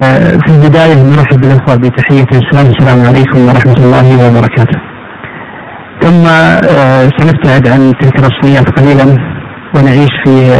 [0.00, 4.78] في البداية نرحب بالأخوة بتحية الإسلام السلام عليكم ورحمة الله وبركاته.
[6.02, 9.16] ثم آه، سنبتعد عن تلك الرسميات قليلا
[9.74, 10.52] ونعيش في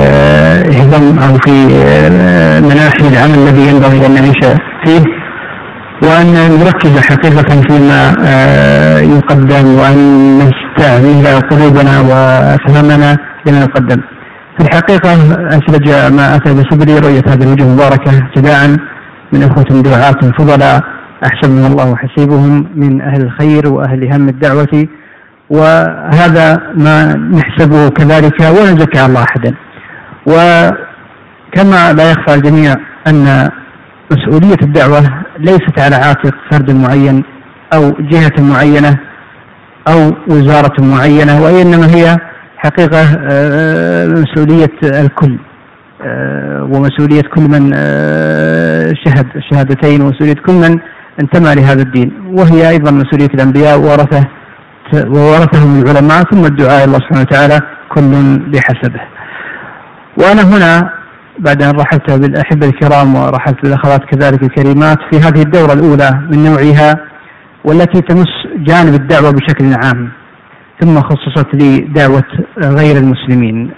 [0.80, 1.50] هضم أو في
[2.62, 5.02] مناحي العمل الذي ينبغي أن نعيش فيه
[6.02, 8.00] وأن نركز حقيقة فيما
[9.02, 9.98] يقدم وأن
[10.38, 13.16] نستعمل قلوبنا وأفهامنا
[13.46, 14.00] لما يقدم.
[14.58, 15.12] في الحقيقة
[15.48, 18.76] أسرج ما أتى بصدري رؤية هذه الوجوه المباركة ابتداء
[19.32, 20.80] من إخوة دعاة فضلاء
[21.24, 24.86] أحسبهم الله وحسيبهم من أهل الخير وأهل هم الدعوة
[25.50, 29.54] وهذا ما نحسبه كذلك ولا نزكي الله أحدا.
[30.26, 32.74] وكما لا يخفى الجميع
[33.06, 33.50] أن
[34.12, 35.00] مسؤولية الدعوة
[35.38, 37.24] ليست على عاتق فرد معين
[37.74, 38.98] أو جهة معينة
[39.88, 42.16] أو وزارة معينة وإنما هي
[42.56, 45.38] حقيقة آه، مسؤولية الكل.
[46.72, 50.78] ومسؤولية كل من آه، شهد الشهادتين ومسؤولية كل من
[51.20, 52.12] انتمى لهذا الدين.
[52.32, 54.28] وهي أيضا مسؤولية الأنبياء ورثة
[54.94, 57.60] وورثهم العلماء ثم الدعاء الله سبحانه وتعالى
[57.94, 59.00] كل بحسبه.
[60.18, 60.90] وأنا هنا
[61.38, 66.94] بعد أن رحلت بالأحبة الكرام ورحلت بالأخوات كذلك الكريمات في هذه الدورة الأولى من نوعها
[67.64, 70.10] والتي تمس جانب الدعوة بشكل عام
[70.80, 72.24] ثم خصصت لي دعوة
[72.58, 73.70] غير المسلمين.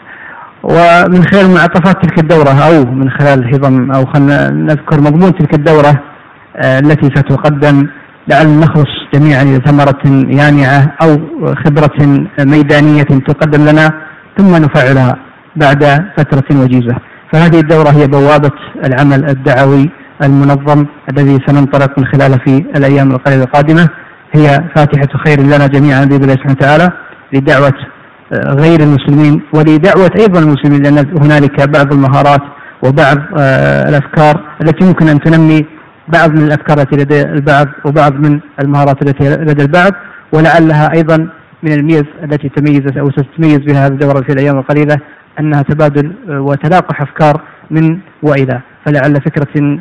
[0.63, 6.03] ومن خلال معطفات تلك الدورة أو من خلال هضم أو خلينا نذكر مضمون تلك الدورة
[6.57, 7.87] آه، التي ستقدم
[8.29, 10.03] لعل نخلص جميعا إلى ثمرة
[10.41, 11.11] يانعة أو
[11.65, 13.91] خبرة ميدانية تقدم لنا
[14.39, 15.17] ثم نفعلها
[15.57, 15.85] بعد
[16.17, 16.97] فترة وجيزة.
[17.33, 18.51] فهذه الدورة هي بوابة
[18.85, 19.91] العمل الدعوي
[20.23, 23.89] المنظم الذي سننطلق من خلاله في الأيام القليلة القادمة.
[24.35, 26.91] هي فاتحة خير لنا جميعا بإذن الله سبحانه وتعالى
[27.33, 27.73] لدعوة
[28.33, 32.41] غير المسلمين ولدعوة أيضا المسلمين لأن هنالك بعض المهارات
[32.83, 35.67] وبعض آه، الأفكار التي يمكن أن تنمي
[36.09, 39.93] بعض من الأفكار التي لدى البعض وبعض من المهارات التي لدى البعض
[40.33, 41.17] ولعلها أيضا
[41.63, 44.97] من الميز التي تميزت أو ستتميز بها هذه الدورة في الأيام القليلة
[45.41, 47.41] أنها تبادل آه، وتلاقح أفكار
[47.71, 48.61] من وإلى.
[48.87, 49.79] فلعل فكرة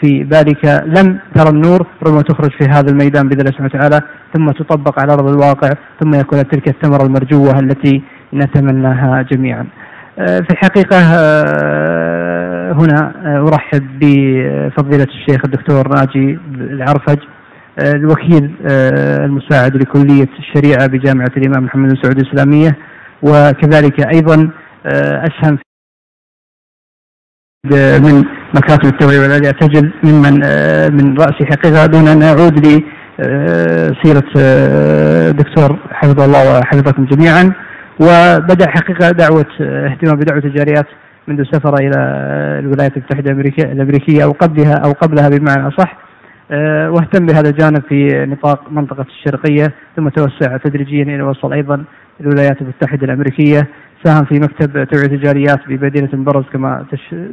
[0.00, 4.00] في بالك لم ترى النور ربما تخرج في هذا الميدان بإذن الله سبحانه وتعالى
[4.34, 5.70] ثم تطبق على أرض الواقع
[6.00, 8.02] ثم يكون تلك الثمرة المرجوة التي
[8.34, 9.66] نتمناها جميعا.
[10.18, 13.12] آه، في الحقيقة آه، هنا
[13.48, 17.18] أرحب بفضيلة الشيخ الدكتور ناجي العرفج
[17.78, 18.54] الوكيل
[19.24, 22.78] المساعد لكلية الشريعة بجامعة الإمام محمد بن سعود الإسلامية
[23.22, 24.50] وكذلك أيضا
[25.26, 25.58] اسهم
[28.02, 28.24] من
[28.56, 35.78] مكاتب التوعية والعلاج تجل ممن آه، من رأس حقيقة دون أن أعود لسيرة آه، دكتور
[35.90, 37.52] حفظه الله وحفظكم جميعا.
[38.00, 40.86] وبدأ حقيقة دعوة آه، اهتمام بدعوة الجاريات
[41.28, 41.98] منذ سفر إلى
[42.58, 43.30] الولايات المتحدة
[43.72, 46.06] الأمريكية أو قبلها أو قبلها بمعنى أصح.
[46.94, 51.84] واهتم بهذا الجانب في نطاق منطقة الشرقية ثم توسع تدريجيا إلى وصل أيضا
[52.20, 53.68] الولايات المتحدة الأمريكية.
[54.04, 56.86] ساهم في مكتب توعية الجاليات بمدينة المبرز كما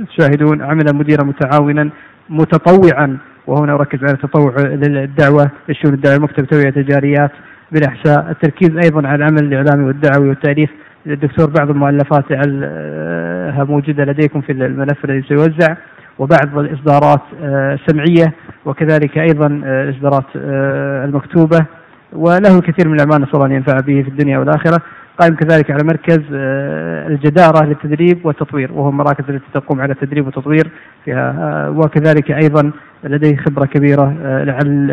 [0.10, 1.90] تشاهدون عمل مديرا متعاونا
[2.30, 7.32] متطوعا وهنا أركز على التطوع للدعوة للشؤون الدعوة مكتب توعية الجاليات
[7.72, 8.32] بالإحساء.
[8.32, 10.70] التركيز أيضا على العمل الإعلامي والدعوي والتأليف.
[11.08, 15.76] الدكتور بعض المؤلفات لعلها موجودة لديكم في الملف الذي سيوزع
[16.20, 18.34] وبعض الإصدارات السمعية آه،
[18.70, 21.66] وكذلك أيضا آه، الإصدارات آه، المكتوبة
[22.14, 24.82] وله الكثير من الأعمال نسأل الله أن ينفع به في الدنيا والآخرة.
[25.20, 30.72] قائم كذلك على مركز آه، الجدارة للتدريب والتطوير وهو المراكز التي تقوم على التدريب والتطوير
[31.06, 32.72] فيها آه، وكذلك أيضا
[33.04, 34.88] لديه خبرة كبيرة آه، لعل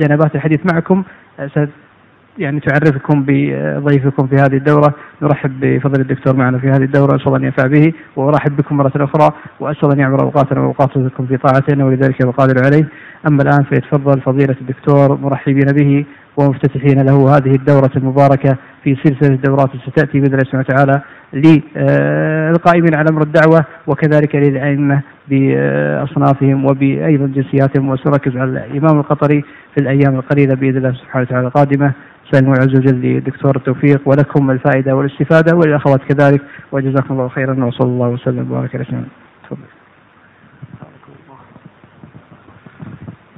[0.00, 1.02] جنبات الحديث معكم.
[2.38, 4.94] يعني تعرفكم بضيفكم في هذه الدورة.
[5.22, 8.92] نرحب بفضل الدكتور معنا في هذه الدورة أسأل الله أن ينفع به وأرحب بكم مرة
[8.96, 12.88] أخرى وأسأل أن يعمر أوقاتنا وأوقاتكم في طاعته ولذلك وقادر عليه.
[13.28, 16.04] أما الآن فيتفضل فضيلة الدكتور مرحبين به
[16.36, 18.56] ومفتتحين له هذه الدورة المباركة
[18.94, 21.00] في سلسلة الدورات ستأتي بإذن الله سبحانه وتعالى
[21.32, 29.44] للقائمين على أمر الدعوة وكذلك للأئمة بأصنافهم وبأيضا جنسياتهم وسنركز على الإمام القطري
[29.74, 31.92] في الأيام القليلة بإذن الله سبحانه وتعالى القادمة.
[32.34, 38.08] الله عز وجل لدكتور التوفيق ولكم الفائدة والاستفادة وللأخوات كذلك وجزاكم الله خيرا وصلى الله
[38.08, 39.04] وسلم وبارك على سيدنا
[39.44, 39.60] تفضل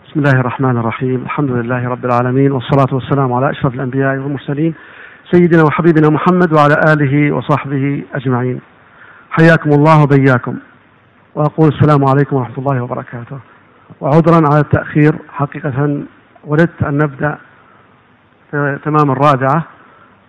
[0.08, 1.22] بسم الله الرحمن الرحيم.
[1.22, 4.74] الحمد لله رب العالمين والصلاة والسلام على أشرف الأنبياء والمرسلين
[5.30, 8.60] سيدنا وحبيبنا محمد وعلى آله وصحبه أجمعين.
[9.30, 10.56] حياكم الله وبياكم.
[11.34, 13.38] وأقول السلام عليكم ورحمة الله وبركاته.
[14.00, 16.02] وعذرا على التأخير حقيقة
[16.44, 17.38] وددت أن نبدأ
[18.84, 19.64] تمام الرابعة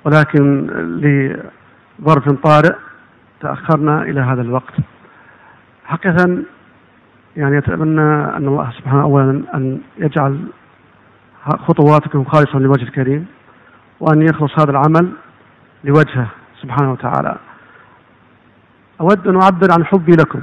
[0.05, 0.67] ولكن
[1.99, 2.75] لظرف طارئ
[3.41, 4.73] تأخرنا إلى هذا الوقت.
[5.85, 6.37] حقيقة
[7.37, 10.39] يعني أتمنى أن الله سبحانه أولا أن يجعل
[11.45, 13.25] خطواتكم خالصة لوجه الكريم.
[13.99, 15.11] وأن يخلص هذا العمل
[15.83, 16.27] لوجهه
[16.61, 17.37] سبحانه وتعالى.
[19.01, 20.41] أود أن أعبر عن حبي لكم.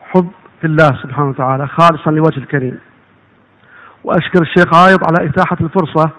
[0.00, 0.30] حب
[0.60, 2.78] في الله سبحانه وتعالى خالصا لوجه الكريم.
[4.04, 6.10] وأشكر الشيخ عايض على إتاحة الفرصة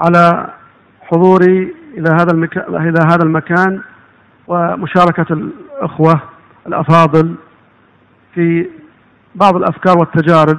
[0.00, 0.50] على
[1.00, 3.80] حضوري إلى هذا المكان إلى هذا المكان
[4.46, 6.20] ومشاركة الأخوة
[6.66, 7.34] الأفاضل
[8.34, 8.68] في
[9.34, 10.58] بعض الأفكار والتجارب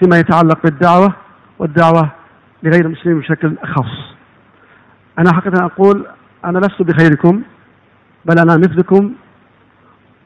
[0.00, 1.12] فيما يتعلق بالدعوة
[1.58, 2.10] والدعوة
[2.62, 4.14] لغير المسلمين بشكل خاص.
[5.18, 6.06] أنا حقيقة أقول
[6.44, 7.42] أنا لست بخيركم
[8.24, 9.12] بل أنا مثلكم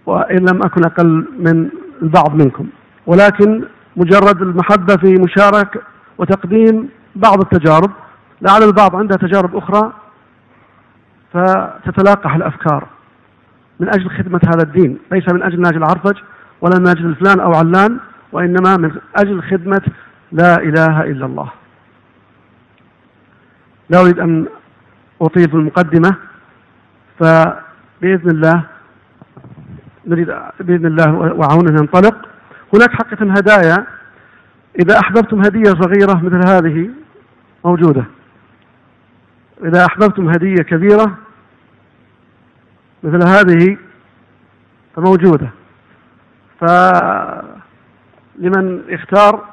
[0.06, 1.68] وإن لم أكن أقل من
[2.02, 2.66] البعض منكم.
[3.06, 3.64] ولكن
[3.96, 5.80] مجرد المحبة في مشاركة
[6.18, 7.90] وتقديم بعض التجارب
[8.42, 9.92] لعل البعض عنده تجارب أخرى
[11.32, 12.86] فتتلاقح الأفكار
[13.80, 14.98] من أجل خدمة هذا الدين.
[15.12, 16.16] ليس من أجل ناجل عرفج
[16.60, 17.98] ولا من أجل فلان أو علان
[18.32, 19.82] وإنما من أجل خدمة
[20.32, 21.50] لا إله إلا الله.
[23.88, 24.46] لا أريد أن
[25.20, 26.16] أطيل في المقدمة
[27.18, 28.64] فبإذن الله
[30.06, 32.28] نريد بإذن الله وعونه ننطلق.
[32.74, 33.86] هناك حقيقة هدايا.
[34.80, 36.90] إذا أحببتم هدية صغيرة مثل هذه
[37.64, 38.04] موجودة.
[39.64, 41.18] إذا أحببتم هدية كبيرة
[43.02, 43.76] مثل هذه
[44.96, 45.50] فموجودة.
[46.60, 47.34] فلمن
[48.90, 49.44] اختار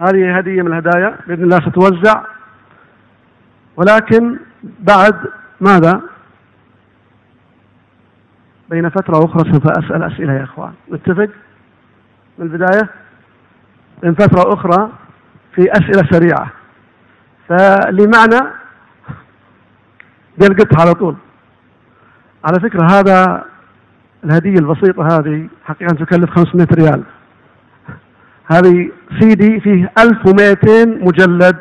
[0.00, 2.22] هذه هدية من الهدايا بإذن الله ستوزع.
[3.76, 5.14] ولكن بعد
[5.60, 6.00] ماذا؟
[8.70, 10.72] بين فترة أخرى سوف أسأل أسئلة يا إخوان.
[10.92, 11.28] نتفق
[12.38, 12.88] من البداية؟
[14.02, 14.90] من فترة أخرى
[15.54, 16.52] في أسئلة سريعة.
[17.48, 18.52] فلمعنى
[20.38, 21.16] بالقط على طول.
[22.44, 23.44] على فكرة هذا
[24.24, 27.02] الهدية البسيطة هذه حقيقة تكلف 500 ريال.
[28.46, 28.90] هذه
[29.20, 31.56] سي دي فيه 1200 مجلد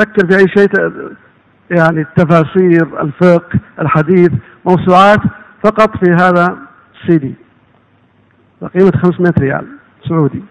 [0.00, 0.68] فكر في أي شيء
[1.70, 4.30] يعني التفاسير الفقه الحديث
[4.66, 5.20] موسوعات
[5.64, 6.58] فقط في هذا
[6.94, 7.34] السي دي.
[8.62, 9.66] بقيمة 500 ريال
[10.08, 10.42] سعودي.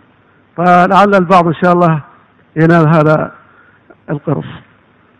[0.57, 2.01] فلعل البعض إن شاء الله
[2.55, 3.31] ينال هذا
[4.09, 4.45] القرص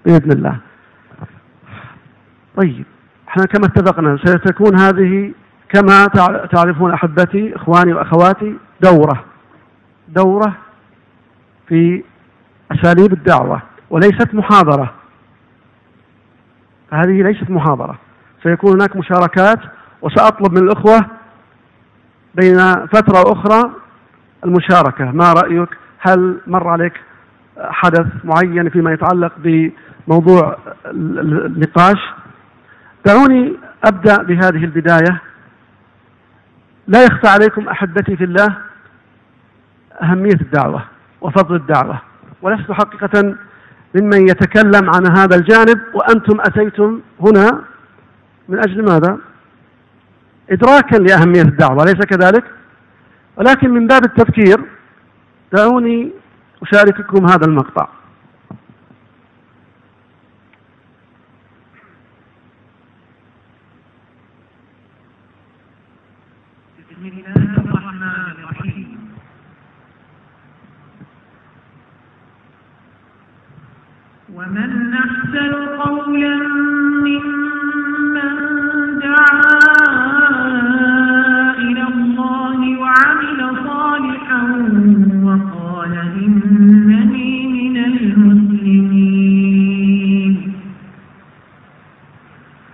[0.05, 0.57] بإذن الله.
[2.57, 2.85] طيب
[3.27, 5.31] إحنا كما اتفقنا ستكون هذه
[5.69, 6.05] كما
[6.51, 9.23] تعرفون أحبتي إخواني وأخواتي دورة.
[10.07, 10.55] دورة
[11.67, 12.03] في
[12.71, 13.61] أساليب الدعوة.
[13.89, 14.93] وليست محاضرة.
[16.91, 17.99] هذه ليست محاضرة.
[18.43, 19.59] سيكون هناك مشاركات
[20.01, 21.05] وسأطلب من الأخوة
[22.35, 23.71] بين فترة وأخرى
[24.45, 25.11] المشاركة.
[25.11, 25.69] ما رأيك؟
[25.99, 26.93] هل مر عليك
[27.57, 31.99] حدث معين فيما يتعلق بموضوع النقاش؟
[33.05, 33.53] دعوني
[33.83, 35.21] أبدأ بهذه البداية.
[36.87, 38.57] لا يخفى عليكم أحبتي في الله
[40.01, 40.83] أهمية الدعوة
[41.21, 42.01] وفضل الدعوة
[42.41, 43.35] ولست حقيقة
[43.95, 47.61] ممن يتكلم عن هذا الجانب وأنتم أتيتم هنا
[48.49, 49.17] من أجل ماذا؟
[50.49, 52.43] إدراكا لأهمية الدعوة أليس كذلك؟
[53.37, 54.59] ولكن من باب التذكير
[55.53, 56.11] دعوني
[56.61, 57.87] أشارككم هذا المقطع
[74.39, 75.53] ومن أحسن
[75.83, 76.35] قولا
[77.05, 78.31] ممن
[78.99, 79.59] دعا
[81.57, 84.41] إلى الله وعمل صالحا
[85.23, 85.93] وقال
[86.23, 89.33] إنني من المسلمين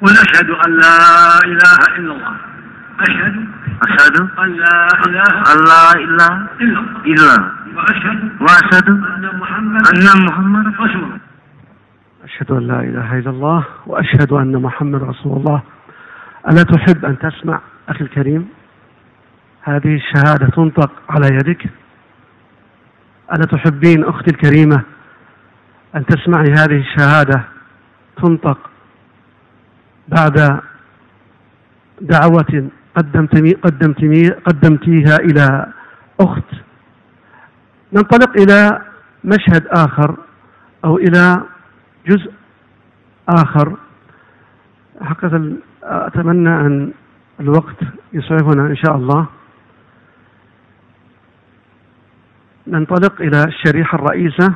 [0.02, 0.98] ونشهد أن لا
[1.46, 2.36] إله إلا الله
[3.00, 3.36] أشهد
[3.88, 5.34] أشهد أن لا إله
[6.62, 7.32] إلا الله إلا
[7.76, 11.25] وأشهد وأشهد أن محمد أن محمد رسول الله
[12.36, 15.62] أشهد أن لا إله إلا الله وأشهد أن محمد رسول الله.
[16.50, 18.50] ألا تحب أن تسمع أخي الكريم؟
[19.62, 21.66] هذه الشهادة تنطق على يدك.
[23.34, 24.84] ألا تحبين أختي الكريمة
[25.96, 27.44] أن تسمعي هذه الشهادة
[28.24, 28.70] تنطق
[30.08, 30.60] بعد
[32.02, 34.02] دعوة قدمت قدمت
[34.46, 35.68] قدمتيها إلى
[36.20, 36.50] أخت.
[37.94, 38.82] ننطلق إلى
[39.24, 40.16] مشهد آخر
[40.86, 41.55] أو إلى
[42.08, 42.34] جزء
[43.30, 43.78] آخر.
[45.02, 46.94] حقيقة أتمنى أن
[47.40, 47.76] الوقت
[48.14, 49.26] يسعفنا إن شاء الله.
[52.68, 54.54] ننطلق إلى الشريحة الرئيسة.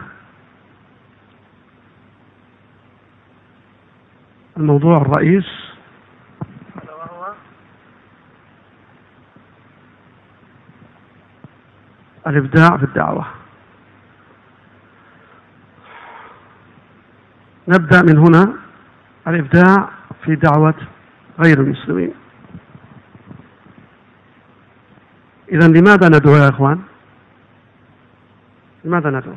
[4.57, 5.45] الموضوع الرئيس.
[12.27, 13.38] الإبداع في الدعوة.
[17.69, 18.53] نبدأ من هنا
[19.27, 19.89] الإبداع
[20.25, 20.73] في دعوة
[21.39, 22.11] غير المسلمين
[25.51, 26.79] إذا لماذا ندعو يا إخوان؟
[28.85, 29.33] لماذا ندعو؟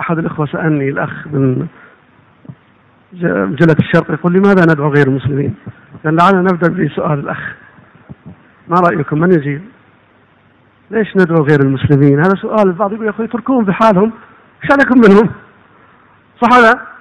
[0.00, 1.66] أحد الإخوة سألني الأخ من
[3.22, 5.54] مجلة الشرق يقول لماذا ندعو غير المسلمين؟
[6.04, 7.54] لأن لعلنا نبدأ بسؤال الأخ
[8.68, 9.62] ما رأيكم من يجيب؟
[10.90, 14.12] ليش ندعو غير المسلمين؟ هذا سؤال البعض يقول يا أخوي اتركوهم بحالهم
[14.70, 15.30] عليكم منهم؟
[16.42, 16.93] صح ولا؟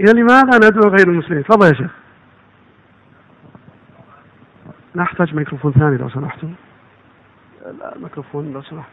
[0.00, 1.90] إذا لماذا ندعو غير المسلمين؟ تفضل يا شيخ.
[4.96, 6.48] نحتاج ميكروفون ثاني لو سمحتوا.
[7.96, 8.90] الميكروفون لو سمحت.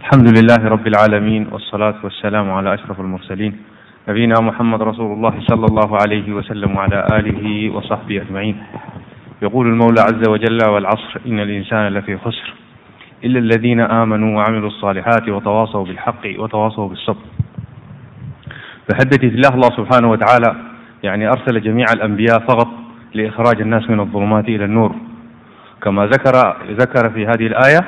[0.00, 3.62] الحمد لله رب العالمين والصلاة والسلام على أشرف المرسلين
[4.08, 8.62] نبينا محمد رسول الله صلى الله عليه وسلم وعلى آله وصحبه أجمعين
[9.42, 12.54] يقول المولى عز وجل والعصر إن الإنسان لفي خسر
[13.24, 17.24] إلا الذين آمنوا وعملوا الصالحات وتواصوا بالحق وتواصوا بالصبر.
[18.88, 20.56] فحدثت الله الله سبحانه وتعالى
[21.02, 22.68] يعني أرسل جميع الأنبياء فقط
[23.14, 24.94] لإخراج الناس من الظلمات إلى النور.
[25.82, 27.80] كما ذكر ذكر في هذه الآية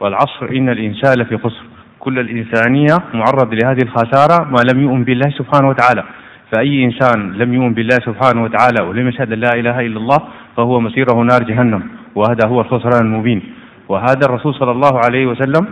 [0.00, 1.64] والعصر إن الإنسان لفي خسر.
[1.98, 6.04] كل الإنسانية معرض لهذه الخسارة ما لم يؤمن بالله سبحانه وتعالى.
[6.52, 10.18] فأي إنسان لم يؤمن بالله سبحانه وتعالى ولم يشهد لا إله إلا الله
[10.56, 11.82] فهو مسيره نار جهنم
[12.14, 13.42] وهذا هو الخسران المبين.
[13.92, 15.66] وهذا الرسول صلى الله عليه وسلم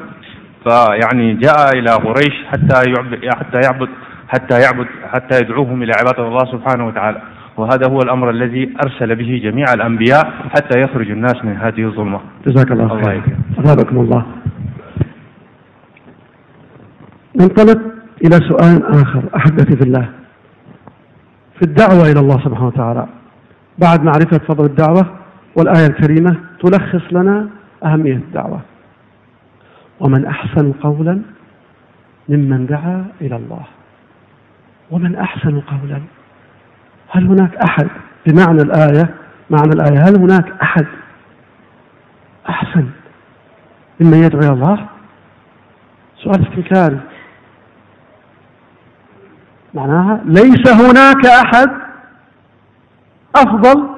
[0.65, 3.89] فيعني جاء إلى قريش حتى يعبد حتى يعبد
[4.29, 7.23] حتى يعبد حتى يدعوهم إلى عبادة الله سبحانه وتعالى.
[7.57, 12.21] وهذا هو الأمر الذي أرسل به جميع الأنبياء حتى يخرج الناس من هذه الظلمة.
[12.47, 13.23] جزاك الله خير
[13.59, 14.27] أثابكم الله.
[17.41, 17.81] ننطلق
[18.25, 19.23] إلى سؤال آخر.
[19.37, 20.09] أحبتي في الله.
[21.57, 23.07] في الدعوة إلى الله سبحانه وتعالى
[23.79, 25.07] بعد معرفة فضل الدعوة
[25.57, 27.49] والآية الكريمة تلخص لنا
[27.85, 28.61] أهمية الدعوة.
[30.01, 31.23] ومن أحسن قولا
[32.29, 33.65] ممن دعا إلى الله.
[34.91, 36.01] ومن أحسن قولا
[37.09, 37.89] هل هناك أحد
[38.27, 39.15] بمعنى الآية
[39.51, 40.87] معنى الآية هل هناك أحد
[42.49, 42.87] أحسن
[44.01, 44.87] ممن يدعو إلى الله؟
[46.17, 47.01] سؤال استنكاري
[49.75, 51.71] معناها ليس هناك أحد
[53.37, 53.89] أفضل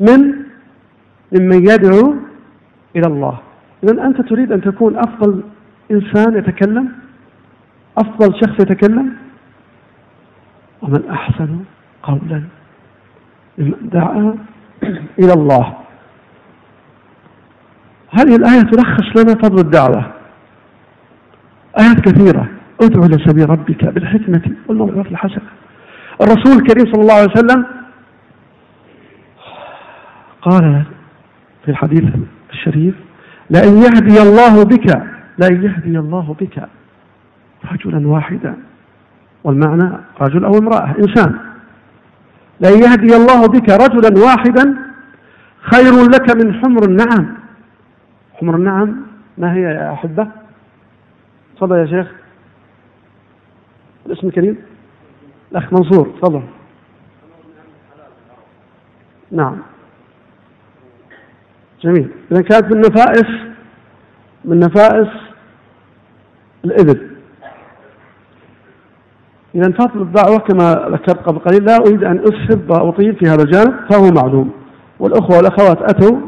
[0.00, 0.34] من
[1.32, 2.14] ممن يدعو
[2.96, 3.38] إلى الله.
[3.84, 5.42] إذا أنت تريد أن تكون أفضل
[5.90, 6.92] إنسان يتكلم
[7.98, 9.12] أفضل شخص يتكلم؟
[10.82, 11.58] ومن أحسن
[12.02, 12.42] قولا
[13.58, 14.36] ممن دعا
[15.18, 15.74] إلى الله.
[18.10, 20.12] هذه الآية تلخص لنا فضل الدعوة.
[21.80, 22.48] آيات كثيرة.
[22.82, 25.48] ادعو إلى سبيل ربك بالحكمة والموعظة الحسنة.
[26.20, 27.66] الرسول الكريم صلى الله عليه وسلم
[30.42, 30.82] قال
[31.64, 32.04] في الحديث
[32.52, 32.94] الشريف
[33.50, 34.86] لأن يهدي الله بك
[35.38, 36.68] لأن يهدي الله بك.
[37.72, 38.56] رجلا واحدا.
[39.44, 41.38] والمعنى رجل أو امرأة إنسان.
[42.60, 44.76] لأن يهدي الله بك رجلا واحدا
[45.60, 47.34] خير لك من حمر النعم.
[48.34, 48.96] حمر النعم
[49.38, 50.28] ما هي يا أحبة؟
[51.56, 52.12] تفضل يا شيخ.
[54.06, 54.56] الاسم الكريم؟
[55.52, 56.42] الأخ منصور تفضل.
[59.30, 59.71] نعم.
[61.82, 62.10] جميل.
[62.32, 63.26] إذا كانت من نفائس
[64.44, 65.08] من نفائس
[66.64, 67.10] الإبل.
[69.54, 73.74] إذا فضل الدعوة كما ذكرت قبل قليل لا أريد أن أسهب وأطيل في هذا الجانب
[73.90, 74.52] فهو معلوم
[74.98, 76.20] والأخوة والأخوات أتوا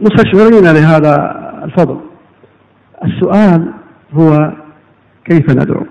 [0.00, 1.14] مستشعرين لهذا
[1.64, 2.00] الفضل.
[3.04, 3.72] السؤال
[4.12, 4.52] هو
[5.24, 5.86] كيف ندعو؟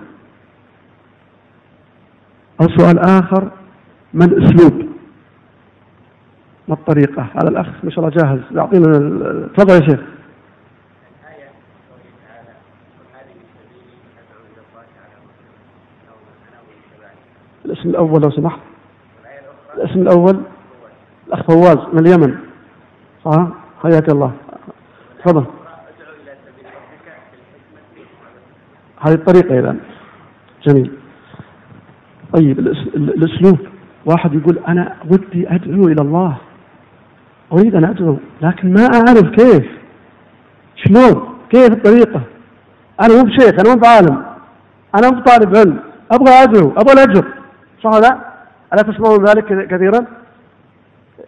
[2.60, 3.50] أو سؤال آخر
[4.14, 4.85] ما الأسلوب
[6.68, 8.40] ما الطريقة؟ هذا الأخ ما شاء الله جاهز.
[8.50, 8.88] يعطينا
[9.56, 10.00] تفضل يا شيخ.
[17.64, 18.60] الاسم الأول لو سمحت.
[19.74, 20.40] الاسم الأول؟
[21.26, 22.38] الأخ فواز من اليمن.
[23.24, 23.48] صح؟
[23.82, 24.32] حياك الله.
[25.24, 25.44] تفضل.
[29.00, 29.76] هذه الطريقة إذا
[30.62, 30.92] جميل.
[32.32, 32.58] طيب
[32.96, 33.58] الأسلوب.
[34.04, 36.36] واحد يقول أنا ودي أدعو إلى الله.
[37.52, 39.66] أريد أن أدعو لكن ما أعرف كيف
[40.76, 42.20] شلون كيف الطريقة
[43.00, 44.24] أنا مو بشيخ أنا مو بعالم
[44.94, 45.78] أنا مو بطالب علم
[46.10, 47.24] أبغى أدعو أبغى الأجر
[47.82, 48.18] صح ولا لا؟
[48.72, 50.06] ألا تسمعون ذلك كثيرا؟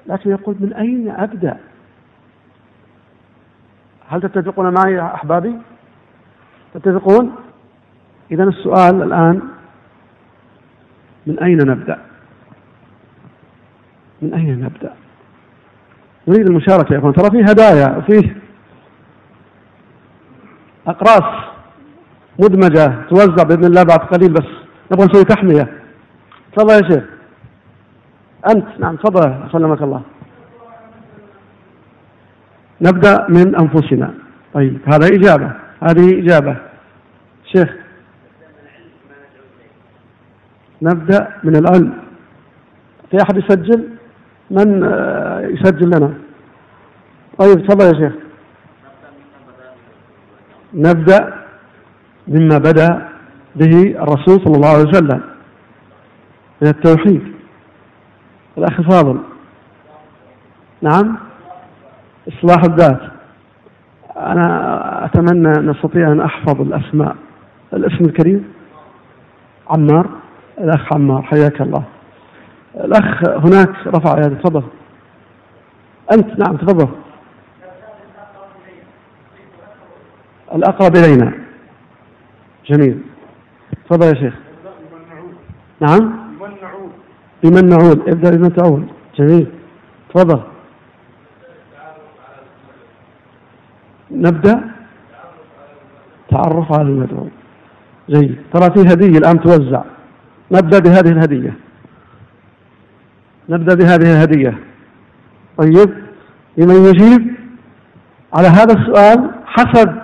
[0.06, 1.58] لكن يقول من أين أبدأ؟
[4.08, 5.58] هل تتفقون معي يا أحبابي؟
[6.74, 7.34] تتفقون؟
[8.30, 9.40] إذا السؤال الآن
[11.26, 11.98] من أين نبدأ؟
[14.22, 14.92] من أين نبدأ؟
[16.28, 18.36] نريد المشاركة يا ترى فيه هدايا وفيه
[20.86, 21.44] أقراص
[22.38, 24.46] مدمجة توزع بإذن الله بعد قليل بس
[24.92, 25.72] نبغى نسوي تحمية.
[26.56, 27.04] تفضل يا شيخ.
[28.54, 30.02] أنت نعم تفضل سلمك الله.
[32.80, 34.14] نبدأ من أنفسنا.
[34.54, 36.56] طيب هذا إجابة هذه إجابة.
[37.44, 37.68] شيخ.
[40.82, 41.92] نبدأ من العلم.
[43.10, 43.97] في أحد يسجل؟
[44.50, 46.14] من آه، يسجل لنا.
[47.38, 48.12] طيب تفضل يا شيخ.
[50.74, 51.34] نبدأ
[52.28, 53.08] مما بدأ
[53.56, 55.20] به الرسول صلى الله عليه وسلم
[56.62, 57.22] من التوحيد.
[58.58, 59.18] الأخ فاضل.
[60.82, 61.16] نعم؟
[62.28, 63.00] إصلاح الذات.
[64.16, 67.16] أنا أتمنى أن أستطيع أن أحفظ الأسماء.
[67.74, 68.52] الاسم الكريم؟
[69.70, 70.06] عمار.
[70.58, 71.84] الأخ عمار حياك الله.
[72.84, 74.62] الأخ هناك رفع يده تفضل.
[76.12, 76.88] أنت نعم تفضل.
[80.54, 81.32] الأقرب إلينا.
[82.66, 83.00] جميل.
[83.88, 84.34] تفضل يا شيخ.
[85.80, 86.28] نعم.
[87.42, 88.08] بمن نعود.
[88.08, 88.88] ابدأ بمن تعود.
[89.18, 89.46] جميل.
[90.14, 90.40] تفضل.
[94.10, 94.70] نبدأ.
[96.30, 97.28] تعرف على المدعو.
[98.10, 98.36] جيد.
[98.52, 99.82] ترى في هدية الآن توزع.
[100.52, 101.67] نبدأ بهذه الهدية.
[103.48, 104.58] نبدأ بهذه الهدية.
[105.58, 105.94] طيب
[106.56, 107.34] لمن يجيب؟
[108.34, 109.94] على هذا السؤال حسب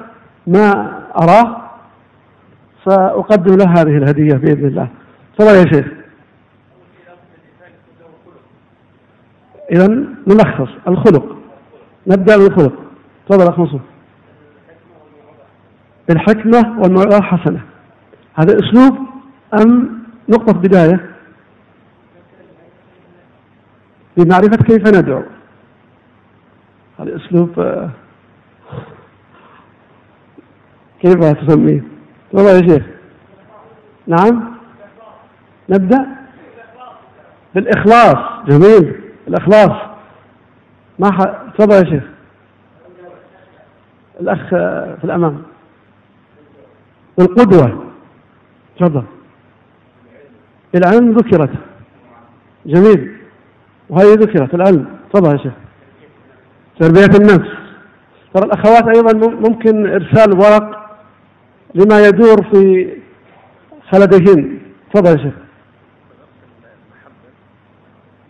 [0.47, 0.71] ما
[1.17, 1.71] أراه
[2.89, 4.89] سأقدم له هذه الهدية بإذن الله.
[5.39, 5.87] تفضل يا شيخ.
[9.73, 9.89] إذا
[10.27, 10.69] نلخص.
[10.89, 11.37] الخلق.
[12.07, 12.73] نبدأ بالخلق.
[13.29, 13.81] تفضل أخ منصور.
[16.09, 17.61] بالحكمة والموعظة الحسنة.
[18.35, 18.99] هذا أسلوب
[19.63, 19.99] أم
[20.29, 21.14] نقطة بداية؟
[24.17, 25.23] بمعرفة كيف ندعو.
[26.99, 27.91] هذا أسلوب آه،
[31.01, 31.83] كيف تسميه؟
[32.33, 32.87] تفضل يا شيخ.
[34.07, 34.55] نعم؟
[35.69, 36.07] نبدأ؟
[37.55, 38.47] بالإخلاص.
[38.49, 39.01] جميل.
[39.29, 39.89] الإخلاص.
[40.99, 41.19] ما ح...
[41.59, 42.05] تفضل يا شيخ.
[44.21, 44.49] الأخ
[44.99, 45.43] في الأمام.
[47.19, 47.85] القدوة
[48.79, 49.05] تفضل.
[50.75, 51.51] العلم ذكرت.
[52.67, 53.14] جميل.
[53.89, 55.53] وهذه ذكرت العلم تفضل يا شيخ.
[56.81, 57.51] تربية النفس.
[58.35, 60.97] ترى الأخوات أيضا ممكن إرسال ورق
[61.75, 62.89] لما يدور في
[63.91, 64.59] خلدهن.
[64.93, 65.35] تفضل يا شيخ.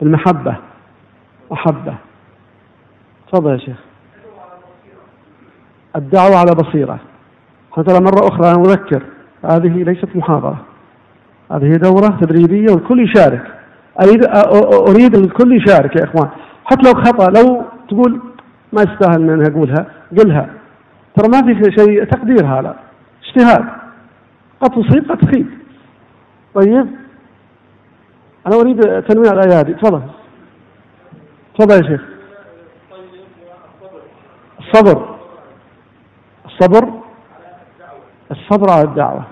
[0.03, 0.57] المحبة.
[1.51, 1.95] محبة
[3.33, 3.77] تفضل يا شيخ.
[5.97, 6.99] الدعوة على بصيرة.
[7.73, 9.03] حتى مرة أخرى أنا أذكر
[9.45, 10.65] هذه ليست محاضرة.
[11.53, 13.54] هذه دورة تدريبية والكل يشارك.
[14.89, 16.29] أريد الكل يشارك يا إخوان.
[16.65, 18.21] حتى لو خطأ لو تقول
[18.73, 19.87] ما يستاهل أن أنا أقولها
[20.19, 20.49] قلها.
[21.17, 22.77] ترى ما في شيء تقدير هذا.
[23.25, 23.65] اجتهاد.
[24.61, 25.47] قد تصيب قد تخيب.
[26.55, 26.87] طيب؟
[28.47, 29.75] أنا أريد تنويع الأيادي.
[29.75, 30.03] تفضل.
[31.59, 32.03] تفضل يا شيخ.
[34.61, 35.17] الصبر.
[36.47, 36.93] الصبر.
[38.31, 39.25] الصبر على الدعوة.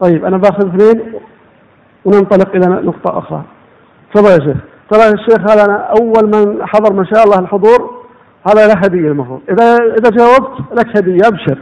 [0.00, 1.12] طيب أنا باخذ اثنين
[2.04, 3.42] وننطلق إلى نقطة أخرى.
[4.16, 4.56] تفضل يا شيخ.
[4.90, 8.04] ترى الشيخ هذا أنا أول من حضر ما شاء الله الحضور
[8.48, 11.58] هذا له هدية المفروض إذا إذا جاوبت لك هدية أبشر.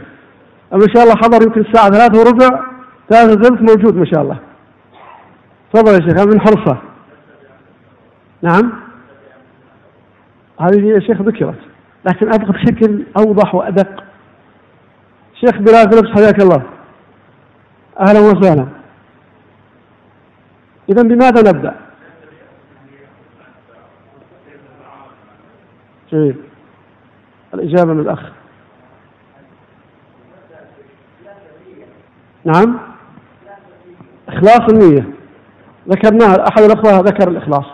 [0.71, 2.65] ما شاء الله حضر يمكن الساعة ثلاثة وربع
[3.09, 4.37] ثلاثة ثلث موجود ما شاء الله.
[5.73, 6.77] تفضل يا شيخ من حرصة.
[8.41, 8.71] نعم.
[10.59, 11.59] هذه يا شيخ ذكرت
[12.05, 14.03] لكن أبغى بشكل أوضح وأدق.
[15.33, 16.61] شيخ بلال فيلبس حياك الله.
[17.99, 18.67] أهلا وسهلا.
[20.89, 21.84] إذا بماذا نبدأ؟
[26.15, 26.35] جميل
[27.53, 28.19] الإجابة من الأخ.
[32.45, 32.79] نعم؟
[34.27, 35.09] إخلاص النية.
[35.89, 37.65] ذكرناها أحد الأخوة ذكر الإخلاص.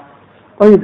[0.59, 0.83] طيب.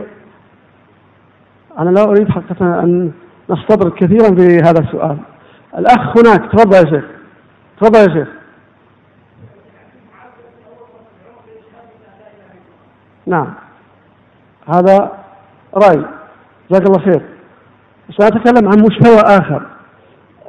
[1.80, 3.12] أنا لا أريد حقيقة أن
[3.50, 5.18] نستطرد كثيرا في هذا السؤال.
[5.78, 7.06] الأخ هناك تفضل يا شيخ.
[7.82, 8.28] تفضل يا شيخ.
[13.26, 13.54] نعم.
[14.68, 15.12] هذا
[15.74, 16.06] رأي.
[16.72, 17.37] جزاك الله خير.
[18.10, 19.62] سأتكلم عن مستوى آخر.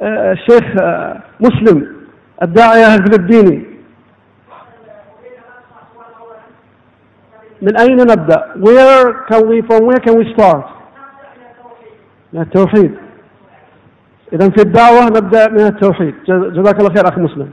[0.01, 1.95] آه، الشيخ آه، مسلم
[2.41, 3.65] الداعية الفلبيني
[7.61, 10.65] من أين نبدأ؟ Where can we from where can we start؟
[12.33, 12.95] من التوحيد.
[14.33, 16.15] إذا في الدعوة نبدأ من التوحيد.
[16.27, 17.51] جزاك الله خير أخي مسلم.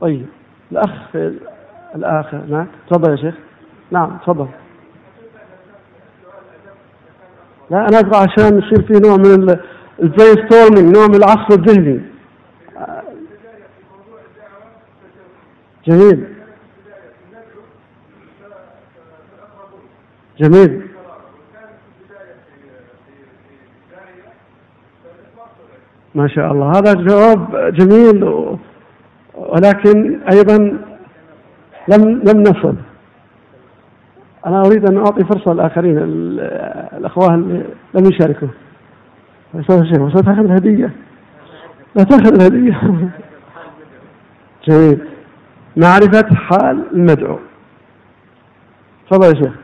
[0.00, 0.26] طيب
[0.72, 0.90] الأخ
[1.94, 3.34] الآخر نعم تفضل يا شيخ.
[3.90, 4.48] نعم تفضل.
[7.72, 9.56] لا أنا أبغى عشان يصير في نوع من
[10.02, 12.00] ال brainstorming نوع من العصف الذهني.
[15.86, 16.26] جميل.
[20.38, 20.86] جميل.
[26.14, 26.70] ما شاء الله.
[26.70, 28.24] هذا جواب جميل
[29.34, 30.56] ولكن أيضا
[31.88, 32.76] لم لم نصل.
[34.46, 38.48] أنا أريد أن أعطي فرصة للآخرين الأخوة اللي لم يشاركوا.
[39.54, 40.90] أستاذ الشيخ تأخذ الهدية.
[41.96, 42.80] لا تأخذ الهدية.
[44.68, 45.08] جميل.
[45.76, 47.38] معرفة حال المدعو.
[49.10, 49.54] تفضل يا شيخ.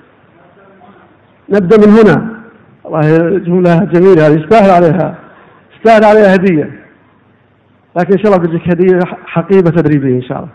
[1.51, 2.41] نبدأ من هنا.
[2.85, 5.14] والله جملة جميلة هذه يستاهل عليها.
[5.77, 6.81] يستاهل عليها هدية.
[7.97, 10.49] لكن إن شاء الله بتجيك هدية حقيبة تدريبية إن شاء الله.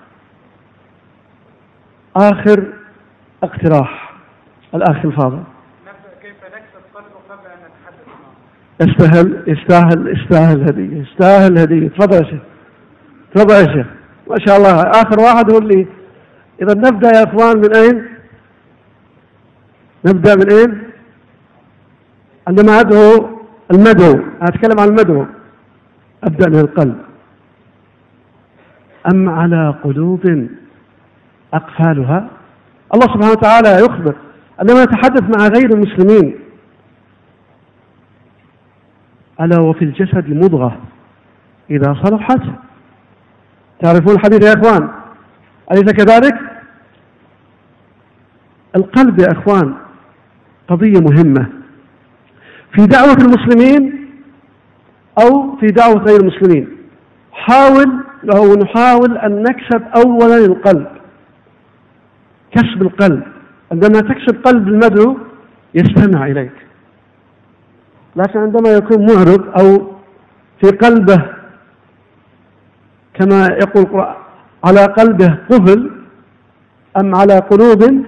[2.15, 2.73] آخر
[3.43, 4.02] اقتراح.
[4.75, 5.43] الأخ الفاضل.
[6.21, 8.87] كيف نكسب قلبه قبل أن نتحدث معه.
[8.87, 12.41] يستاهل يستاهل يستاهل هدية يستاهل هدية تفضل يا شيخ.
[13.35, 13.87] تفضل يا شيخ.
[14.29, 14.81] ما شاء الله.
[14.81, 15.87] آخر واحد هو اللي
[16.61, 18.05] إذا نبدأ يا إخوان من أين؟
[20.05, 20.83] نبدأ من أين؟
[22.47, 23.39] عندما أدعو
[23.71, 24.23] المدعو.
[24.41, 25.25] أتكلم عن المدعو.
[26.23, 26.97] أبدأ من القلب.
[29.13, 30.47] أم على قلوب
[31.53, 32.27] أقفالها؟
[32.93, 34.15] الله سبحانه وتعالى يخبر.
[34.59, 36.39] عندما يتحدث مع غير المسلمين
[39.41, 40.77] ألا وفي الجسد مضغة
[41.69, 42.41] إذا صلحت؟
[43.81, 44.89] تعرفون الحديث يا إخوان؟
[45.71, 46.35] أليس كذلك؟
[48.75, 49.73] القلب يا إخوان
[50.67, 51.49] قضية مهمة.
[52.71, 54.09] في دعوة المسلمين
[55.21, 56.67] أو في دعوة غير المسلمين
[57.31, 58.03] حاول
[58.35, 60.87] أو نحاول أن نكسب أولا القلب
[62.51, 63.32] كسب القلب.
[63.73, 65.17] عندما تكسب قلب المدعو
[65.73, 66.51] يستمع إليك.
[68.15, 69.91] لكن عندما يكون معرض أو
[70.61, 71.25] في قلبه
[73.13, 74.05] كما يقول
[74.63, 75.91] على قلبه قفل
[76.99, 78.05] أم على قلوب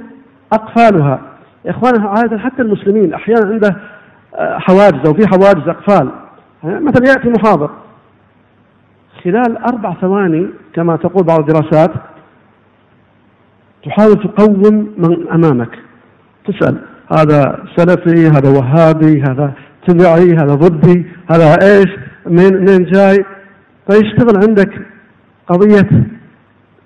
[0.53, 1.21] أقفالها.
[1.65, 3.75] يا إخوان عادة حتى المسلمين أحيانا عنده
[4.35, 6.09] آه، حواجز أو في حواجز أقفال.
[6.63, 7.69] مثلا يأتي محاضر
[9.23, 11.91] خلال أربع ثواني كما تقول بعض الدراسات
[13.85, 15.79] تحاول تقوم من أمامك.
[16.47, 16.81] تسأل
[17.17, 19.53] هذا سلفي هذا وهابي هذا
[19.87, 21.89] تبعي هذا ضدي هذا إيش
[22.25, 23.25] من من جاي؟
[23.89, 24.71] فيشتغل عندك
[25.47, 25.89] قضية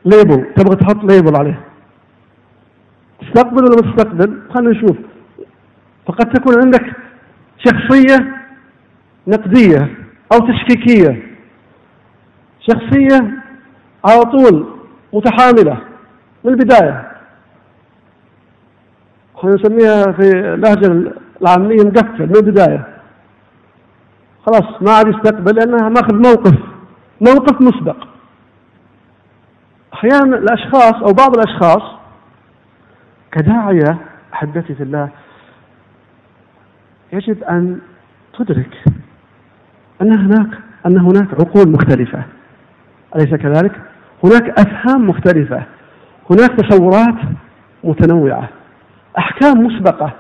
[0.05, 1.59] label تبغى تحط label عليه.
[3.21, 4.97] تستقبل ولا ما تستقبل؟ خلينا نشوف.
[6.07, 6.85] فقد تكون عندك
[7.57, 8.17] شخصية
[9.27, 9.95] نقدية
[10.33, 11.23] أو تشكيكية.
[12.59, 13.31] شخصية
[14.05, 14.67] على طول
[15.13, 15.88] متحاملة.
[16.43, 17.11] من البداية.
[19.37, 22.87] إحنا نسميها في اللهجة العامية مقفل من البداية.
[24.45, 26.57] خلاص ما عاد يستقبل لأنها ماخذ موقف
[27.21, 28.07] موقف مسبق.
[29.93, 31.99] أحيانا الأشخاص أو بعض الأشخاص
[33.31, 33.97] كداعية
[34.33, 35.09] أحبتي في الله
[37.13, 37.79] يجب أن
[38.39, 38.83] تدرك
[40.01, 42.23] أن هناك أن هناك عقول مختلفة.
[43.15, 43.71] أليس كذلك؟
[44.23, 45.63] هناك أفهام مختلفة.
[46.31, 47.15] هناك تصورات
[47.83, 48.49] متنوعة
[49.17, 50.11] أحكام مسبقة.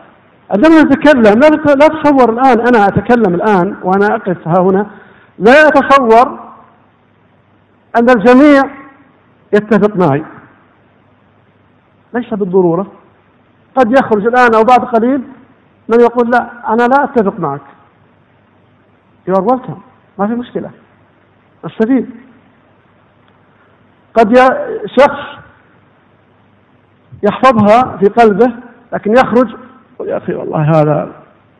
[0.51, 1.39] عندما نتكلم
[1.79, 4.87] لا تصور الآن أنا أتكلم الآن وأنا أقف ها هنا
[5.39, 6.39] لا أتصور
[7.97, 8.63] أن الجميع
[9.53, 10.25] يتفق معي.
[12.13, 12.91] ليس بالضرورة.
[13.75, 15.21] قد يخرج الآن أو بعد قليل
[15.89, 17.61] من يقول لا أنا لا أتفق معك.
[19.29, 19.79] You are welcome.
[20.19, 20.71] ما في مشكلة.
[21.65, 22.09] أستفيد.
[24.13, 24.37] قد
[24.99, 25.39] شخص
[27.23, 28.53] يحفظها في قلبه
[28.93, 29.47] لكن يخرج
[30.05, 31.11] يا أخي والله هذا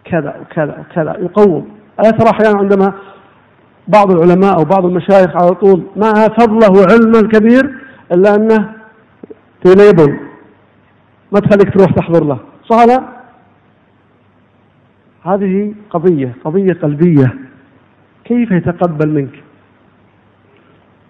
[0.06, 1.70] كذا وكذا وكذا يقوم.
[2.00, 2.94] ألا ترى أحيانا عندما
[3.88, 7.76] بعض العلماء أو بعض المشايخ على طول مع فضله وعلمه الكبير
[8.12, 8.74] إلا أنه
[9.64, 10.20] في ليبل
[11.32, 12.40] ما تخليك تروح تحضر له.
[12.70, 13.04] صح لا؟
[15.24, 17.34] هذه قضية قضية قلبية.
[18.26, 19.44] كيف يتقبل منك؟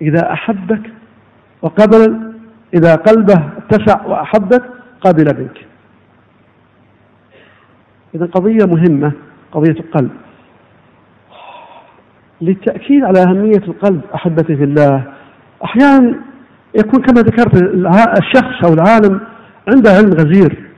[0.01, 0.91] إذا أحبك
[1.61, 2.33] وقبل
[2.73, 4.63] إذا قلبه اتسع وأحبك
[5.01, 5.65] قبل منك
[8.15, 9.11] إذا قضية مهمة
[9.51, 10.11] قضية القلب.
[12.41, 15.03] للتأكيد على أهمية القلب أحبتي في الله.
[15.63, 16.15] أحيانا
[16.75, 17.55] يكون كما ذكرت
[18.19, 19.21] الشخص أو العالم
[19.67, 20.69] عنده علم غزير.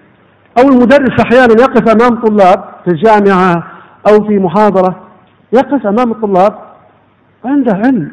[0.57, 3.63] أو المدرس أحيانا يقف أمام طلاب في الجامعة
[4.09, 5.07] أو في محاضرة
[5.53, 6.59] يقف أمام الطلاب
[7.45, 8.11] عنده علم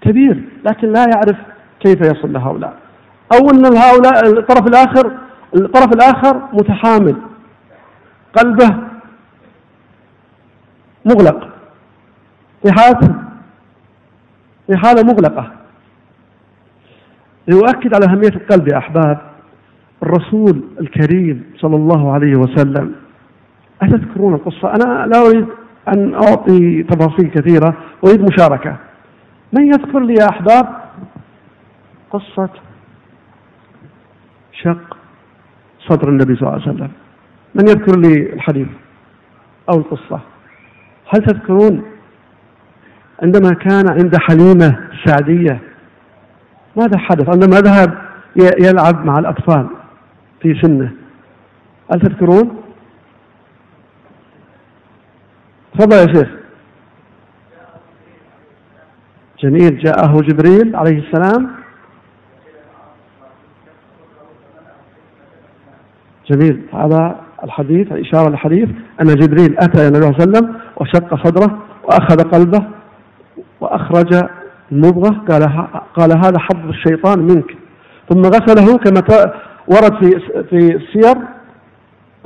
[0.00, 1.36] كبير لكن لا يعرف
[1.80, 2.83] كيف يصل لهؤلاء.
[3.32, 5.12] أو أن هؤلاء الطرف الآخر
[5.54, 7.16] الطرف الآخر متحامل.
[8.38, 8.76] قلبه
[11.04, 11.48] مغلق.
[12.62, 13.14] في حالة
[14.66, 15.52] في حالة مغلقة.
[17.48, 19.18] ليؤكد على أهمية القلب يا أحباب.
[20.02, 22.94] الرسول الكريم صلى الله عليه وسلم.
[23.82, 25.46] أتذكرون القصة؟ أنا لا أريد
[25.88, 28.76] أن أعطي تفاصيل كثيرة أريد مشاركة.
[29.52, 30.76] من يذكر لي يا أحباب
[32.10, 32.48] قصة
[34.64, 34.96] شق
[35.88, 36.90] صدر النبي صلى الله عليه وسلم.
[37.54, 38.68] من يذكر لي الحديث
[39.70, 40.20] أو القصة؟
[41.14, 41.82] هل تذكرون
[43.22, 45.60] عندما كان عند حليمة السعدية؟
[46.76, 47.98] ماذا حدث؟ عندما ذهب
[48.60, 49.68] يلعب مع الأطفال
[50.42, 50.92] في سنه.
[51.92, 52.62] هل تذكرون؟
[55.74, 56.28] تفضل يا شيخ.
[59.38, 59.78] جميل.
[59.78, 61.63] جاءه جبريل عليه السلام.
[66.30, 68.68] جميل هذا الحديث الإشارة للحديث
[69.00, 72.64] أن جبريل أتى إلى النبي صلى الله عليه وسلم وشق صدره وأخذ قلبه
[73.60, 74.28] وأخرج
[74.72, 77.56] المضغة قال قال هذا حظ الشيطان منك.
[78.08, 79.02] ثم غسله كما
[79.68, 81.14] ورد في في السير.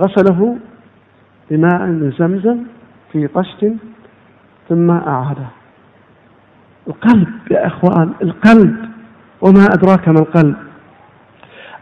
[0.01, 0.57] غسله
[1.51, 2.59] بماء من زمزم
[3.13, 3.73] في طشت
[4.69, 5.47] ثم أعاده.
[6.89, 8.77] القلب يا إخوان القلب.
[9.41, 10.57] وما أدراك ما القلب.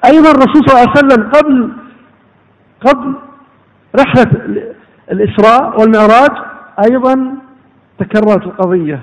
[0.05, 1.72] أيضا الرسول صلى الله عليه وسلم قبل
[2.80, 3.14] قبل
[4.00, 4.30] رحلة
[5.12, 6.30] الإسراء والمعراج
[6.90, 7.34] أيضا
[7.98, 9.02] تكررت القضية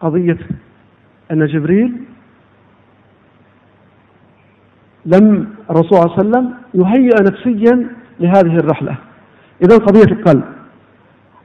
[0.00, 0.38] قضية
[1.30, 2.04] أن جبريل
[5.06, 7.88] لم الرسول صلى الله عليه وسلم يهيئ نفسيا
[8.20, 8.96] لهذه الرحلة.
[9.62, 10.44] إذا قضية القلب.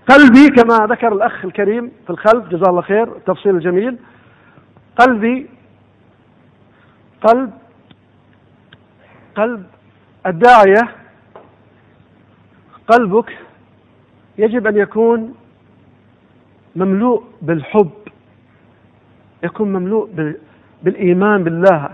[0.09, 3.97] قلبي كما ذكر الأخ الكريم في الخلف جزاه الله خير التفصيل الجميل.
[4.99, 5.49] قلبي
[7.27, 7.51] قلب
[9.35, 9.63] قلب
[10.27, 10.95] الداعية
[12.87, 13.37] قلبك
[14.37, 15.35] يجب أن يكون
[16.75, 17.91] مملوء بالحب
[19.43, 20.35] يكون مملوء
[20.83, 21.89] بالإيمان بالله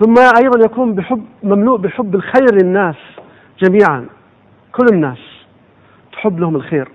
[0.00, 2.96] ثم أيضا يكون بحب مملوء بحب الخير للناس
[3.58, 4.06] جميعا
[4.72, 5.18] كل الناس
[6.12, 6.88] تحب لهم الخير.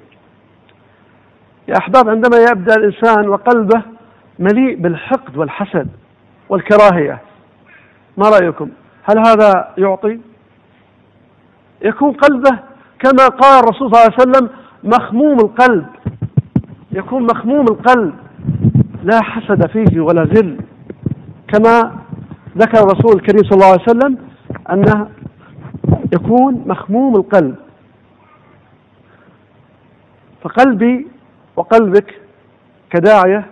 [1.67, 3.81] يا أحباب عندما يبدأ الإنسان وقلبه
[4.39, 5.87] مليء بالحقد والحسد
[6.49, 7.21] والكراهية
[8.17, 8.69] ما رأيكم؟
[9.09, 10.19] هل هذا يعطي؟
[11.81, 12.59] يكون قلبه
[12.99, 14.49] كما قال الرسول صلى الله عليه وسلم
[14.83, 15.85] مخموم القلب.
[16.91, 18.13] يكون مخموم القلب.
[19.03, 20.57] لا حسد فيه ولا ذل.
[21.47, 21.97] كما
[22.57, 24.17] ذكر الرسول الكريم صلى الله عليه وسلم
[24.71, 25.09] أنه
[26.13, 27.55] يكون مخموم القلب.
[30.41, 31.07] فقلبي
[31.55, 32.21] وقلبك
[32.89, 33.45] كداعية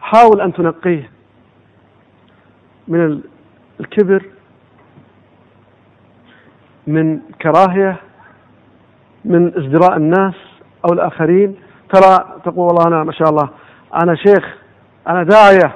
[0.00, 1.10] حاول أن تنقيه
[2.88, 3.20] من
[3.82, 4.22] الكبر
[6.86, 7.96] من كراهية
[9.24, 10.34] من ازدراء الناس
[10.84, 11.56] أو الآخرين.
[11.92, 13.48] ترى تقول والله أنا ما شاء الله.
[14.02, 14.56] أنا شيخ
[15.08, 15.74] أنا داعية.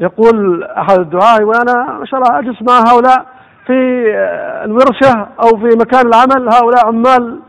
[0.00, 3.26] يقول أحد الدعاة وأنا ما شاء الله أجلس مع هؤلاء
[3.66, 3.72] في
[4.64, 6.48] الورشة أو في مكان العمل.
[6.54, 7.40] هؤلاء عمال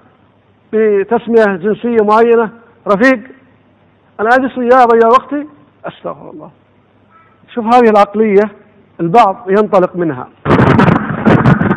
[0.73, 2.49] بتسمية جنسية معينة.
[2.87, 3.19] رفيق
[4.19, 5.47] أنا أجلس وياه أضيع وقتي.
[5.85, 6.51] أستغفر الله.
[7.53, 8.51] شوف هذه العقلية.
[8.99, 10.27] البعض ينطلق منها.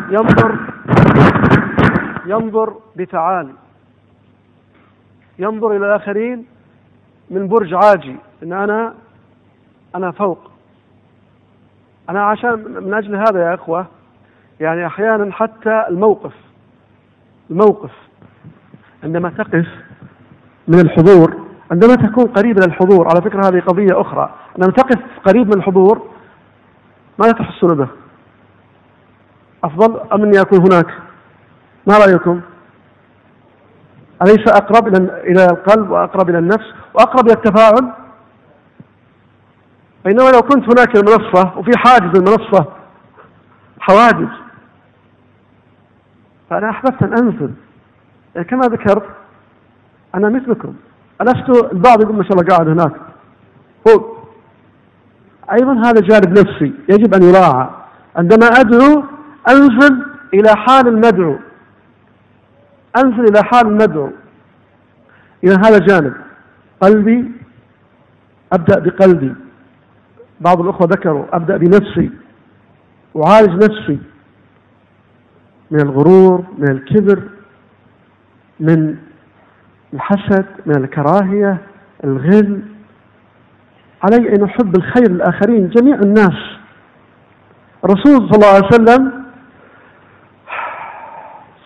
[0.09, 0.55] ينظر
[2.25, 3.53] ينظر بتعالي
[5.39, 6.45] ينظر إلى الآخرين
[7.29, 8.93] من برج عاجي إن أنا
[9.95, 10.39] أنا فوق.
[12.09, 13.85] أنا عشان من أجل هذا يا إخوة
[14.59, 16.33] يعني أحيانا حتى الموقف
[17.49, 17.91] الموقف
[19.03, 19.67] عندما تقف
[20.67, 21.35] من الحضور
[21.71, 26.07] عندما تكون قريب من الحضور على فكرة هذه قضية أخرى عندما تقف قريب من الحضور
[27.21, 27.87] ماذا تحسون به.
[29.63, 30.87] أفضل أم أني أكون هناك؟
[31.87, 32.41] ما رأيكم؟
[34.21, 37.91] أليس أقرب إلى القلب وأقرب إلى النفس وأقرب إلى التفاعل؟
[40.05, 42.65] بينما لو كنت هناك المنصة وفي حاجز المنصة
[43.79, 44.29] حواجز.
[46.49, 47.53] فأنا أحببت أن أنزل.
[48.35, 49.05] يعني كما ذكرت
[50.15, 50.73] أنا مثلكم.
[51.21, 52.91] ألست البعض يقول ما شاء الله قاعد هناك.
[53.85, 54.20] فوق
[55.53, 57.69] أيضا هذا جانب نفسي يجب أن يراعى.
[58.15, 59.03] عندما أدعو
[59.49, 61.37] أنزل إلى حال المدعو.
[62.97, 64.09] أنزل إلى حال المدعو.
[65.43, 66.13] إذا هذا جانب.
[66.81, 67.31] قلبي
[68.53, 69.35] أبدأ بقلبي.
[70.41, 72.11] بعض الأخوة ذكروا أبدأ بنفسي.
[73.17, 73.99] أعالج نفسي.
[75.71, 77.23] من الغرور من الكبر
[78.59, 78.95] من
[79.93, 81.57] الحسد من الكراهية
[82.03, 82.61] الغل.
[84.03, 86.37] علي أن أحب الخير للآخرين جميع الناس.
[87.85, 89.11] الرسول صلى الله عليه وسلم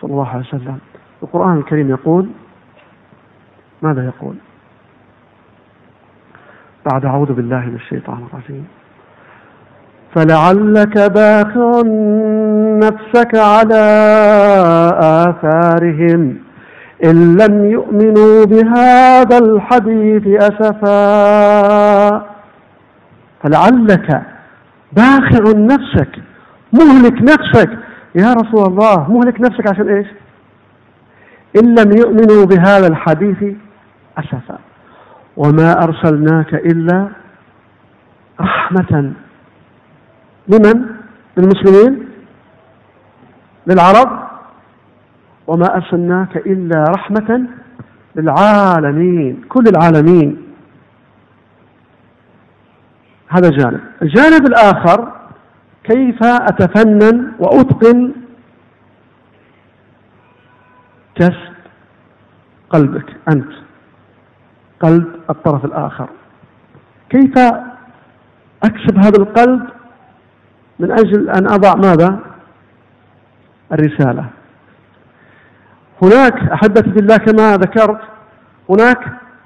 [0.00, 0.78] صلى الله عليه وسلم.
[1.22, 2.28] القرآن الكريم يقول
[3.82, 4.36] ماذا يقول؟
[6.92, 8.66] بعد أعوذ بالله من الشيطان الرجيم.
[10.14, 11.82] فلعلك باخع
[12.84, 13.84] نفسك على
[14.98, 16.45] آثارهم.
[17.04, 22.26] إن لم يؤمنوا بهذا الحديث أسفا.
[23.42, 24.22] فلعلك
[24.92, 26.18] باخع نفسك
[26.72, 27.78] مهلك نفسك.
[28.14, 30.06] يا رسول الله مهلك نفسك عشان إيش؟
[31.62, 33.54] إن لم يؤمنوا بهذا الحديث
[34.18, 34.58] أسفا.
[35.36, 37.08] وما أرسلناك إلا
[38.40, 39.12] رحمة.
[40.48, 40.84] لمن؟
[41.36, 42.08] للمسلمين؟
[43.66, 44.25] للعرب؟
[45.46, 47.46] وما أرسلناك إلا رحمة
[48.16, 50.42] للعالمين كل العالمين.
[53.28, 53.80] هذا جانب.
[54.02, 55.12] الجانب الآخر
[55.84, 58.12] كيف أتفنن وأتقن
[61.14, 61.54] كسب
[62.70, 63.52] قلبك أنت
[64.80, 66.08] قلب الطرف الآخر.
[67.10, 67.38] كيف
[68.62, 69.66] أكسب هذا القلب؟
[70.78, 72.20] من أجل أن أضع ماذا؟
[73.72, 74.24] الرسالة.
[76.02, 78.00] هناك أحبتي بالله كما ذكرت
[78.70, 79.00] هناك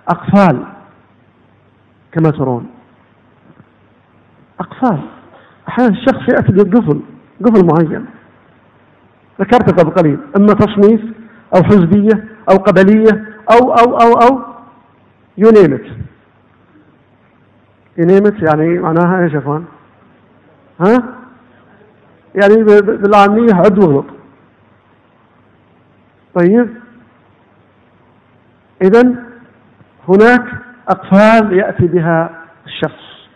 [0.09, 0.65] أقفال
[2.13, 2.67] كما ترون.
[4.61, 5.01] أقفال.
[5.69, 7.01] أحيانا الشخص يأتي بقفل
[7.45, 8.07] قفل معين.
[9.41, 10.19] ذكرت قبل قليل.
[10.37, 11.01] إما تصنيف
[11.57, 14.41] أو حزبية أو قبلية أو أو أو أو
[15.39, 15.87] you name it
[17.99, 19.65] you name it يعني معناها إيش يا إخوان؟
[20.81, 21.03] ها؟
[22.35, 24.20] يعني بالعامية عد واغلط
[26.35, 26.77] طيب.
[28.83, 29.03] إذا
[30.09, 30.45] هناك
[30.89, 32.31] أقفال يأتي بها
[32.67, 33.29] الشخص.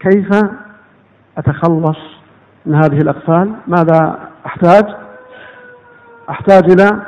[0.00, 0.28] كيف
[1.38, 1.98] أتخلص
[2.66, 4.84] من هذه الأقفال؟ ماذا أحتاج؟
[6.30, 7.06] أحتاج إلى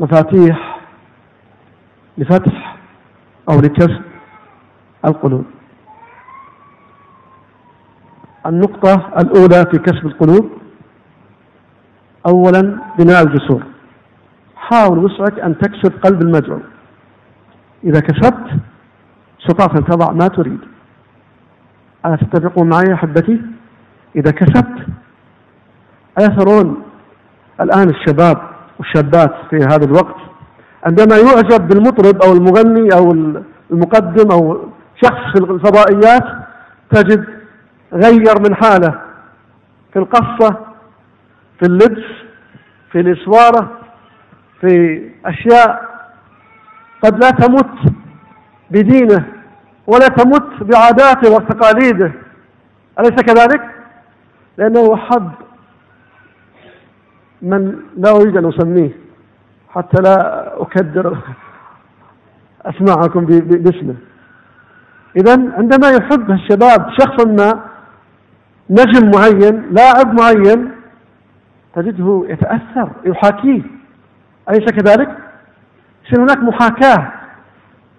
[0.00, 0.80] مفاتيح
[2.18, 2.76] لفتح
[3.50, 4.02] أو لكسب
[5.04, 5.44] القلوب.
[8.46, 10.50] النقطة الأولى في كسب القلوب
[12.26, 13.62] أولا بناء الجسور.
[14.70, 16.60] حاول وسعك أن تكسب قلب المدعو
[17.84, 18.60] إذا كسبت
[19.40, 20.58] استطعت أن تضع ما تريد.
[22.06, 23.42] ألا تتفقون معي أحبتي؟
[24.16, 24.86] إذا كسبت
[26.18, 26.82] ألا ترون
[27.60, 28.36] الآن الشباب
[28.78, 30.16] والشابات في هذا الوقت؟
[30.86, 33.12] عندما يعجب بالمطرب أو المغني أو
[33.70, 34.68] المقدم أو
[35.04, 36.24] شخص في الفضائيات
[36.90, 37.24] تجد
[37.92, 39.00] غير من حالة
[39.92, 40.56] في القصة
[41.58, 42.04] في اللبس
[42.92, 43.77] في الإسوارة
[44.60, 45.88] في أشياء
[47.04, 47.92] قد لا تمت
[48.70, 49.26] بدينه
[49.86, 52.12] ولا تمت بعاداته وتقاليده.
[52.98, 53.62] أليس كذلك؟
[54.58, 55.30] لأنه حب
[57.42, 58.90] من لا أريد أن أسميه
[59.70, 61.18] حتى لا أكدر
[62.62, 63.94] أسماعكم باسمه.
[65.16, 67.64] إذا عندما يحب الشباب شخصا ما
[68.70, 70.70] نجم معين لاعب معين
[71.74, 73.77] تجده يتأثر يحاكيه.
[74.50, 75.08] أليس كذلك؟
[76.06, 77.12] يصير هناك محاكاة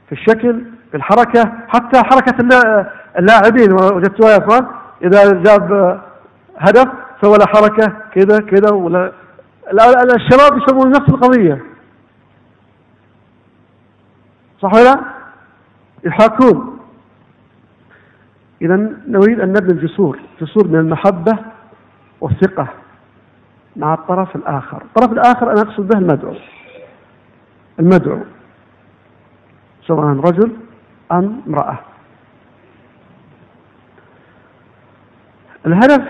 [0.07, 2.35] في الشكل في الحركة حتى حركة
[3.19, 4.67] اللاعبين وجدتوها يا اخوان
[5.03, 5.99] إذا جاب
[6.57, 6.88] هدف
[7.21, 9.12] سوى له حركة كذا كذا ولا
[10.15, 11.62] الشباب يسوون نفس القضية
[14.62, 14.99] صح ولا لا؟
[16.03, 16.79] يحاكون
[18.62, 18.75] إذا
[19.07, 21.38] نريد أن نبني الجسور جسور من المحبة
[22.21, 22.67] والثقة
[23.75, 24.82] مع الطرف الآخر.
[24.82, 26.34] الطرف الآخر أنا أقصد به المدعو.
[27.79, 28.19] المدعو.
[29.88, 30.51] سواء رجل
[31.12, 31.79] أم امرأة.
[35.65, 36.08] الهدف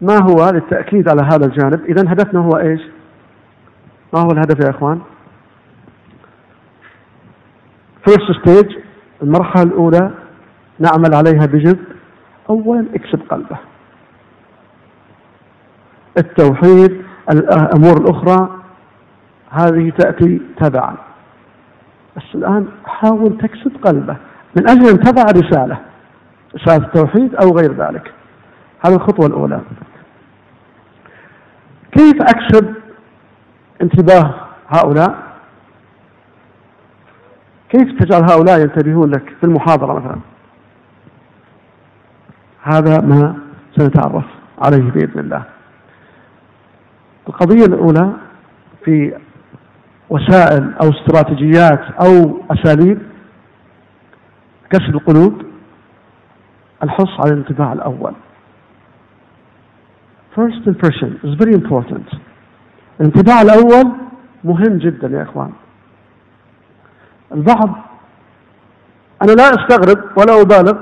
[0.00, 2.80] ما هو للتأكيد على هذا الجانب؟ إذا هدفنا هو إيش؟
[4.14, 5.00] ما هو الهدف يا إخوان؟
[8.08, 8.78] First stage
[9.22, 10.10] المرحلة الأولى
[10.78, 11.84] نعمل عليها بجد.
[12.50, 13.58] أولا اكسب قلبه.
[16.18, 18.48] التوحيد الأمور الأخرى
[19.50, 20.96] هذه تأتي تبعا.
[22.16, 24.16] بس الآن حاول تكسب قلبه.
[24.56, 25.78] من أجل أن تضع رسالة
[26.54, 28.12] رسالة التوحيد أو غير ذلك.
[28.86, 29.60] هذه الخطوة الأولى.
[31.92, 32.74] كيف أكسب
[33.82, 34.34] انتباه
[34.68, 35.28] هؤلاء؟
[37.68, 40.18] كيف تجعل هؤلاء ينتبهون لك في المحاضرة مثلا؟
[42.62, 43.36] هذا ما
[43.76, 44.24] سنتعرف
[44.58, 45.57] عليه بإذن الله.
[47.28, 48.12] القضية الأولى
[48.84, 49.18] في
[50.10, 52.98] وسائل أو استراتيجيات أو أساليب
[54.70, 55.42] كسب القلوب
[56.82, 58.12] الحص على الانطباع الأول.
[60.36, 62.16] First impression is very important.
[63.00, 63.92] الانطباع الأول
[64.44, 65.50] مهم جدا يا إخوان.
[67.32, 67.70] البعض
[69.22, 70.78] أنا لا أستغرب ولا أبالغ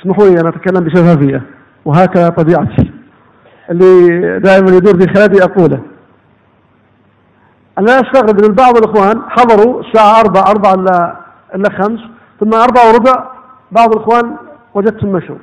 [0.00, 1.42] اسمحوا لي أنا أتكلم بشفافية
[1.84, 2.85] وهكذا طبيعتي.
[3.70, 5.82] اللي دائما يدور في خيالي أقوله.
[7.78, 11.16] أنا أستغرب أن بعض الإخوان حضروا الساعة أربعة أربعة إلا
[11.54, 12.00] إلا خمس
[12.40, 13.30] ثم أربعة وربع
[13.72, 14.36] بعض الإخوان
[14.74, 15.36] وجدتهم مشوا.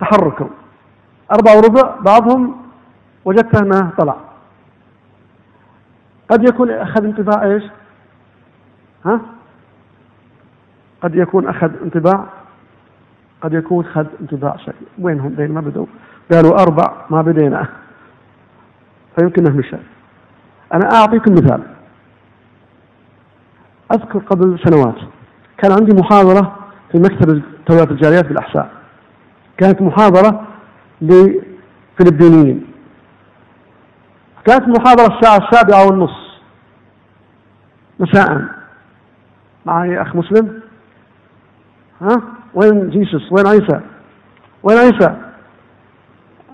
[0.00, 0.46] تحركوا.
[1.32, 2.56] أربعة وربع بعضهم
[3.24, 4.16] وجدته أنه طلع.
[6.30, 7.62] قد يكون أخذ انطباع إيش؟
[9.04, 9.20] ها؟
[11.02, 12.24] قد يكون أخذ انطباع؟
[13.42, 14.74] قد يكون أخذ انطباع شيء.
[14.98, 15.86] وينهم؟ بين ما بدوا
[16.32, 17.68] قالوا أربع ما بدينا.
[19.18, 19.76] فيمكن أنه مشى
[20.74, 21.62] أنا أعطيكم مثال
[23.92, 24.94] أذكر قبل سنوات
[25.58, 26.56] كان عندي محاضرة
[26.92, 28.70] في مكتب توعية الجاليات بالأحساء.
[29.58, 30.46] كانت محاضرة
[31.00, 32.66] لفلبينيين.
[34.46, 36.40] كانت المحاضرة الساعة السابعة والنص.
[38.00, 38.44] مساء.
[39.66, 40.60] معي أخ مسلم.
[42.00, 42.22] ها؟
[42.54, 43.80] وين جيسوس؟ وين عيسى؟
[44.62, 45.16] وين عيسى؟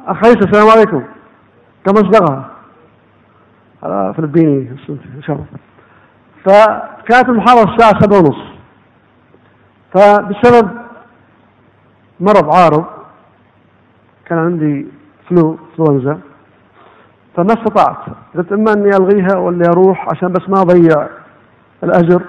[0.09, 1.04] أخ عيسى السلام عليكم.
[1.86, 2.50] كم أصدقها
[3.84, 5.46] هذا فلبيني إن شاء الله.
[6.44, 8.42] فكانت المحاضرة الساعة سبعة ونص.
[9.94, 10.70] فبسبب
[12.20, 12.84] مرض عارض
[14.26, 14.86] كان عندي
[15.28, 16.20] فلو فلونزا
[17.36, 17.96] فما استطعت.
[18.34, 21.09] قلت إما إني ألغيها ولا أروح عشان بس ما أضيع
[21.84, 22.22] الأجر.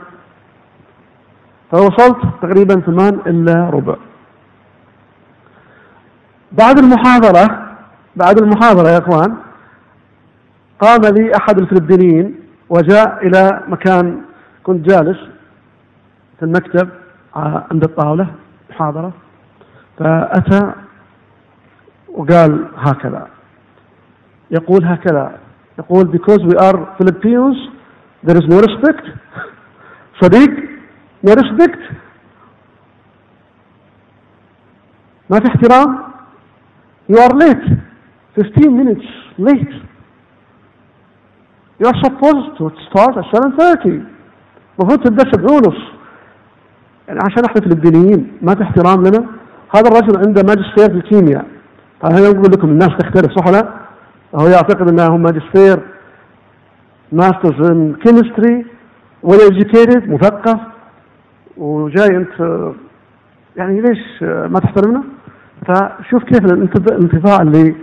[1.71, 3.95] فوصلت تقريبا ثمان إلا ربع.
[6.51, 7.68] بعد المحاضرة
[8.16, 9.38] بعد المحاضرة يا إخوان
[10.80, 12.39] قام لي أحد الفلبينيين
[12.70, 14.22] وجاء إلى مكان
[14.64, 15.18] كنت جالس
[16.39, 16.89] في المكتب
[17.36, 18.28] عند الطاولة
[18.70, 19.14] محاضرة
[19.99, 20.72] فأتى
[22.07, 23.28] وقال هكذا
[24.51, 25.38] يقول هكذا
[25.80, 27.55] يقول because we are Filipinos
[28.28, 29.05] there is no respect.
[30.22, 30.49] صديق
[31.28, 31.80] no respect.
[35.30, 35.97] ما في احترام.
[37.12, 37.89] You are late.
[38.36, 39.05] 15 minutes
[39.38, 39.73] late.
[41.80, 44.03] You are supposed to start at 7.30
[44.80, 45.77] المفروض تبدأ 7 ونص
[47.07, 49.25] يعني عشان إحنا فلبينيين ما في احترام لنا.
[49.75, 51.45] هذا الرجل عنده ماجستير في الكيمياء
[52.01, 53.73] فهنا أقول لكم الناس تختلف صح ولا
[54.36, 55.80] هو يعتقد إنه ماجستير
[57.12, 58.66] masters in chemistry
[59.23, 60.59] ولا educated مثقف
[61.57, 62.71] وجاي أنت
[63.55, 65.03] يعني ليش ما تحترمنا؟
[65.67, 67.75] فشوف كيف الانطباع اللي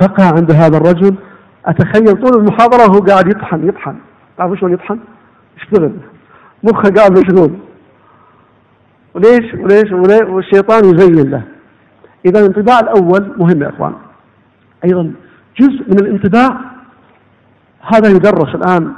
[0.00, 1.14] بقى عند هذا الرجل
[1.66, 3.96] أتخيل طول المحاضرة وهو قاعد يطحن يطحن.
[4.38, 4.98] تعرفوا شلون يطحن؟
[5.56, 5.92] يشتغل.
[6.62, 7.50] مخه قاعد مشغول.
[9.14, 9.92] وليش؟ وليش؟
[10.28, 11.42] والشيطان يزين له.
[12.26, 13.94] إذا الانطباع الأول مهم يا إخوان.
[14.84, 15.12] أيضا
[15.60, 16.60] جزء من الانطباع
[17.80, 18.92] هذا يدرس الآن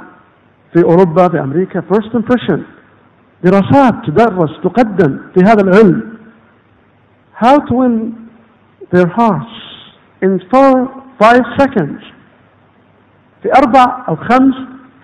[0.73, 2.59] في أوروبا في أمريكا first impression.
[3.43, 6.17] دراسات تدرس تقدم في هذا العلم.
[7.43, 8.13] How to win
[8.95, 9.66] their hearts.
[10.25, 10.87] In four
[11.21, 12.03] five seconds.
[13.43, 14.55] في أربع أو خمس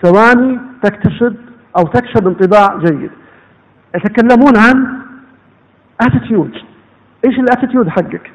[0.03, 1.35] ثواني تكتسب
[1.77, 3.11] أو تكسب انطباع جيد.
[3.95, 5.01] يتكلمون عن
[6.03, 6.63] attitude.
[7.25, 8.31] إيش الاتيتيود حقك؟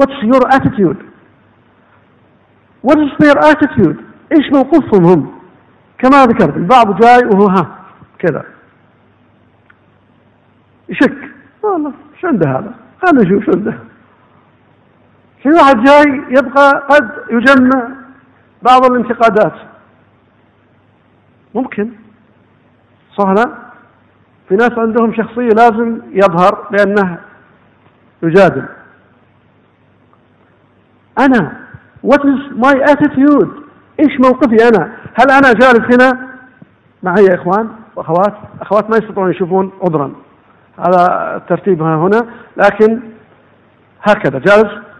[0.00, 0.96] What's your attitude?
[2.86, 3.96] What is their attitude?
[4.32, 5.32] إيش موقفهم؟ هم
[5.98, 7.78] كما ذكرت البعض جاي وهو ها
[8.18, 8.44] كذا.
[10.88, 11.30] يشك.
[11.62, 13.78] والله شو عنده هذا؟ خلينا نشوف شو عنده.
[15.42, 17.88] في واحد جاي يبقى قد يجمع
[18.62, 19.52] بعض الانتقادات.
[21.54, 21.90] ممكن.
[23.18, 23.52] صح لا؟
[24.48, 27.18] في ناس عندهم شخصية لازم يظهر لأنه
[28.22, 28.64] يجادل.
[31.18, 31.52] أنا
[32.06, 33.48] what is my attitude
[34.00, 36.28] إيش موقفي أنا؟ هل أنا جالس هنا؟
[37.02, 38.34] معي يا إخوان وأخوات.
[38.60, 40.12] أخوات ما يستطيعون يشوفون عذرا
[40.78, 42.26] هذا الترتيب هنا
[42.56, 43.00] لكن
[44.02, 44.91] هكذا جالس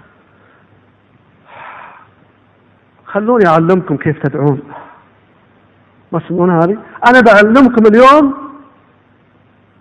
[3.13, 4.61] خلوني أعلمكم كيف تدعون.
[6.13, 8.35] ما تسمعون هذه؟ أنا بعلمكم اليوم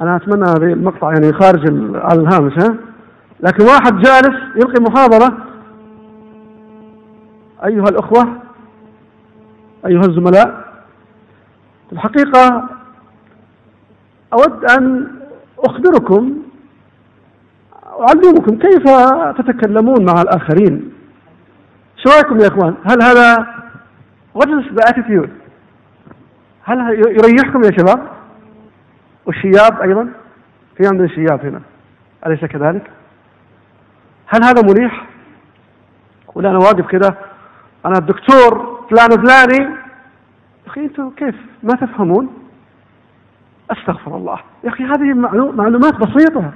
[0.02, 1.62] أنا أتمنى هذه المقطع يعني خارج
[1.96, 2.76] على الهامش ها؟
[3.40, 5.38] لكن واحد جالس يلقي محاضرة.
[7.66, 8.38] أيها الأخوة
[9.86, 10.74] أيها الزملاء
[11.90, 12.70] في الحقيقة
[14.34, 15.08] أود أن
[15.60, 16.38] أخبركم
[17.84, 18.84] أعلمكم كيف
[19.38, 20.91] تتكلمون مع الآخرين.
[22.04, 23.48] شو رأيكم يا إخوان؟ هل هذا
[24.36, 25.30] the attitude
[26.64, 28.08] هل يريحكم يا شباب؟
[29.26, 30.10] والشياب أيضا؟
[30.78, 31.62] في عندنا شياب هنا
[32.26, 32.92] أليس كذلك؟
[34.28, 35.08] هل هذا مريح؟
[36.36, 37.18] ولا أنا واقف كده
[37.86, 39.76] أنا الدكتور فلان فلاني
[40.68, 42.30] أخي أنتم كيف؟ ما تفهمون؟
[43.72, 44.40] أستغفر الله.
[44.64, 45.14] يا أخي هذه
[45.54, 46.52] معلومات بسيطة.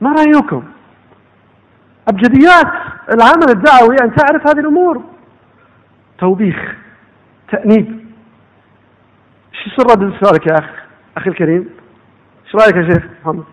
[0.00, 0.64] ما رأيكم؟
[2.08, 2.72] أبجديات.
[3.14, 5.04] العمل الدعوي أن تعرف هذه الأمور.
[6.18, 6.74] توبيخ
[7.52, 8.08] تأنيب.
[9.52, 10.70] شو سر سؤالك يا أخ
[11.16, 11.68] أخي الكريم؟
[12.46, 13.44] إيش رأيك يا شيخ محمد؟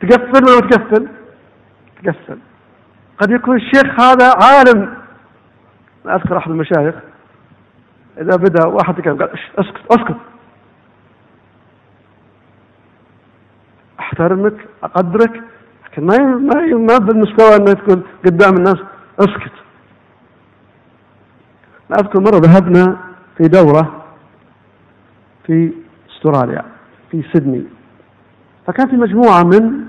[0.00, 1.08] تقفل ولا تقفل؟
[2.04, 2.38] تقفل.
[3.18, 4.94] قد يكون الشيخ هذا عالم.
[6.06, 6.94] أذكر أحد المشايخ.
[8.18, 10.16] إذا بدأ واحد قال اسكت أسكت.
[14.00, 15.42] أحترمك أقدرك
[15.96, 18.76] لكن ما ما ما بالمستوى إنه تكون قدام الناس
[19.20, 19.52] أسكت.
[21.92, 22.96] أذكر مرة ذهبنا
[23.38, 24.04] في دورة
[25.46, 25.72] في
[26.10, 26.62] أستراليا
[27.10, 27.64] في سيدني.
[28.66, 29.86] فكان في مجموعة من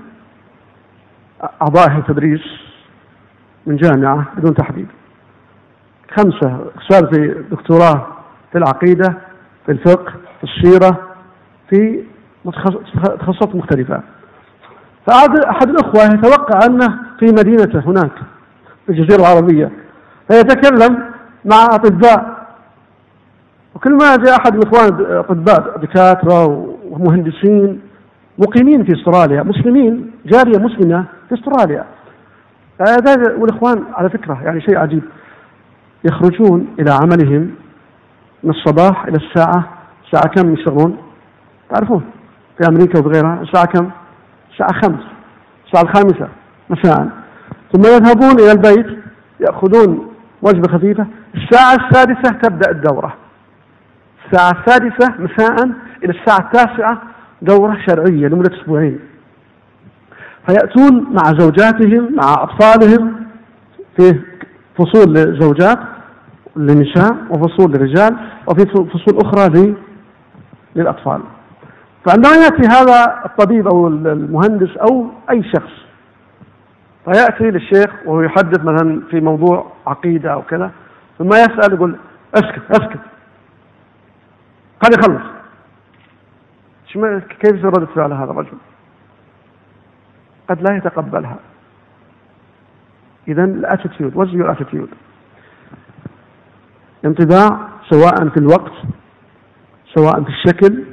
[1.62, 2.42] أعضاء التدريس
[3.66, 4.88] من جامعة بدون تحديد.
[6.16, 8.06] خمسة أستاذ في دكتوراه
[8.52, 9.18] في العقيدة
[9.66, 11.08] في الفقه في السيرة
[11.70, 12.04] في
[13.20, 14.02] تخصصات مختلفة.
[15.08, 18.12] فأحد أحد الأخوة يتوقع أنه في مدينته هناك
[18.86, 19.70] في الجزيرة العربية
[20.30, 20.98] فيتكلم
[21.44, 22.38] مع أطباء.
[23.74, 26.46] وكل ما جاء أحد الإخوان أطباء دكاترة
[26.90, 27.80] ومهندسين
[28.38, 31.84] مقيمين في استراليا مسلمين جارية مسلمة في استراليا.
[33.38, 35.02] والإخوان على فكرة يعني شيء عجيب.
[36.04, 37.50] يخرجون إلى عملهم
[38.44, 39.68] من الصباح إلى الساعة
[40.04, 40.96] الساعة كم يشتغلون؟
[41.70, 42.04] تعرفون
[42.58, 43.90] في أمريكا وغيرها الساعة كم؟
[44.58, 45.04] الساعة خمس
[45.66, 46.28] الساعة الخامسة
[46.70, 47.08] مساء.
[47.72, 48.98] ثم يذهبون إلى البيت
[49.40, 51.06] يأخذون وجبة خفيفة.
[51.34, 53.14] الساعة السادسة تبدأ الدورة.
[54.26, 55.64] الساعة السادسة مساء
[56.04, 57.02] إلى الساعة التاسعة
[57.42, 59.00] دورة شرعية لمدة أسبوعين.
[60.46, 63.12] فيأتون مع زوجاتهم مع أطفالهم.
[63.96, 64.20] في
[64.78, 65.78] فصول للزوجات
[66.56, 69.74] للنساء وفصول للرجال وفي فصول أخرى
[70.76, 71.20] للأطفال.
[72.08, 75.72] فعندما يأتي هذا الطبيب أو المهندس أو أي شخص.
[77.04, 80.70] فيأتي للشيخ وهو يحدث مثلا في موضوع عقيدة أو كذا
[81.18, 81.96] ثم يسأل يقول
[82.34, 83.00] أسكت أسكت.
[84.80, 85.22] قد يخلص.
[87.40, 88.58] كيف ردة فعل هذا الرجل؟
[90.48, 91.36] قد لا يتقبلها.
[93.28, 94.88] إذا ال attitude was your attitude
[97.04, 98.72] انطباع سواء في الوقت
[99.94, 100.84] سواء في الشكل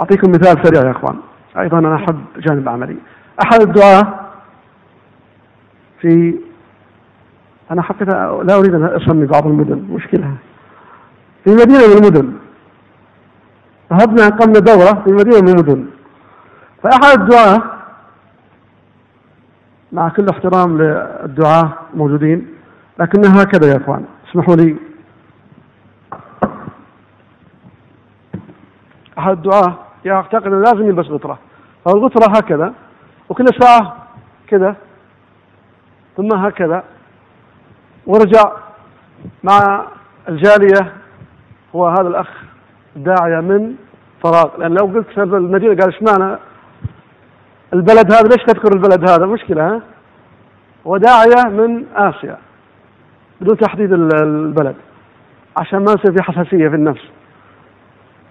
[0.00, 1.16] أعطيكم مثال سريع يا إخوان.
[1.58, 2.96] أيضا أنا أحب جانب عملي.
[3.42, 4.14] أحد الدعاة
[6.00, 6.34] في
[7.70, 10.34] أنا حقيقة لا أريد أن أسمي بعض المدن مشكلة.
[11.44, 12.32] في مدينة من المدن.
[13.92, 15.86] ذهبنا أقمنا دورة في مدينة من المدن.
[16.82, 17.62] فأحد الدعاة
[19.92, 22.46] مع كل احترام للدعاة موجودين
[22.98, 24.04] لكنها هكذا يا إخوان.
[24.30, 24.76] اسمحوا لي.
[29.18, 31.38] أحد الدعاة يعتقد إنه لازم يلبس غطرة
[31.84, 32.72] فالغطرة هكذا
[33.28, 33.96] وكل ساعة
[34.48, 34.76] كذا
[36.16, 36.84] ثم هكذا.
[38.06, 38.52] ورجع
[39.42, 39.84] مع
[40.28, 40.92] الجالية
[41.74, 42.28] هو هذا الأخ
[42.96, 43.74] داعية من
[44.22, 44.56] فراغ.
[44.58, 46.38] لأن لو قلت في المدينة قال اشمعنى
[47.72, 49.82] البلد هذا؟ ليش تذكر البلد هذا؟ مشكلة ها؟
[50.84, 52.38] وداعية من آسيا
[53.40, 54.76] بدون تحديد البلد
[55.56, 57.04] عشان ما يصير في حساسية في النفس.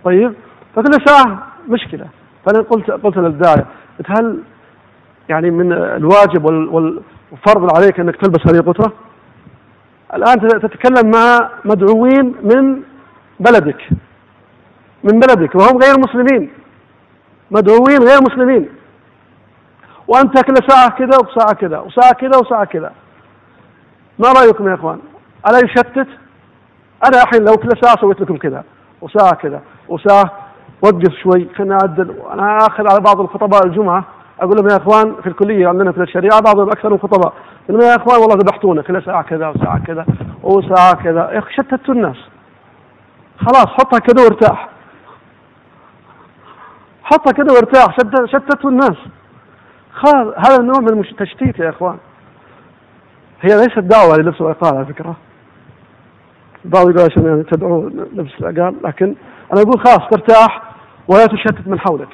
[0.04, 0.34] طيب؟
[0.76, 2.06] فكل ساعة مشكلة.
[2.46, 3.66] فأنا قلت قلت للداعية
[4.00, 4.40] قلت هل
[5.30, 8.94] يعني من الواجب والفرض عليك أنك تلبس هذه القطرة؟
[10.14, 12.82] الآن تتكلم مع مدعوين من
[13.40, 13.90] بلدك.
[15.04, 16.50] من بلدك وهم غير مسلمين.
[17.52, 18.70] مدعوين غير مسلمين.
[20.08, 22.92] وأنت كل ساعة كذا وساعة كذا وساعة كذا وساعة كذا.
[24.20, 25.00] ما رأيكم يا إخوان؟
[25.50, 26.08] ألا يشتت؟
[27.08, 28.64] أنا الحين لو كل ساعة سويت لكم كذا
[29.02, 30.47] وساعة كذا وساعة
[30.82, 34.04] وقف شوي خلينا أعدل وأنا آخذ على بعض الخطباء الجمعة
[34.40, 37.34] أقول لهم يا إخوان في الكلية عندنا في الشريعة بعضهم أكثر من خطباء
[37.70, 38.82] لهم يا إخوان والله ذبحتونا.
[38.82, 40.06] كل ساعة كذا وساعة كذا
[40.44, 41.32] وساعة كذا.
[41.32, 42.18] يا أخي شتتوا الناس.
[43.38, 44.70] خلاص حطها كذا وارتاح.
[47.04, 47.98] حطها كده وارتاح.
[48.26, 48.98] شتته الناس.
[49.94, 51.98] خلاص هذا النوع من التشتيت يا إخوان.
[53.42, 55.16] هي ليست دعوة للبس العقال على فكرة.
[56.66, 59.16] بعض يقول عشان يعني تدعو لبس العقال لكن
[59.54, 60.67] أنا أقول خلاص ترتاح
[61.08, 62.10] ولا تشتت من حولك.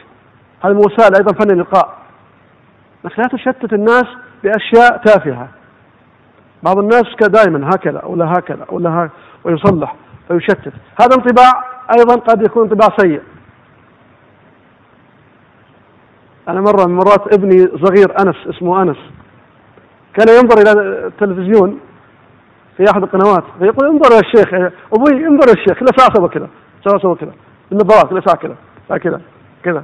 [0.66, 1.98] هذه من وسائل أيضا فن اللقاء.
[3.04, 4.06] لكن لا تشتت الناس
[4.44, 5.48] بأشياء تافهة.
[6.64, 9.10] بعض الناس دائما هكذا ولا هكذا ولا هكذا
[9.44, 9.96] ويصلح
[10.28, 10.74] فيشتت.
[11.02, 11.52] هذا انطباع
[12.00, 13.22] أيضا قد يكون انطباع سيء.
[16.48, 18.98] أنا مرة من مرات ابني صغير أنس اسمه أنس
[20.14, 20.72] كان ينظر إلى
[21.08, 21.80] التلفزيون
[22.78, 24.54] في أحد القنوات فيقول انظر يا شيخ
[24.94, 26.50] أبوي انظر يا شيخ كل ساعة سوى كذا
[27.02, 27.34] سوى كذا
[27.72, 28.56] النظارات كل ساعة كذا.
[28.90, 29.22] كذا
[29.64, 29.84] كذا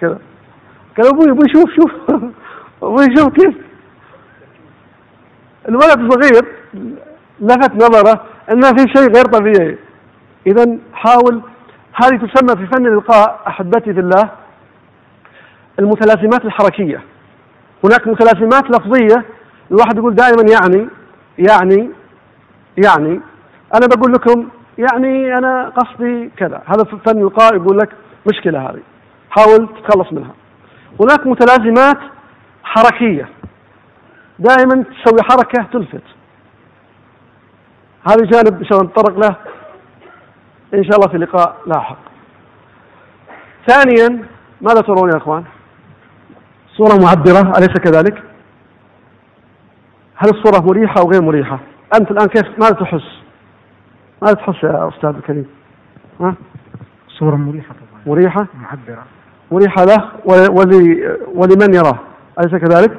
[0.00, 0.18] كذا
[0.96, 1.92] قال أبوي أبوي شوف شوف.
[2.82, 3.54] أبوي شوف كيف.
[5.68, 6.44] الولد الصغير
[7.40, 9.78] لفت نظره إن في شيء غير طبيعي.
[10.46, 11.42] إذا حاول
[11.94, 14.30] هذه تسمى في فن الالقاء أحبتي في الله
[15.78, 17.02] المتلازمات الحركية.
[17.84, 19.24] هناك متلازمات لفظية
[19.70, 20.88] الواحد يقول دائما يعني
[21.38, 21.90] يعني
[22.76, 23.20] يعني.
[23.74, 26.62] أنا بقول لكم يعني أنا قصدي كذا.
[26.66, 27.88] هذا في فن الالقاء يقول لك
[28.32, 28.82] مشكلة هذه.
[29.30, 30.34] حاول تتخلص منها.
[31.00, 31.98] هناك متلازمات
[32.64, 33.28] حركية.
[34.38, 36.02] دائما تسوي حركة تلفت.
[38.08, 39.36] هذا جانب سنتطرق له.
[40.74, 41.98] إن شاء الله في لقاء لاحق.
[43.68, 44.24] ثانيا
[44.60, 45.44] ماذا ترون يا أخوان؟
[46.76, 48.22] صورة معبرة أليس كذلك؟
[50.16, 51.58] هل الصورة مريحة أو غير مريحة؟
[52.00, 53.18] أنت الآن كيف ماذا تحس؟
[54.22, 55.46] ماذا تحس يا أستاذ الكريم؟
[56.20, 56.34] ها؟
[57.08, 57.74] صورة مريحة.
[58.06, 58.46] مريحة؟
[59.50, 60.04] مريحة له؟
[60.50, 61.98] ولي ولمن يراه؟
[62.40, 62.98] أليس كذلك؟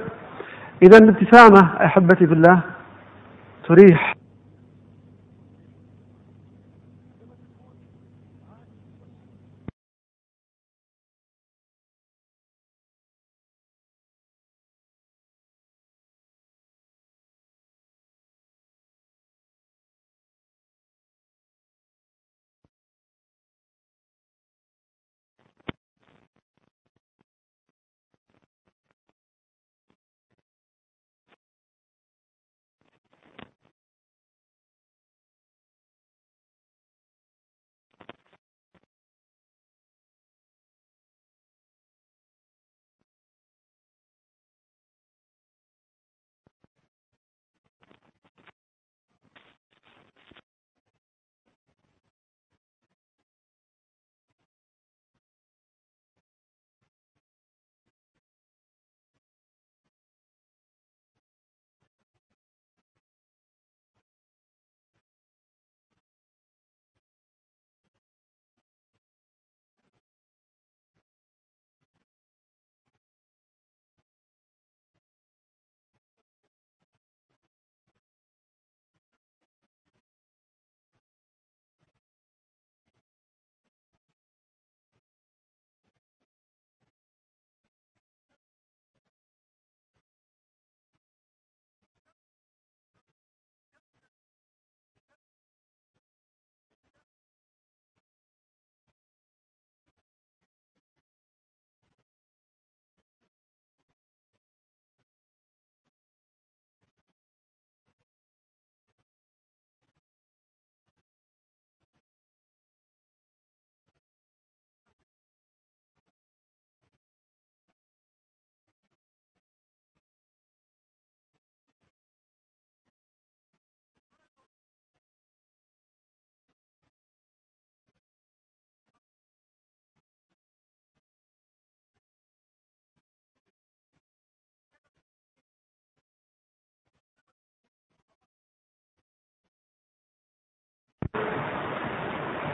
[0.84, 2.60] إذا الابتسامة أحبتي بالله
[3.68, 4.16] تريح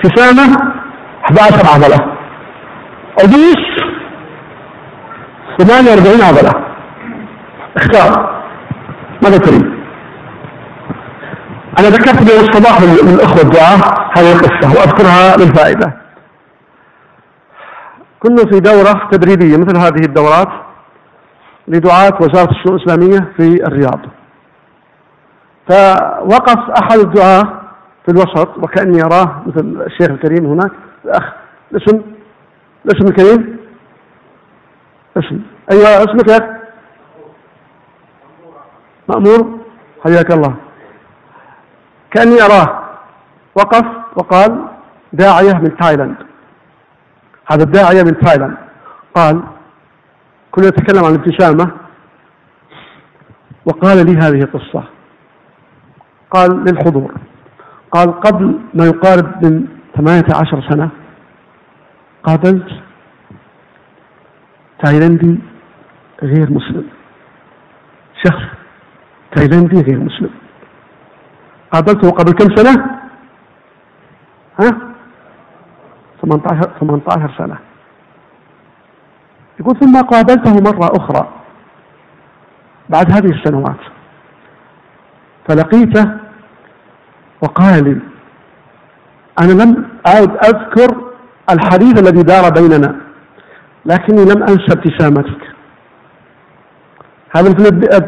[0.05, 0.73] ابتسامة
[1.23, 2.15] 11 عضلة.
[3.19, 3.65] أدوس
[5.57, 6.51] 48 عضلة.
[7.77, 8.41] اختار.
[9.23, 9.63] ماذا تريد؟
[11.79, 13.77] أنا ذكرت اليوم الصباح للأخوة الدعاء.
[14.17, 15.93] هذه القصة وأذكرها للفائدة.
[18.19, 20.49] كنا في دورة تدريبية مثل هذه الدورات
[21.67, 23.99] لدعاة وزارة الشؤون الإسلامية في الرياض.
[25.69, 27.54] فوقف أحد الدعاة
[28.05, 30.71] في الوسط وكأني أراه مثل الشيخ الكريم هناك.
[31.05, 31.33] الأخ
[31.71, 32.01] الاسم؟
[32.85, 33.57] الاسم الكريم؟
[35.17, 35.41] اسم.
[35.71, 36.61] أيوة اسمك يا
[39.09, 39.59] مأمور.
[40.03, 40.55] حياك الله.
[42.11, 42.83] كأني أراه.
[43.55, 43.85] وقف
[44.15, 44.65] وقال
[45.13, 46.15] داعية من تايلاند.
[47.51, 48.57] هذا الداعية من تايلاند.
[49.15, 49.43] قال
[50.51, 51.71] كنا نتكلم عن الابتسامة
[53.65, 54.83] وقال لي هذه القصة.
[56.31, 57.13] قال للحضور.
[57.95, 60.89] قال قبل ما يقارب من ثمانية عشر سنة
[62.23, 62.67] قابلت
[64.83, 65.39] تايلندي
[66.23, 66.89] غير مسلم.
[68.25, 68.43] شخص
[69.35, 70.29] تايلندي غير مسلم.
[71.71, 72.99] قابلته قبل كم سنة؟
[74.59, 74.69] ها؟
[76.21, 77.57] 18 18 سنة.
[79.59, 81.29] يقول ثم قابلته مرة أخرى
[82.89, 83.79] بعد هذه السنوات.
[85.49, 86.24] فلقيته
[87.41, 87.97] وقال لي
[89.39, 91.11] أنا لم أعد أذكر
[91.49, 92.95] الحديث الذي دار بيننا
[93.85, 95.41] لكني لم أنسى ابتسامتك.
[97.35, 97.49] هذا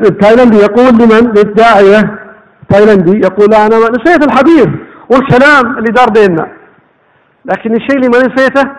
[0.07, 2.19] التايلندي يقول لمن؟ للداعية.
[2.63, 4.67] التايلندي يقول أنا نسيت الحديث
[5.09, 6.51] والكلام اللي دار بيننا.
[7.45, 8.71] لكن الشيء اللي ما نسيته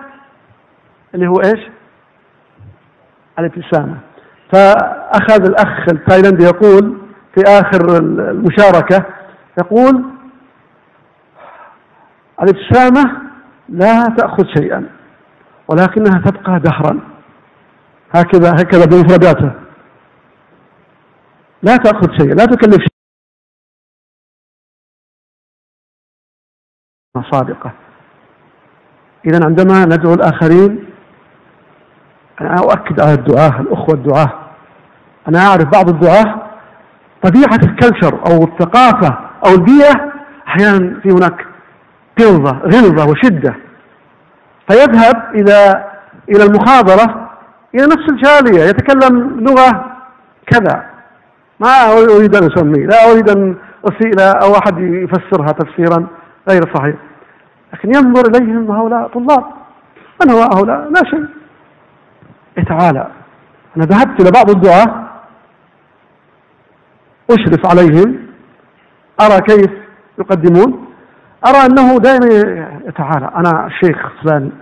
[1.15, 1.61] اللي هو إيش؟
[3.39, 3.97] الابتسامة.
[4.53, 6.99] فأخذ الأخ التايلندي يقول
[7.35, 9.05] في آخر المشاركة
[9.59, 10.05] يقول
[12.43, 13.23] الابتسامة
[13.69, 14.91] لا تأخذ شيئا
[15.69, 17.01] ولكنها تبقى دهرا.
[18.15, 19.53] هكذا هكذا بمفرداته
[21.63, 22.89] لا تأخذ شيئا لا تكلف شيئا.
[27.33, 27.73] صادقة
[29.27, 30.85] إذا عندما ندعو الآخرين
[32.41, 34.51] أنا أؤكد على الدعاة الأخوة الدعاة
[35.29, 36.51] أنا أعرف بعض الدعاة
[37.23, 40.13] طبيعة الكلتشر أو الثقافة أو البيئة
[40.49, 41.48] أحيانا في هناك
[42.21, 43.55] غلظة غلظة وشدة.
[44.71, 45.85] فيذهب إلى
[46.29, 47.31] إلى المخابرة
[47.75, 49.97] إلى نفس الجالية يتكلم لغة
[50.47, 50.85] كذا.
[51.61, 56.07] ما أريد أن أسميه لا أريد أن أسيء أو أحد يفسرها تفسيرا
[56.51, 56.97] غير صحيح.
[57.75, 59.45] لكن ينظر إليهم هؤلاء طلاب.
[60.25, 61.27] من هو هؤلاء؟ لا شيء.
[62.65, 63.07] تعالى.
[63.77, 65.09] أنا ذهبت إلى بعض الدعاة.
[67.31, 68.27] أشرف عليهم.
[69.21, 69.71] أرى كيف
[70.19, 70.88] يقدمون.
[71.47, 72.27] أرى أنه دائما
[72.87, 73.31] يتعالى.
[73.37, 74.53] أنا الشيخ فلان.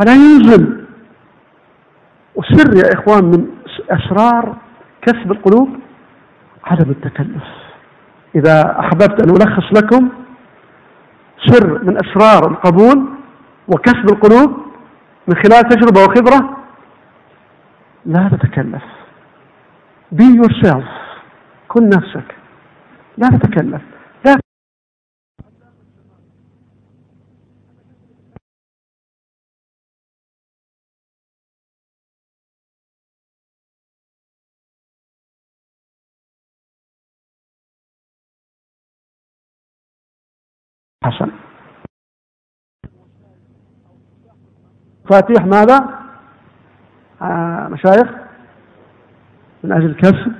[0.00, 0.84] فلا ينزل
[2.34, 3.46] وسر يا إخوان من
[3.90, 4.56] أسرار
[5.02, 5.68] كسب القلوب
[6.64, 7.44] عدم التكلف.
[8.34, 10.08] إذا أحببت أن ألخص لكم
[11.46, 13.08] سر من أسرار القبول
[13.68, 14.66] وكسب القلوب
[15.28, 16.56] من خلال تجربة وخبرة
[18.06, 18.82] لا تتكلف.
[20.14, 20.84] Be yourself.
[21.68, 22.34] كن نفسك.
[23.18, 23.82] لا تتكلف.
[41.10, 41.30] حسن.
[45.10, 45.88] فاتيح ماذا؟
[47.22, 48.08] آه مشايخ.
[49.64, 50.32] من أجل كسب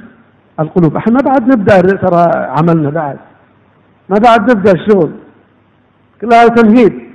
[0.60, 0.96] القلوب.
[0.96, 3.18] إحنا ما بعد نبدأ ترى عملنا بعد.
[4.08, 5.12] ما بعد نبدأ الشغل
[6.20, 7.08] كلها تمهيد.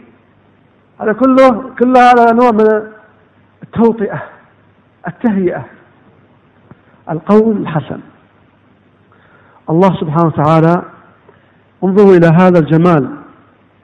[1.02, 2.92] هذا كله كلها على نوع من
[3.64, 4.24] التوطئة
[5.08, 5.66] التهيئة.
[7.10, 8.00] القول الحسن.
[9.70, 10.82] الله سبحانه وتعالى
[11.84, 13.23] انظروا إلى هذا الجمال.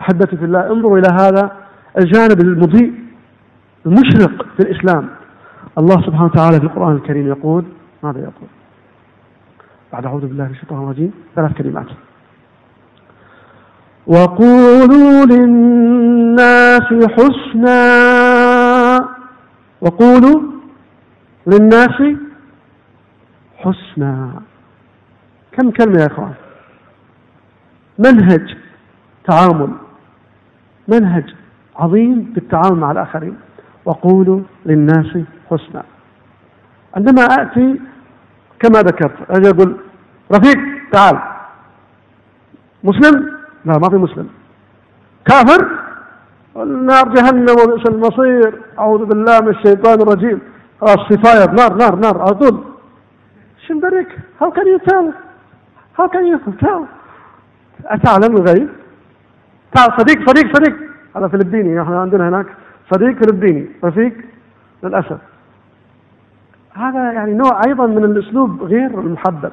[0.01, 0.71] أحبتي في الله.
[0.71, 1.51] انظروا إلى هذا
[1.97, 2.93] الجانب المضيء
[3.85, 5.09] المشرق في الإسلام.
[5.77, 7.65] الله سبحانه وتعالى في القرآن الكريم يقول
[8.03, 8.49] ماذا يقول؟
[9.93, 11.11] بعد أعوذ بالله من الشيطان الرجيم.
[11.35, 11.87] ثلاث كلمات.
[14.07, 16.87] وقولوا للناس
[17.17, 17.79] حسنا.
[19.81, 20.41] وقولوا
[21.47, 22.15] للناس
[23.57, 24.31] حسنا.
[25.51, 26.33] كم كلمة يا إخوان؟
[27.99, 28.57] منهج
[29.27, 29.69] تعامل.
[30.89, 31.35] منهج
[31.75, 33.37] عظيم في التعامل مع الآخرين.
[33.85, 35.17] وقولوا للناس
[35.49, 35.83] حسنا.
[36.95, 37.79] عندما آتي
[38.59, 39.75] كما ذكرت أجي أقول
[40.31, 40.57] رفيق
[40.91, 41.19] تعال.
[42.83, 44.29] مسلم؟ لا ما في مسلم.
[45.25, 45.79] كافر؟
[46.57, 48.61] النار جهنم وبئس المصير.
[48.79, 50.41] أعوذ بالله من الشيطان الرجيم.
[50.81, 51.45] خلاص كفاية.
[51.51, 52.63] نار نار نار على طول.
[53.67, 53.73] شو
[54.39, 55.13] How can you tell?
[55.97, 56.85] How can you?
[57.85, 58.69] أتعلم الغيب؟
[59.75, 60.89] تعال صديق صديق صديق.
[61.15, 62.45] هذا فلبيني إحنا عندنا هناك
[62.93, 64.13] صديق فلبيني رفيق
[64.83, 65.17] للأسف.
[66.73, 69.51] هذا يعني نوع أيضا من الأسلوب غير المحبب.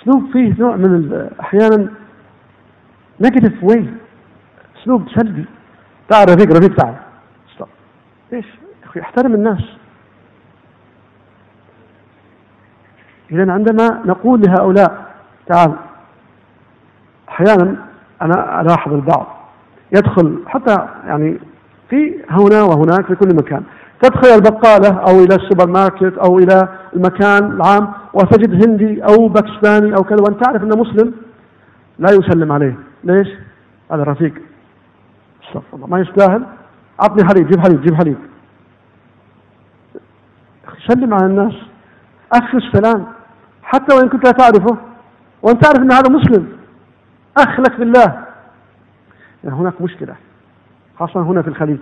[0.00, 1.88] أسلوب فيه نوع من أحيانا
[3.20, 3.94] negative way
[4.82, 5.44] أسلوب سلبي.
[6.08, 6.94] تعال رفيق رفيق تعال.
[8.32, 9.64] ليش؟ يا أخي احترم الناس.
[13.30, 15.14] إذا عندما نقول لهؤلاء
[15.46, 15.72] تعال.
[17.28, 17.85] أحيانا
[18.22, 19.26] أنا ألاحظ البعض.
[19.92, 21.38] يدخل حتى يعني
[21.90, 23.62] في هنا وهناك في كل مكان.
[24.02, 30.02] تدخل البقالة أو إلى السوبر ماركت أو إلى المكان العام وتجد هندي أو باكستاني أو
[30.02, 30.18] كذا.
[30.20, 31.14] وأنت تعرف أنه مسلم
[31.98, 32.76] لا يسلم عليه.
[33.04, 33.28] ليش؟
[33.92, 34.34] هذا رفيق.
[35.46, 35.86] استغفر الله.
[35.86, 36.42] ما يستاهل.
[37.02, 37.48] أعطني حليب.
[37.48, 37.82] جيب حليب.
[37.82, 38.16] جيب حليب.
[40.86, 41.54] سلم على الناس.
[42.32, 43.06] أفشوا السلام.
[43.62, 44.76] حتى وإن كنت لا تعرفه.
[45.42, 46.55] وأنت تعرف أن هذا مسلم.
[47.38, 48.24] أخ لك بالله.
[49.44, 50.14] يعني هناك مشكلة
[50.98, 51.80] خاصة هنا في الخليج.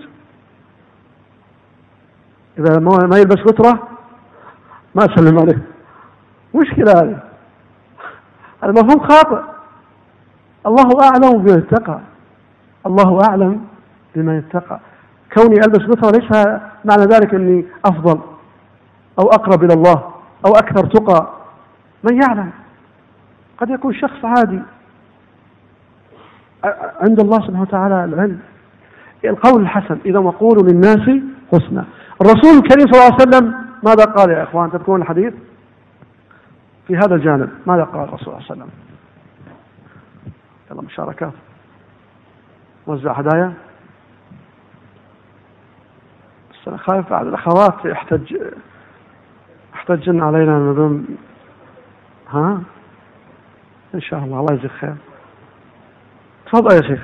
[2.59, 3.89] إذا ما يلبس سترة
[4.95, 5.63] ما أسلم عليه.
[6.55, 7.19] مشكلة هذه.
[8.63, 9.43] هذا مفهوم خاطئ.
[10.67, 12.01] الله أعلم بما يتقى.
[12.87, 13.67] الله أعلم
[14.15, 14.81] بما يتقى.
[15.35, 16.47] كوني ألبس نثرة ليس
[16.85, 18.21] معنى ذلك أني أفضل
[19.19, 20.13] أو أقرب إلى الله
[20.47, 21.29] أو أكثر تقى.
[22.05, 22.51] من يعلم؟
[23.59, 24.61] قد يكون شخص عادي.
[27.01, 28.41] عند الله سبحانه وتعالى العلم.
[29.25, 31.11] القول الحسن إذا وقولوا للناس
[31.53, 31.85] حسنا
[32.21, 35.35] الرسول الكريم صلى الله عليه وسلم ماذا قال يا إخوان؟ تذكرون الحديث؟
[36.87, 38.71] في هذا الجانب ماذا قال الرسول صلى الله عليه وسلم؟
[40.71, 41.33] يلا مشاركات
[42.87, 43.53] وزع هدايا.
[46.51, 48.37] بس أنا خايف بعد الأخوات يحتج
[49.75, 50.75] يحتجن علينا
[52.31, 52.61] ها؟
[53.95, 54.95] إن شاء الله الله يجزيك خير.
[56.47, 57.01] تفضل يا شيخ.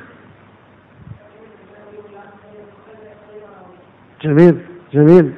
[4.22, 4.60] جميل
[4.92, 5.34] جميل.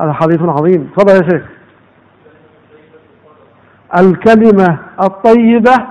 [0.00, 0.90] هذا حديث عظيم.
[0.96, 1.50] تفضل يا شيخ.
[3.98, 5.86] الكلمة الطيبة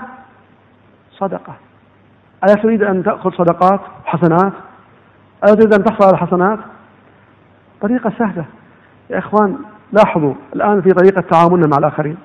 [1.12, 1.56] صدقة.
[2.44, 4.54] ألا تريد أن تأخذ صدقات حسنات
[5.44, 6.60] ألا تريد أن تحصل على الحسنات
[7.82, 8.46] طريقة سهلة.
[9.10, 9.58] يا إخوان
[9.92, 12.18] لاحظوا الآن في طريقة تعاملنا مع الآخرين.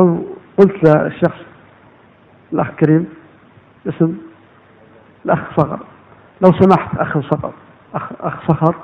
[0.00, 0.24] لو
[0.58, 1.38] قلت للشخص
[2.52, 3.19] الأخ كريم
[3.86, 4.16] اسم
[5.24, 5.80] الأخ صغر.
[6.40, 7.52] لو سمحت أخ صغر.
[7.94, 8.74] أخ, أخ صخر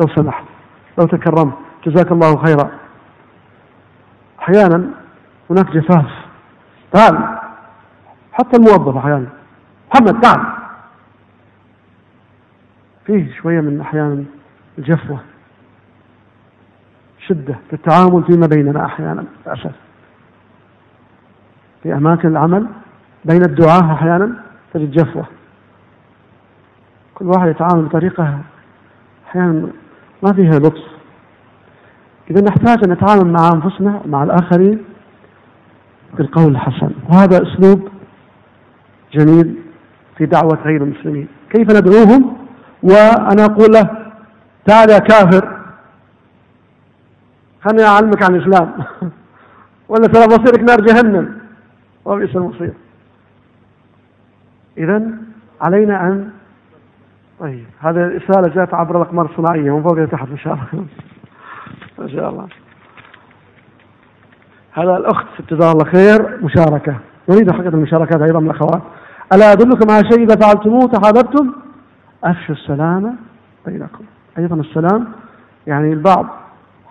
[0.00, 0.44] لو سمحت.
[0.98, 1.54] لو تكرمت.
[1.86, 2.70] جزاك الله خيرا.
[4.38, 4.90] أحيانا
[5.50, 6.10] هناك جفاف
[6.92, 7.38] تعال.
[8.32, 9.28] حتى الموظف أحيانا.
[9.94, 10.46] محمد تعال.
[13.06, 14.24] فيه شوية من أحيانا
[14.78, 15.20] الجفوة.
[17.26, 17.56] شدة.
[17.68, 19.24] في التعامل فيما بيننا أحيانا.
[19.46, 19.72] للأسف.
[21.82, 22.66] في أماكن العمل
[23.24, 24.32] بين الدعاة أحيانا
[24.74, 25.26] تجد جفوة.
[27.14, 28.38] كل واحد يتعامل بطريقة
[29.26, 29.68] أحيانا
[30.22, 30.82] ما فيها لطف.
[32.30, 34.84] إذا نحتاج أن نتعامل مع أنفسنا مع الآخرين
[36.14, 36.90] بالقول الحسن.
[37.10, 37.88] وهذا أسلوب
[39.12, 39.56] جميل
[40.16, 41.28] في دعوة غير المسلمين.
[41.50, 42.36] كيف ندعوهم؟
[42.82, 43.90] وأنا أقول له
[44.66, 45.58] تعال يا كافر
[47.64, 48.72] خلني أعلمك عن الإسلام.
[49.88, 51.38] ولا ترى مصيرك نار جهنم.
[52.04, 52.72] وبئس المصير.
[54.78, 55.02] إذا
[55.60, 56.30] علينا أن
[57.40, 60.66] طيب هذه الرسالة جاءت عبر الأقمار الصناعية من فوق لتحت إن شاء الله.
[61.98, 62.48] ما شاء الله.
[64.72, 66.96] هذا الأخت جزاها الله خير مشاركة.
[67.28, 68.82] نريد حقيقة المشاركات أيضا من الأخوات.
[69.34, 71.52] ألا أدلكم على شيء إذا فعلتموه تحاببتم؟
[72.24, 73.16] أفشوا السلام
[73.66, 74.04] بينكم.
[74.38, 75.08] أيضا السلام
[75.66, 76.26] يعني البعض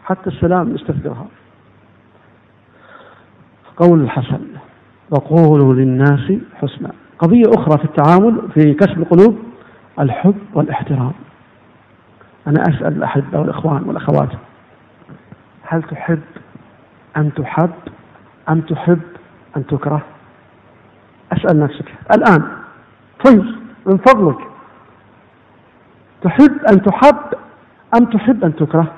[0.04, 1.26] حتى السلام يستثقلها
[3.78, 4.42] قول الحسن
[5.12, 7.01] وقولوا للناس حسنا.
[7.22, 9.40] قضية أخرى في التعامل في كسب القلوب
[10.00, 11.12] الحب والاحترام.
[12.48, 14.30] أنا أسأل الأحبة والإخوان والأخوات
[15.64, 16.22] هل تحب
[17.18, 17.72] أن تحب
[18.50, 19.02] أم تحب
[19.58, 20.02] أن تكره؟
[21.34, 21.86] أسأل نفسك.
[22.16, 22.48] الآن
[23.26, 23.46] طيب
[23.86, 24.38] من فضلك.
[26.22, 27.18] تحب أن تحب
[27.98, 28.92] أم تحب أن تكره؟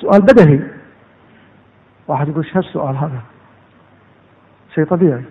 [0.00, 0.60] سؤال بدهي.
[2.08, 3.20] واحد يقول شو السؤال هذا؟
[4.74, 5.24] شيء طبيعي.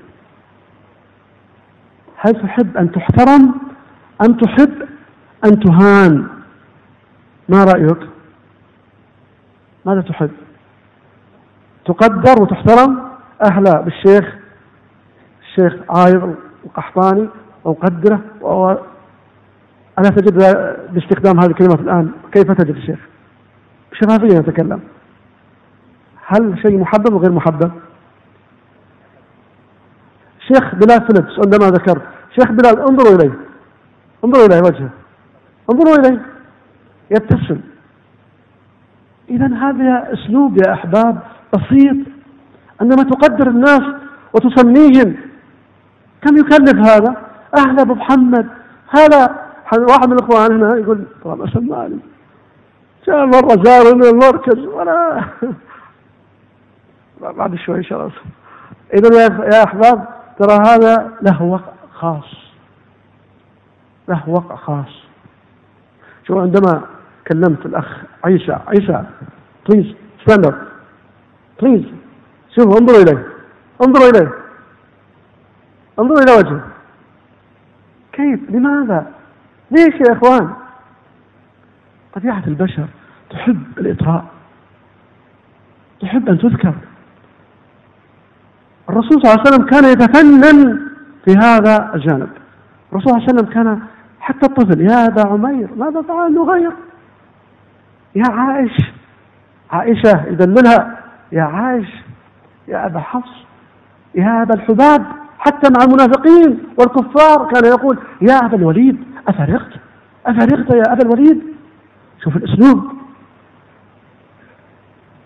[2.17, 3.55] هل تحب أن تحترم
[4.25, 4.87] أم تحب
[5.45, 6.27] أن تهان.
[7.49, 7.97] ما رأيك؟
[9.85, 10.31] ماذا تحب؟
[11.85, 13.03] تقدر وتحترم؟
[13.51, 14.35] أهلا بالشيخ.
[15.41, 16.35] الشيخ عايض
[16.65, 17.29] القحطاني
[17.63, 18.21] وأقدره
[19.99, 20.33] ألا تجد
[20.93, 22.11] باستخدام هذه الكلمة الآن.
[22.31, 22.99] كيف تجد الشيخ
[23.91, 24.79] بشفافية نتكلم.
[26.27, 27.71] هل شيء محبب وغير محبب؟
[30.47, 32.01] شيخ بلال فيليبس عندما ذكرت
[32.39, 33.33] شيخ بلال انظروا إليه.
[34.25, 34.89] انظروا إليه وجهه.
[35.71, 36.21] انظروا إليه.
[37.11, 37.59] يبتسم.
[39.29, 41.19] إذا هذا أسلوب يا أحباب
[41.53, 41.97] بسيط.
[42.81, 43.81] عندما تقدر الناس
[44.33, 45.15] وتسميهم
[46.21, 47.15] كم يكلف هذا؟
[47.57, 48.47] أهلا أبو محمد.
[48.89, 49.35] هذا
[49.89, 51.99] واحد من الإخوان هنا يقول ترى ما سمعني
[53.07, 54.59] جاء مرة زارني المركز.
[54.59, 55.25] وأنا
[57.37, 58.11] بعد شوي الله.
[58.93, 62.35] إذا يا أحباب ترى هذا له وقع خاص.
[64.07, 65.03] له وقع خاص.
[66.27, 66.81] شو عندما
[67.27, 69.03] كلمت الأخ عيسى عيسى
[69.69, 70.67] please stand up
[71.61, 71.85] please
[72.55, 73.27] شوفوا انظروا إليه.
[73.87, 74.31] انظروا إليه.
[75.99, 76.67] انظروا إلى وجهه.
[78.13, 79.11] كيف؟ لماذا؟
[79.71, 80.53] ليش يا إخوان؟
[82.13, 82.87] طبيعة البشر
[83.29, 84.25] تحب الإطراء.
[86.01, 86.73] تحب أن تذكر.
[88.89, 90.79] الرسول صلى الله عليه وسلم كان يتفنن
[91.25, 92.29] في هذا الجانب.
[92.91, 93.79] الرسول صلى الله عليه وسلم كان
[94.19, 96.71] حتى الطفل يا أبا عمير ماذا فعل نغير
[98.15, 98.81] يا عائش
[99.71, 100.97] عائشة يدللها
[101.31, 101.87] يا عائش
[102.67, 103.31] يا أبا حفص
[104.15, 105.05] يا أبا الحباب
[105.39, 109.71] حتى مع المنافقين والكفار كان يقول يا أبا الوليد أفرغت؟
[110.25, 111.41] أفرغت يا أبا الوليد؟
[112.23, 112.85] شوف الأسلوب.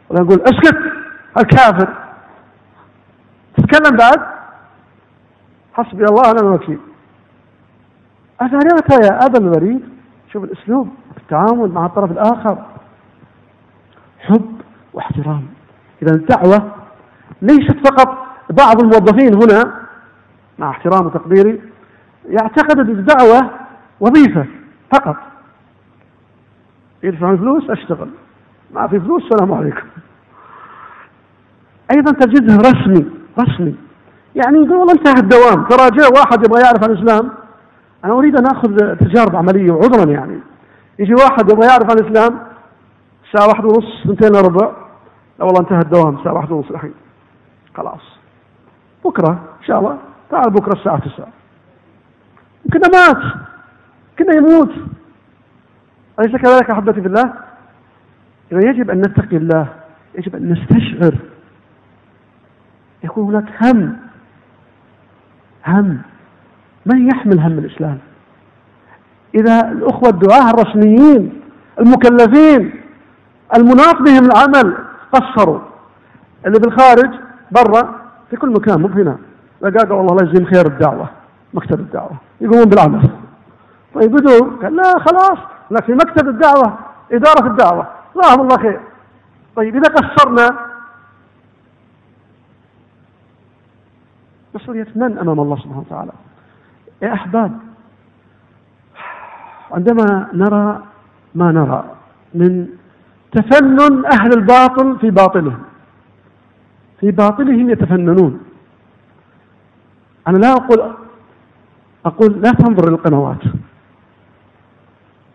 [0.10, 0.78] ولا نقول أسكت
[1.38, 1.94] الكافر.
[3.70, 4.20] تتكلم بعد؟
[5.74, 6.80] حسبي الله أنا الوكيل.
[8.42, 9.90] أفرغت يا أبا الوليد
[10.34, 12.66] شوف الأسلوب في التعامل مع الطرف الآخر.
[14.20, 14.62] حب
[14.94, 15.48] واحترام.
[16.02, 16.72] إذا الدعوة
[17.42, 18.18] ليست فقط
[18.50, 19.74] بعض الموظفين هنا
[20.60, 21.62] مع احترام وتقديري
[22.26, 23.50] يعتقد أن الدعوة
[24.00, 24.46] وظيفة
[24.94, 25.16] فقط.
[27.04, 28.10] يدفعون فلوس أشتغل.
[28.72, 29.88] ما في فلوس السلام عليكم.
[31.96, 33.19] أيضا تجده رسمي.
[33.40, 33.76] رسمي
[34.36, 35.68] يعني يقول والله انتهى الدوام.
[35.70, 37.32] جاء واحد يبغى يعرف عن الإسلام.
[38.06, 40.40] أنا أريد أن أخذ تجارب عملية وعذرا يعني.
[41.00, 42.40] يجي واحد يبغى يعرف عن الإسلام.
[43.26, 44.72] الساعة واحد ونص اثنتين الا ربع.
[45.40, 46.18] لا والله انتهى الدوام.
[46.18, 46.94] الساعة واحد ونص الحين.
[47.76, 48.02] خلاص.
[49.06, 49.98] بكرة إن شاء الله.
[50.32, 51.28] تعال بكرة الساعة تسعة.
[52.66, 53.34] يمكن مات.
[54.20, 54.72] كنا يموت.
[56.20, 57.34] أليس كذلك أحبتي في الله؟
[58.52, 59.68] إذا يجب أن نتقي الله
[60.16, 61.16] يجب أن نستشعر
[63.04, 63.98] يكون هناك هم.
[65.68, 66.02] هم.
[66.86, 67.98] من يحمل هم الإسلام؟
[69.36, 71.42] إذا الأخوة الدعاة الرسميين
[71.80, 72.82] المكلفين
[73.56, 74.78] المناط بهم العمل
[75.12, 75.60] قصروا.
[76.46, 77.10] اللي بالخارج
[77.52, 77.96] برا
[78.30, 79.18] في كل مكان مو هنا.
[79.62, 81.10] لقى والله الله يجزيهم خير الدعوة
[81.54, 82.12] مكتب الدعوة.
[82.42, 83.10] يقومون بالعمل.
[83.96, 85.38] طيب بدون قال لا خلاص.
[85.72, 86.78] لكن في مكتب الدعوة
[87.12, 87.88] إدارة الدعوة.
[88.16, 88.80] جزاهم الله خير.
[89.56, 90.69] طيب إذا قصرنا
[94.60, 96.12] مسؤولية من أمام الله سبحانه وتعالى.
[97.02, 97.52] يا أحباب
[99.72, 100.84] عندما نرى
[101.36, 101.84] ما نرى
[102.34, 102.68] من
[103.32, 105.60] تفنن أهل الباطل في باطلهم
[107.00, 108.42] في باطلهم يتفننون.
[110.28, 110.94] أنا لا أقول
[112.06, 113.44] أقول لا تنظر للقنوات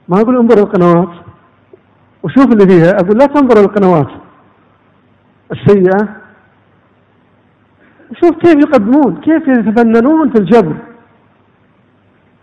[0.08, 1.14] ما أقول انظر للقنوات
[2.22, 4.08] وشوف اللي فيها أقول لا تنظر للقنوات
[5.52, 6.23] السيئة
[8.14, 10.76] وشوف كيف يقدمون كيف يتفننون في الجبر.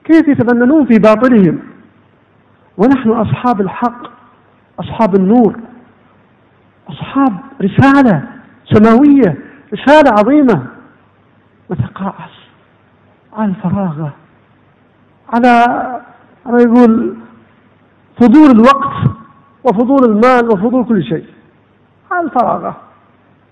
[0.04, 1.60] كيف يتفننون في باطلهم.
[2.78, 4.08] ونحن أصحاب الحق
[4.80, 5.56] أصحاب النور
[6.90, 8.24] أصحاب رسالة
[8.66, 9.38] سماوية
[9.74, 10.66] رسالة عظيمة.
[11.72, 12.36] نتقاعس
[13.34, 14.14] على الفراغة
[15.34, 15.66] على
[16.46, 17.16] أنا يقول
[18.22, 19.12] فضول الوقت
[19.64, 21.26] وفضول المال وفضول كل شيء.
[22.12, 22.78] على الفراغة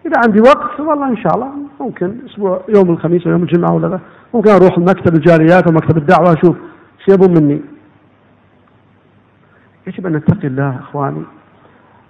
[0.05, 3.99] إذا عندي وقت والله إن شاء الله ممكن أسبوع يوم الخميس ويوم الجمعة ولا ذا
[4.33, 6.57] ممكن أروح مكتب الجاليات ومكتب الدعوة أشوف
[7.05, 7.61] شو يبون مني.
[9.87, 11.23] يجب أن نتقي الله إخواني.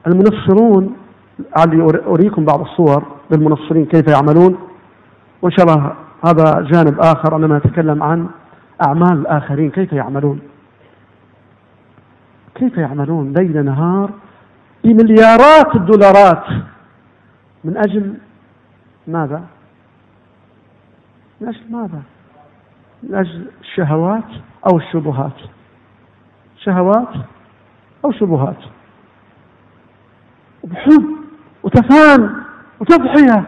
[0.08, 0.96] المنصرون
[1.58, 4.58] علي أريكم بعض الصور للمنصرين كيف يعملون.
[5.42, 5.94] وإن شاء الله
[6.26, 8.28] هذا جانب آخر عندما نتكلم عن
[8.88, 9.72] أعمال الآخرين.
[9.72, 10.40] كيف يعملون؟
[12.56, 14.10] كيف يعملون؟ ليل نهار
[14.84, 16.44] بمليارات الدولارات.
[17.64, 18.14] من أجل
[19.08, 19.44] ماذا؟
[21.42, 22.02] أجل ماذا؟
[23.10, 24.24] أجل الشهوات
[24.72, 25.38] أو الشبهات
[26.58, 27.14] شهوات
[28.06, 28.58] أو شبهات
[30.64, 31.06] وبحب
[31.64, 32.44] وتفان
[32.80, 33.44] وتضحية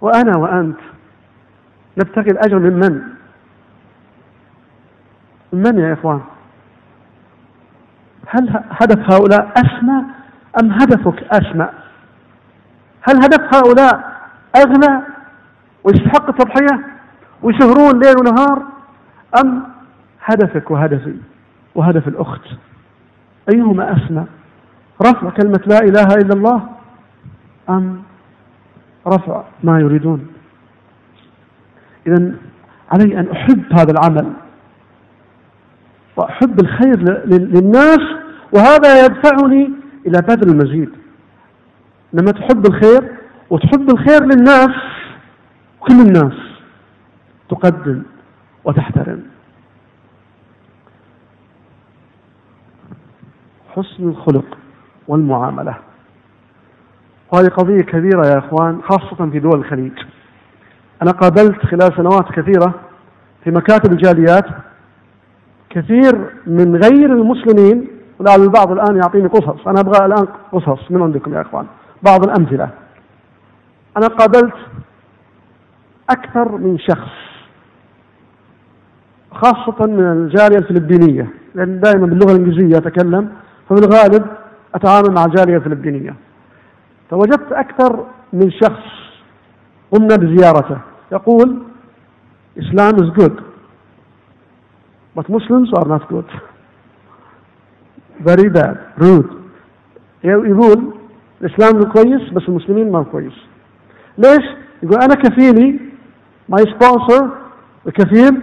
[0.00, 0.78] وأنا وأنت
[1.98, 3.02] نبتغي الأجر من من؟
[5.52, 6.20] من يا إخوان؟
[8.26, 10.04] هل هدف هؤلاء أسمى
[10.62, 11.68] أم هدفك أسمى؟
[13.02, 14.20] هل هدف هؤلاء
[14.56, 15.15] أغلى
[15.86, 16.84] ويستحق التضحية
[17.42, 18.62] ويسهرون ليل ونهار؟
[19.40, 19.62] أم
[20.24, 21.14] هدفك وهدفي
[21.74, 22.40] وهدف الأخت؟
[23.54, 24.24] أيهما أسمى؟
[25.02, 26.68] رفع كلمة لا إله إلا الله
[27.68, 28.02] أم
[29.06, 30.26] رفع ما يريدون؟
[32.06, 32.32] إذا
[32.92, 34.32] علي أن أحب هذا العمل
[36.16, 38.00] وأحب الخير للناس
[38.52, 39.70] وهذا يدفعني
[40.06, 40.90] إلى بذل المزيد.
[42.12, 43.12] لما تحب الخير
[43.50, 44.95] وتحب الخير للناس
[45.88, 46.32] كل الناس
[47.48, 48.02] تقدم
[48.64, 49.22] وتحترم.
[53.68, 54.58] حسن الخلق
[55.08, 55.76] والمعاملة.
[57.32, 59.92] وهذه قضية كبيرة يا إخوان خاصة في دول الخليج.
[61.02, 62.74] أنا قابلت خلال سنوات كثيرة
[63.44, 64.46] في مكاتب الجاليات
[65.70, 69.66] كثير من غير المسلمين ولعل البعض الآن يعطيني قصص.
[69.66, 71.66] أنا أبغى الآن قصص من عندكم يا إخوان
[72.02, 72.70] بعض الأمثلة.
[73.96, 74.54] أنا قابلت
[76.10, 77.12] أكثر من شخص
[79.30, 83.28] خاصة من الجالية الفلبينية لأن دائما باللغة الإنجليزية أتكلم
[83.68, 84.26] فبالغالب
[84.74, 86.14] أتعامل مع جالية فلبينية.
[87.10, 88.84] فوجدت أكثر من شخص
[89.90, 90.78] قمنا بزيارته.
[91.12, 91.62] يقول
[92.58, 93.36] Islam is good
[95.16, 96.28] but Muslims are not good.
[98.20, 99.30] Very bad rude.
[100.24, 100.92] يقول
[101.40, 103.32] الإسلام كويس بس المسلمين ما كويس.
[104.18, 104.44] ليش؟
[104.82, 105.80] يقول أنا كفيلي
[106.48, 107.30] my sponsor
[107.86, 108.42] الكفيل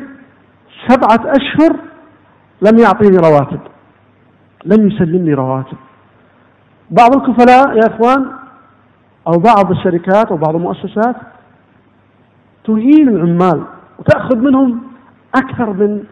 [0.87, 1.79] سبعة أشهر
[2.61, 3.59] لم يعطيني رواتب.
[4.65, 5.77] لم يسلمني رواتب.
[6.91, 8.31] بعض الكفلاء يا إخوان
[9.27, 11.15] أو بعض الشركات أو بعض المؤسسات
[12.65, 13.63] تهين العمال
[13.99, 14.81] وتأخذ منهم
[15.35, 16.03] أكثر من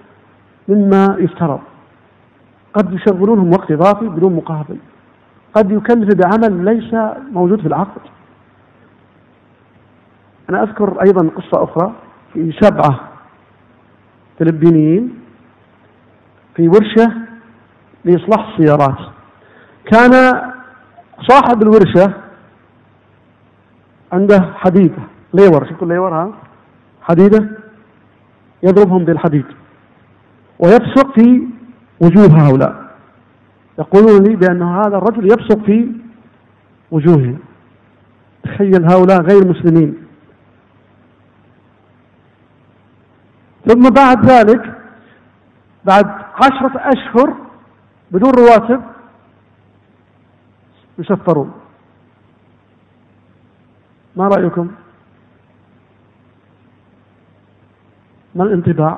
[0.67, 1.59] مما يفترض.
[2.73, 4.77] قد يشغلونهم وقت إضافي بدون مقابل.
[5.53, 6.93] قد يكلف بعمل ليس
[7.31, 8.01] موجود في العقد.
[10.49, 11.93] أنا أذكر أيضا قصة أخرى
[12.33, 12.99] في سبعة
[14.39, 15.19] فلبينيين
[16.55, 17.13] في ورشة
[18.05, 18.97] لإصلاح السيارات.
[19.91, 20.11] كان
[21.29, 22.13] صاحب الورشة
[24.11, 25.69] عنده حديدة ليور.
[25.69, 26.31] شوفوا الليور ها؟
[27.01, 27.49] حديدة؟
[28.63, 29.45] يضربهم بالحديد.
[30.59, 31.47] ويبصق في
[32.01, 32.91] وجوه هؤلاء.
[33.79, 35.91] يقولون لي بأن هذا الرجل يبصق في
[36.91, 37.39] وجوههم.
[38.43, 40.00] تخيل هؤلاء غير مسلمين.
[43.67, 44.77] ثم بعد ذلك
[45.85, 46.05] بعد
[46.35, 47.35] عشرة أشهر
[48.11, 48.81] بدون رواتب
[50.97, 51.51] يسفرون.
[54.15, 54.71] ما رأيكم؟
[58.35, 58.97] ما الانطباع؟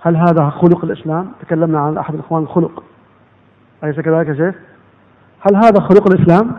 [0.00, 2.84] هل هذا خلق الإسلام؟ تكلمنا عن أحد الإخوان الخلق.
[3.84, 4.54] أليس كذلك يا شيخ؟
[5.40, 6.58] هل هذا خلق الإسلام؟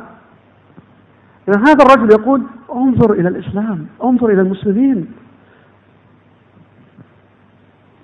[1.47, 2.43] إذا هذا الرجل يقول
[2.73, 5.22] انظر إلى الإسلام انظر إلى المسلمين.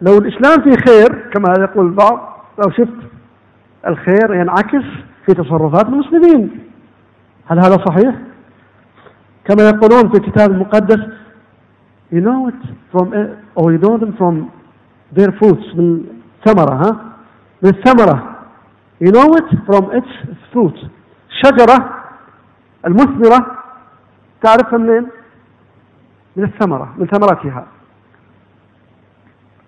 [0.02, 2.98] لو الإسلام فيه خير كما يقول البعض لو شفت
[3.88, 4.84] الخير ينعكس
[5.26, 6.60] في تصرفات المسلمين.
[7.46, 8.16] هل هذا صحيح؟
[9.46, 11.00] كما يقولون في الكتاب المقدس
[12.12, 13.14] you know it from
[13.56, 14.52] or you know them from
[15.18, 15.76] their fruits.
[15.76, 16.04] من
[16.46, 17.06] ثمرة ها؟
[17.64, 18.36] من الثمرة
[19.04, 20.12] you know it from its
[20.54, 20.86] fruit
[21.44, 21.90] شجرة
[22.88, 23.46] المثمرة
[24.44, 25.08] تعرفها منين؟
[26.36, 27.68] من الثمرة من ثمرتها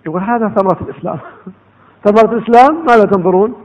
[0.05, 1.19] يقول هذا ثمرة الإسلام.
[2.05, 3.55] ثمرة الإسلام ماذا تنظرون؟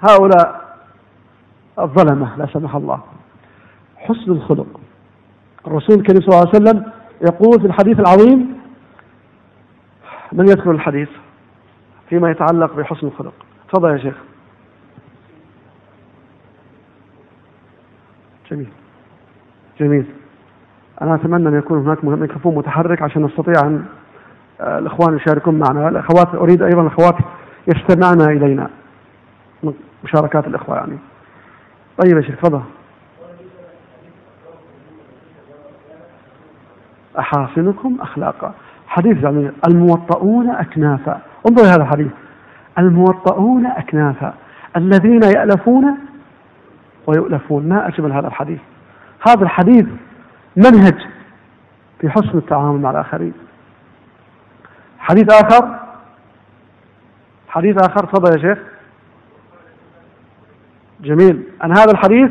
[0.00, 0.76] هؤلاء
[1.78, 3.00] الظلمة لا سمح الله.
[3.96, 4.80] حسن الخلق.
[5.66, 6.92] الرسول الكريم صلى الله عليه وسلم
[7.22, 8.58] يقول في الحديث العظيم
[10.32, 11.08] من يذكر الحديث
[12.08, 13.34] فيما يتعلق بحسن الخلق؟
[13.68, 14.14] تفضل يا شيخ.
[18.50, 18.68] جميل.
[19.80, 20.06] جميل.
[21.02, 23.84] أنا أتمنى أن يكون هناك ميكروفون متحرك عشان نستطيع أن
[24.62, 25.88] الإخوان يشاركون معنا.
[25.88, 27.14] الأخوات أريد أيضا الأخوات
[27.68, 28.70] يستمعن إلينا.
[29.62, 30.98] من مشاركات الإخوة يعني.
[32.04, 32.62] طيب يا شيخ تفضل.
[37.18, 38.54] أحاسنكم أخلاقا.
[38.86, 42.12] حديث يعني الموطؤون أكنافا انظر هذا الحديث.
[42.78, 44.34] الموطؤون أكنافا
[44.76, 45.98] الذين يألفون
[47.06, 47.68] ويؤلفون.
[47.68, 48.60] ما أجمل هذا الحديث؟
[49.28, 49.86] هذا الحديث
[50.56, 51.06] منهج
[52.00, 53.32] في حسن التعامل مع الآخرين.
[55.02, 55.78] حديث آخر؟
[57.48, 58.58] حديث آخر تفضل يا شيخ.
[61.00, 61.42] جميل.
[61.64, 62.30] أن هذا الحديث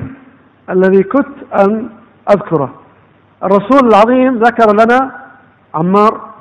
[0.69, 1.89] الذي كنت أن
[2.29, 2.73] أذكره.
[3.43, 5.27] الرسول العظيم ذكر لنا
[5.73, 6.33] عمار.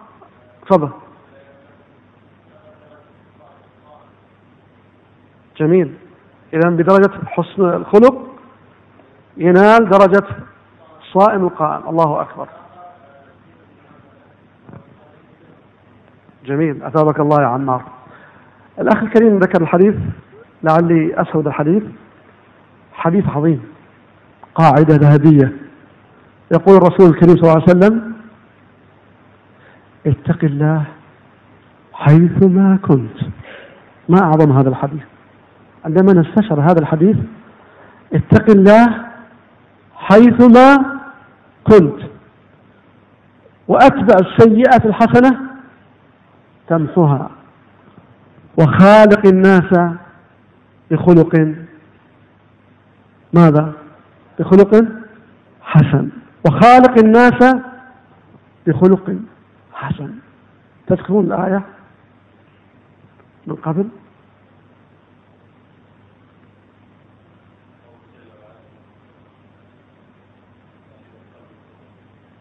[0.67, 0.91] تفضل.
[5.57, 5.95] جميل.
[6.53, 8.27] إذا بدرجة حسن الخلق
[9.37, 10.27] ينال درجة
[11.13, 11.89] صائم القائم.
[11.89, 12.49] الله أكبر.
[16.45, 16.83] جميل.
[16.83, 17.83] أثابك الله يا عمار.
[18.81, 19.95] الأخ الكريم ذكر الحديث
[20.63, 21.83] لعلي أسود الحديث.
[22.93, 23.65] حديث عظيم.
[24.55, 25.53] قاعدة ذهبية.
[26.53, 28.13] يقول الرسول الكريم صلى الله عليه وسلم
[30.07, 30.85] اتق الله
[31.93, 33.17] حيثما كنت.
[34.09, 35.03] ما أعظم هذا الحديث؟
[35.85, 37.17] عندما نستشعر هذا الحديث
[38.13, 39.05] اتق الله
[39.97, 40.77] حيثما
[41.65, 42.01] كنت.
[43.69, 45.50] وأتبع السيئة الحسنة
[46.71, 47.31] تمحها
[48.59, 49.99] وخالق الناس
[50.91, 51.55] بخلق.
[53.33, 53.73] ماذا؟
[54.39, 54.85] بخلق
[55.63, 56.11] حسن.
[56.47, 57.55] وخالق الناس
[58.67, 59.17] بخلق
[59.73, 60.11] حسن.
[60.87, 61.63] تذكرون الآية
[63.47, 63.89] من قبل؟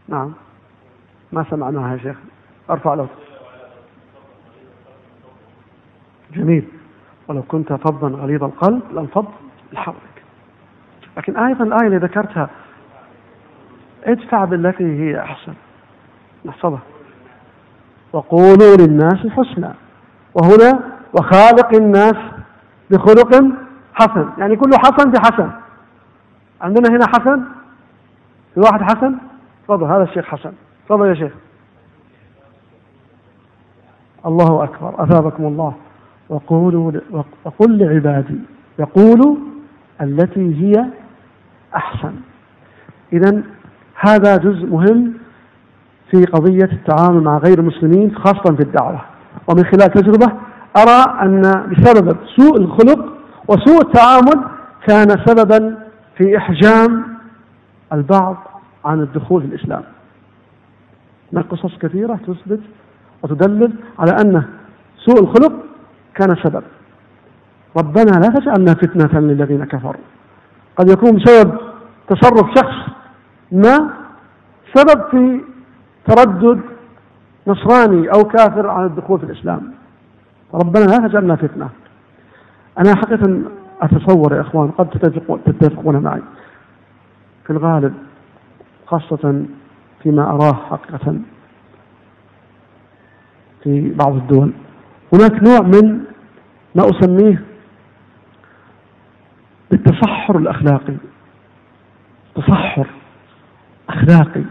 [0.07, 0.34] نعم.
[1.31, 2.18] ما سمعناها يا شيخ.
[2.69, 3.07] أرفع له
[6.34, 6.68] جميل.
[7.27, 9.26] ولو كنت فظا غليظ القلب لانفض
[9.73, 10.23] لحولك
[11.18, 12.49] لكن أيضا الآية اللي ذكرتها
[14.03, 15.53] ادفع بالتي هي أحسن.
[16.45, 16.80] نحفظها.
[18.14, 19.73] وقولوا للناس حسنا
[20.34, 20.80] وهنا
[21.14, 22.15] وخالق الناس
[22.91, 23.35] بخلق
[23.93, 24.30] حسن.
[24.38, 25.51] يعني كله حسن في حسن.
[26.61, 27.43] عندنا هنا حسن؟
[28.53, 29.15] في واحد حسن؟
[29.64, 30.51] تفضل هذا الشيخ حسن.
[30.85, 31.34] تفضل يا شيخ.
[34.26, 35.03] الله أكبر.
[35.03, 35.73] أثابكم الله.
[36.30, 36.91] وقولوا
[37.45, 38.39] وقل لعبادي
[38.80, 39.35] يقولوا
[40.01, 40.85] التي هي
[41.76, 42.14] أحسن.
[43.14, 43.43] إذا
[43.95, 45.14] هذا جزء مهم
[46.11, 49.01] في قضية التعامل مع غير المسلمين خاصة في الدعوة.
[49.47, 50.34] ومن خلال تجربة
[50.77, 53.06] أرى أن بسبب سوء الخلق
[53.47, 54.47] وسوء التعامل
[54.88, 55.77] كان سببا
[56.18, 57.03] في إحجام
[57.93, 58.38] البعض
[58.85, 59.84] عن الدخول في الإسلام.
[61.31, 62.60] من قصص كثيرة تثبت
[63.23, 64.43] وتدلل على أن
[64.97, 65.68] سوء الخلق
[66.19, 66.63] كان سبب.
[67.77, 70.03] ربنا لا تجعلنا فتنة للذين كفروا.
[70.77, 71.57] قد يكون بسبب
[72.07, 72.93] تصرف شخص
[73.51, 73.89] ما
[74.73, 75.41] سبب في
[76.07, 76.61] تردد
[77.47, 79.73] نصراني أو كافر عن الدخول في الإسلام.
[80.53, 81.69] ربنا لا تجعلنا فتنة.
[82.79, 83.41] أنا حقيقة
[83.81, 84.89] أتصور يا إخوان قد
[85.45, 86.21] تتفقون معي.
[87.43, 87.93] في الغالب
[88.87, 89.45] خاصة
[90.03, 91.15] فيما أراه حقيقة
[93.63, 94.51] في بعض الدول
[95.14, 96.03] هناك نوع من
[96.76, 97.44] ما أسميه
[99.72, 100.98] بالتصحر الأخلاقي.
[102.36, 102.88] تصحر
[103.90, 104.44] أخلاقي.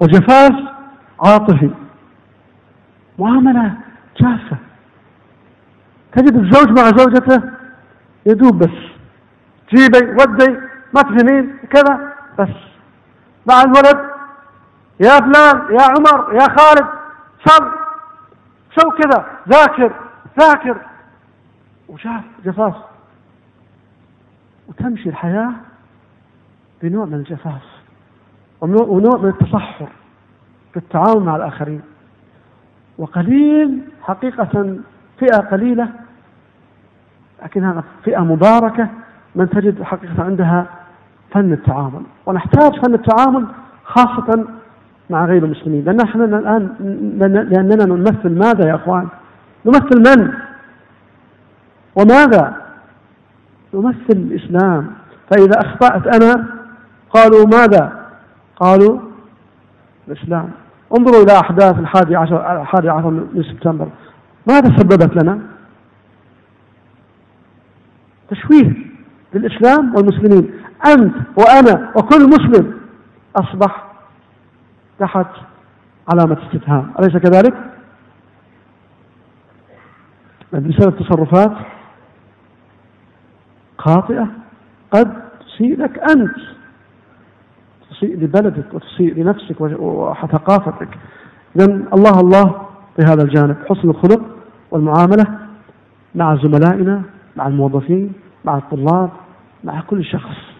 [0.00, 0.52] وجفاف
[1.24, 1.70] عاطفي.
[3.18, 3.72] معاملة
[4.20, 4.56] جافة.
[6.12, 7.42] تجد الزوج مع زوجته
[8.26, 8.78] يدوب بس.
[9.74, 10.58] جيبي ودي
[10.94, 12.56] ما تفهمين كذا بس.
[13.46, 14.10] مع الولد
[15.00, 16.88] يا فلان يا عمر يا خالد
[17.46, 17.81] صل.
[18.76, 19.92] سو كذا ذاكر
[20.40, 20.76] ذاكر.
[21.88, 22.74] وشاف جفاف.
[24.68, 25.52] وتمشي الحياة
[26.82, 27.62] بنوع من الجفاف.
[28.60, 29.88] ونوع من التصحر
[30.72, 31.82] في التعاون مع الآخرين.
[32.98, 34.78] وقليل حقيقة
[35.18, 35.88] فئة قليلة
[37.42, 38.88] لكنها فئة مباركة
[39.34, 40.66] من تجد حقيقة عندها
[41.30, 42.02] فن التعامل.
[42.26, 43.46] ونحتاج فن التعامل
[43.84, 44.44] خاصة
[45.10, 45.84] مع غير المسلمين.
[45.84, 46.68] لأن نحن الآن
[47.50, 49.08] لأننا نمثل ماذا يا أخوان؟
[49.66, 50.32] نمثل من؟
[51.96, 52.56] وماذا؟
[53.74, 54.86] نمثل الإسلام.
[55.30, 56.46] فإذا أخطأت أنا
[57.10, 58.06] قالوا ماذا؟
[58.56, 59.00] قالوا
[60.08, 60.50] الإسلام.
[60.98, 63.88] انظروا إلى أحداث الحادي عشر الحادي عشر من سبتمبر.
[64.48, 65.38] ماذا سببت لنا؟
[68.30, 68.72] تشويه
[69.34, 70.50] للإسلام والمسلمين.
[70.86, 72.74] أنت وأنا وكل مسلم
[73.36, 73.91] أصبح
[75.02, 75.26] تحت
[76.12, 76.92] علامة استفهام.
[77.00, 77.54] أليس كذلك؟
[80.52, 81.52] بسبب تصرفات
[83.78, 84.28] خاطئة.
[84.90, 86.36] قد تسيء لك أنت.
[87.90, 90.98] تسيء لبلدك وتسيء لنفسك وثقافتك
[91.56, 92.66] إذا الله الله
[92.96, 93.56] في هذا الجانب.
[93.68, 94.22] حسن الخلق
[94.70, 95.38] والمعاملة
[96.14, 97.02] مع زملائنا
[97.36, 98.12] مع الموظفين
[98.44, 99.10] مع الطلاب
[99.64, 100.51] مع كل شخص.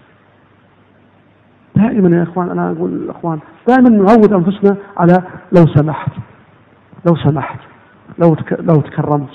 [1.76, 3.38] دائما يا إخوان أنا أقول للاخوان
[3.68, 5.22] دائما نعود أنفسنا على
[5.52, 6.12] لو سمحت
[7.06, 7.58] لو سمحت
[8.18, 9.28] لو لو تكرمت.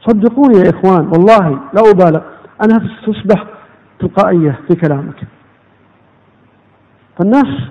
[0.00, 2.20] صدقوني يا إخوان والله لا أبالغ
[2.64, 3.44] انها تصبح
[3.98, 5.22] تلقائيه في كلامك.
[7.18, 7.70] فالناس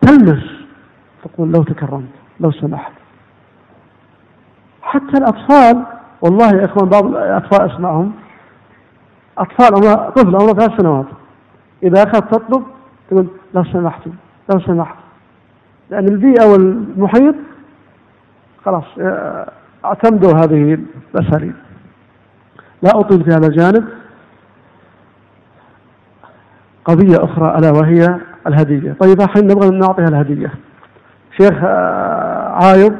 [0.00, 0.44] تلمس
[1.24, 2.08] تقول لو تكرمت
[2.40, 2.92] لو سمحت.
[4.82, 5.86] حتى الأطفال
[6.22, 8.12] والله يا إخوان بعض الأطفال أسمعهم.
[9.38, 11.06] أطفال عمره طفل عمره ثلاث سنوات.
[11.82, 12.64] إذا أخذت تطلب
[13.10, 14.02] تقول لو سمحت
[14.54, 14.96] لو سمحت.
[15.90, 17.34] لأن البيئة والمحيط
[18.64, 18.84] خلاص
[19.84, 20.78] اعتمدوا هذه
[21.14, 21.54] الأساليب
[22.82, 23.88] لا أطيل في هذا الجانب.
[26.84, 28.96] قضية أخرى ألا وهي الهدية.
[29.00, 30.52] طيب الحين نبغى نعطيها الهدية.
[31.40, 32.96] شيخ آه، عايض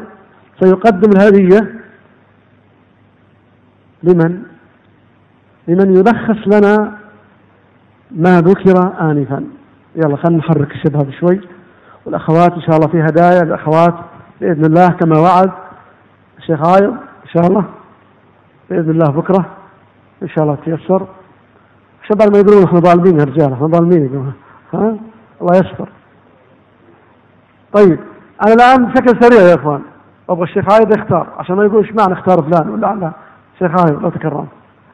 [0.61, 1.75] سيقدم الهدية
[4.03, 4.43] لمن؟
[5.69, 7.00] لمن يلخص لنا
[8.13, 9.45] ما ذكر آنفا.
[9.97, 11.41] يلا خلينا نحرك الشبهة شوي.
[12.07, 13.95] والأخوات إن شاء الله في هدايا الأخوات
[14.41, 15.51] بإذن الله كما وعد.
[16.39, 17.65] الشيخ عايض إن شاء الله.
[18.71, 19.47] بإذن الله بكرة.
[20.23, 21.07] إن شاء الله تيسر.
[22.09, 24.33] شباب ما يقولون إحنا ظالمين يا رجال إحنا ظالمين
[24.75, 24.97] ها؟
[25.41, 25.89] الله يستر.
[27.73, 27.99] طيب
[28.47, 29.83] أنا الآن بشكل سريع يا إخوان.
[30.31, 31.27] أبغى الشيخ عايد يختار.
[31.39, 33.13] عشان ما يقول إيش معنى اختار فلان ولا لا.
[33.59, 34.47] شيخ عايد لو تكرم.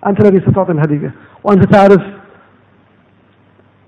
[0.06, 1.14] أنت الذي ستعطي الهدية.
[1.44, 2.02] وأنت تعرف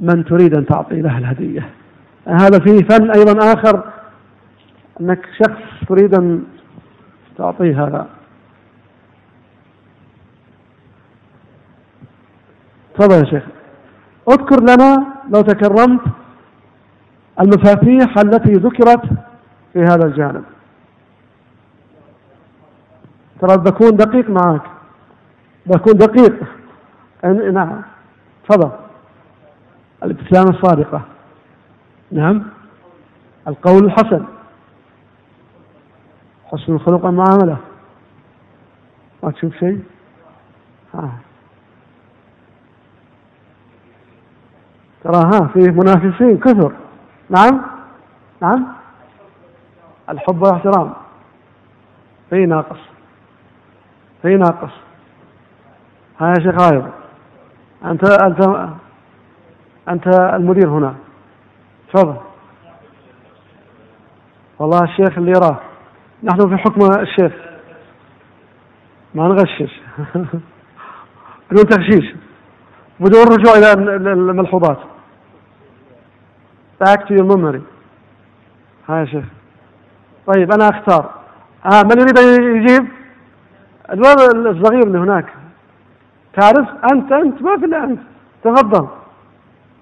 [0.01, 1.71] من تريد أن تعطي له الهدية.
[2.27, 3.93] هذا فيه فن أيضا آخر
[5.01, 6.45] أنك شخص تريد أن
[7.39, 8.07] تعطيه هذا.
[12.95, 13.43] تفضل يا شيخ.
[14.29, 16.01] اذكر لنا لو تكرمت
[17.41, 19.05] المفاتيح التي ذكرت
[19.73, 20.45] في هذا الجانب.
[23.41, 24.63] ترى بكون دقيق معك.
[25.67, 26.41] بكون دقيق.
[27.27, 27.83] أن- نعم.
[28.49, 28.88] تفضل.
[30.03, 31.03] الابتسامة الصادقة
[32.13, 32.43] نعم.
[33.49, 34.25] القول الحسن
[36.53, 37.57] حسن الخلق والمعاملة
[39.23, 39.85] ما تشوف شيء؟
[40.95, 41.13] ها.
[45.05, 46.73] ترى ها فيه منافسين كثر.
[47.31, 47.61] نعم.
[48.43, 48.67] نعم.
[50.09, 50.93] الحب والاحترام.
[52.31, 52.81] في ناقص.
[54.23, 54.73] في ناقص.
[56.21, 56.85] ها يا شيخ غايب.
[57.85, 58.69] أنت أنت
[59.89, 60.95] أنت المدير هنا.
[61.93, 62.17] تفضل.
[64.59, 65.59] والله الشيخ اللي يراه.
[66.23, 67.33] نحن في حكم الشيخ.
[69.15, 69.81] ما نغشش.
[71.51, 72.15] بدون تغشيش.
[73.01, 73.73] بدون رجوع إلى
[74.13, 74.79] الملحوظات.
[76.85, 77.61] Back to your memory.
[78.89, 79.25] ها يا شيخ.
[80.27, 81.11] طيب أنا أختار.
[81.65, 82.89] آه من يريد أن يجيب؟
[83.93, 85.27] الولد الصغير اللي هناك.
[86.41, 88.01] تعرف؟ أنت أنت ما في إلا أنت.
[88.45, 88.89] تفضل.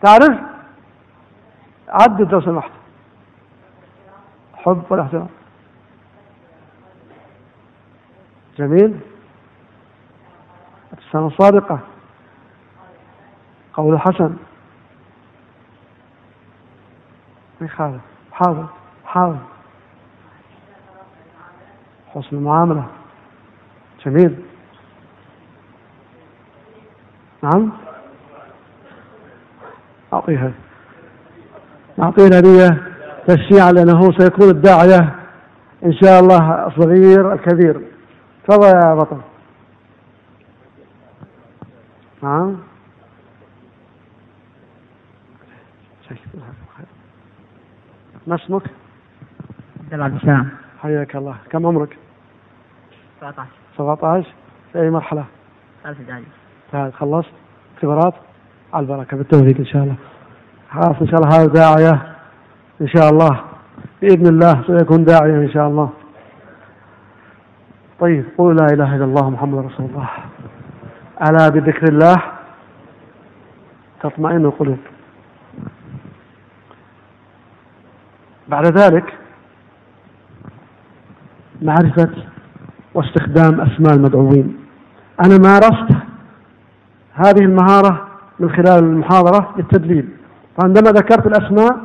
[0.02, 0.38] تعرف؟
[1.88, 2.70] عدد لو سمحت.
[4.54, 5.28] حب والاحترام
[8.58, 9.00] جميل.
[10.92, 11.78] ابتسامة صادقة.
[13.74, 14.36] قول حسن.
[17.60, 18.02] يخالف
[18.32, 18.66] حاضر
[19.04, 19.38] حاضر
[22.14, 22.86] حسن المعاملة.
[24.04, 24.42] جميل.
[27.42, 27.85] نعم؟
[30.12, 30.52] أعطيها.
[31.98, 32.82] نعطيه الهدية
[33.26, 35.14] تشجيعا لأنه سيكون الداعية
[35.84, 37.80] إن شاء الله الصغير الكبير.
[38.48, 39.20] تفضل يا بطل.
[42.22, 42.56] نعم.
[48.26, 48.62] ما اسمك؟
[49.80, 50.48] عبد الله السلام
[50.82, 51.36] حياك الله.
[51.50, 51.98] كم عمرك؟
[53.20, 54.26] 17 17
[54.72, 55.24] في أي مرحلة؟
[55.84, 56.00] ثالث.
[56.00, 57.32] ابتدائي خلصت.
[57.74, 58.14] اختبارات؟
[58.74, 59.96] على البركة بالتوفيق إن شاء الله.
[60.70, 62.02] خلاص إن شاء الله هذا داعية
[62.80, 63.40] إن شاء الله.
[64.02, 65.90] بإذن الله سيكون داعية إن شاء الله.
[68.00, 70.08] طيب قولوا لا إله إلا الله محمد رسول الله.
[71.28, 72.16] ألا بذكر الله؟
[74.02, 74.78] تطمئن القلوب.
[78.48, 79.14] بعد ذلك
[81.62, 82.10] معرفة
[82.94, 84.56] واستخدام أسماء المدعوين.
[85.24, 85.96] أنا مارست
[87.14, 88.06] هذه المهارة
[88.40, 90.08] من خلال المحاضرة للتدليل
[90.58, 91.78] فعندما ذكرت الأسماء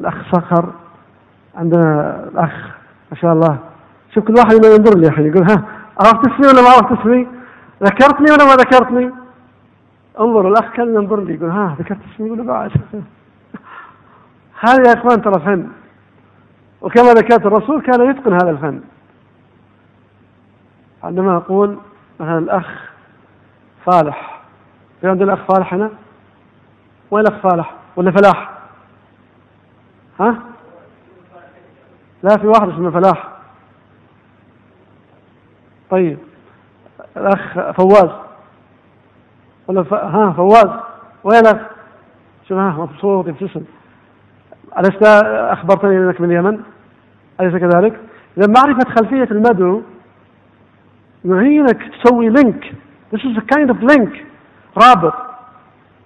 [0.00, 0.72] الأخ صخر
[1.54, 2.52] عندنا الأخ
[3.10, 3.58] ما شاء الله
[4.14, 5.64] شوف كل واحد ما ينظر لي الحين يقول ها
[6.00, 7.26] عرفت اسمي ولا ما عرفت اسمي؟
[7.82, 9.10] ذكرتني ولا ما ذكرتني؟
[10.20, 12.70] انظر الأخ كان ينظر لي يقول ها ذكرت اسمي ولا بعد؟
[14.64, 15.68] هذا يا إخوان ترى فن
[16.82, 18.80] وكما ذكرت الرسول كان يتقن هذا الفن
[21.02, 21.76] عندما أقول
[22.20, 22.66] مثلا الأخ
[23.86, 24.31] فالح
[25.02, 25.90] في عندنا الأخ فالح هنا؟
[27.10, 28.50] وين الأخ فالح ولا فلاح؟
[30.20, 30.38] ها؟
[32.22, 33.28] لا في واحد اسمه فلاح.
[35.90, 36.18] طيب.
[37.16, 38.10] الأخ فواز.
[39.68, 39.94] ولا ف...
[39.94, 40.70] ها فواز.
[41.24, 41.66] وين الأخ؟
[42.48, 43.64] شوف ها مبسوط يبتسم.
[44.78, 46.60] ألست أخبرتني أنك من اليمن؟
[47.40, 48.00] أليس كذلك؟
[48.38, 49.82] إذا معرفة خلفية المدعو
[51.24, 52.74] يعينك تسوي لينك
[53.12, 54.31] This is a kind of link.
[54.76, 55.14] رابط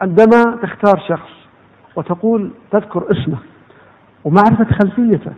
[0.03, 1.31] عندما تختار شخص
[1.97, 3.39] وتقول تذكر اسمه
[4.25, 5.33] ومعرفة خلفيته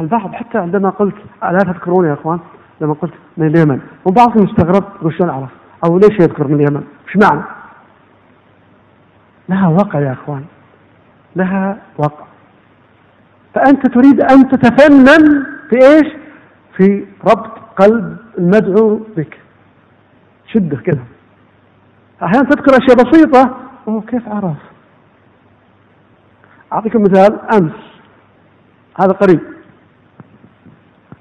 [0.00, 2.40] البعض حتى عندما قلت لا تذكرون يا إخوان
[2.80, 5.50] لما قلت من اليمن وبعضهم استغرب يقول شلون أعرف؟
[5.84, 7.42] أو ليش يذكر من اليمن؟ إيش معنى؟
[9.48, 10.44] لها وقع يا إخوان
[11.36, 12.24] لها وقع
[13.54, 16.06] فأنت تريد أن تتفنن في إيش؟
[16.76, 19.38] في ربط قلب المدعو بك
[20.46, 21.04] شده كذا
[22.22, 23.56] أحيانا تذكر أشياء بسيطة.
[23.86, 24.56] وهو كيف عرف؟
[26.72, 27.72] أعطيكم مثال أمس.
[29.00, 29.40] هذا قريب.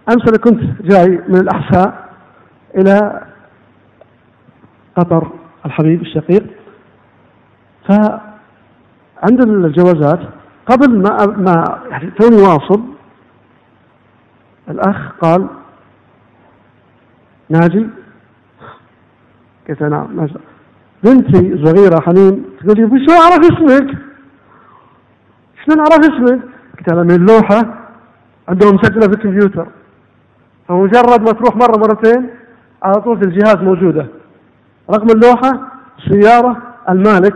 [0.09, 2.09] أمس أنا كنت جاي من الأحساء
[2.75, 3.27] إلى
[4.97, 5.31] قطر
[5.65, 6.45] الحبيب الشقيق.
[7.87, 10.19] فعند الجوازات
[10.65, 12.83] قبل ما ما يعني توني واصل
[14.69, 15.47] الأخ قال
[17.49, 17.87] ناجي.
[19.69, 20.33] قلت نعم ناجي.
[21.03, 23.97] بنتي صغيرة حنين تقول لي شو أعرف اسمك؟
[25.65, 26.39] شلون أعرف اسمك؟
[26.77, 27.75] قلت لها من اللوحة
[28.49, 29.67] عندهم مسجلة في الكمبيوتر
[30.67, 32.29] فمجرد ما تروح مرة مرتين
[32.83, 34.07] على طول في الجهاز موجودة
[34.89, 36.57] رقم اللوحة السيارة
[36.89, 37.35] المالك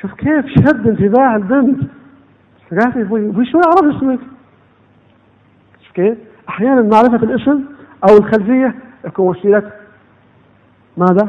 [0.00, 1.82] شوف كيف شد انتباه البنت
[2.70, 4.18] قالت لي أبوي شو اعرف اسمك؟
[5.86, 6.18] شوف كيف؟
[6.48, 7.60] أحيانا معرفة الاسم
[8.08, 8.74] أو الخلفية
[9.04, 9.70] يكون وسيلة
[10.96, 11.28] ماذا؟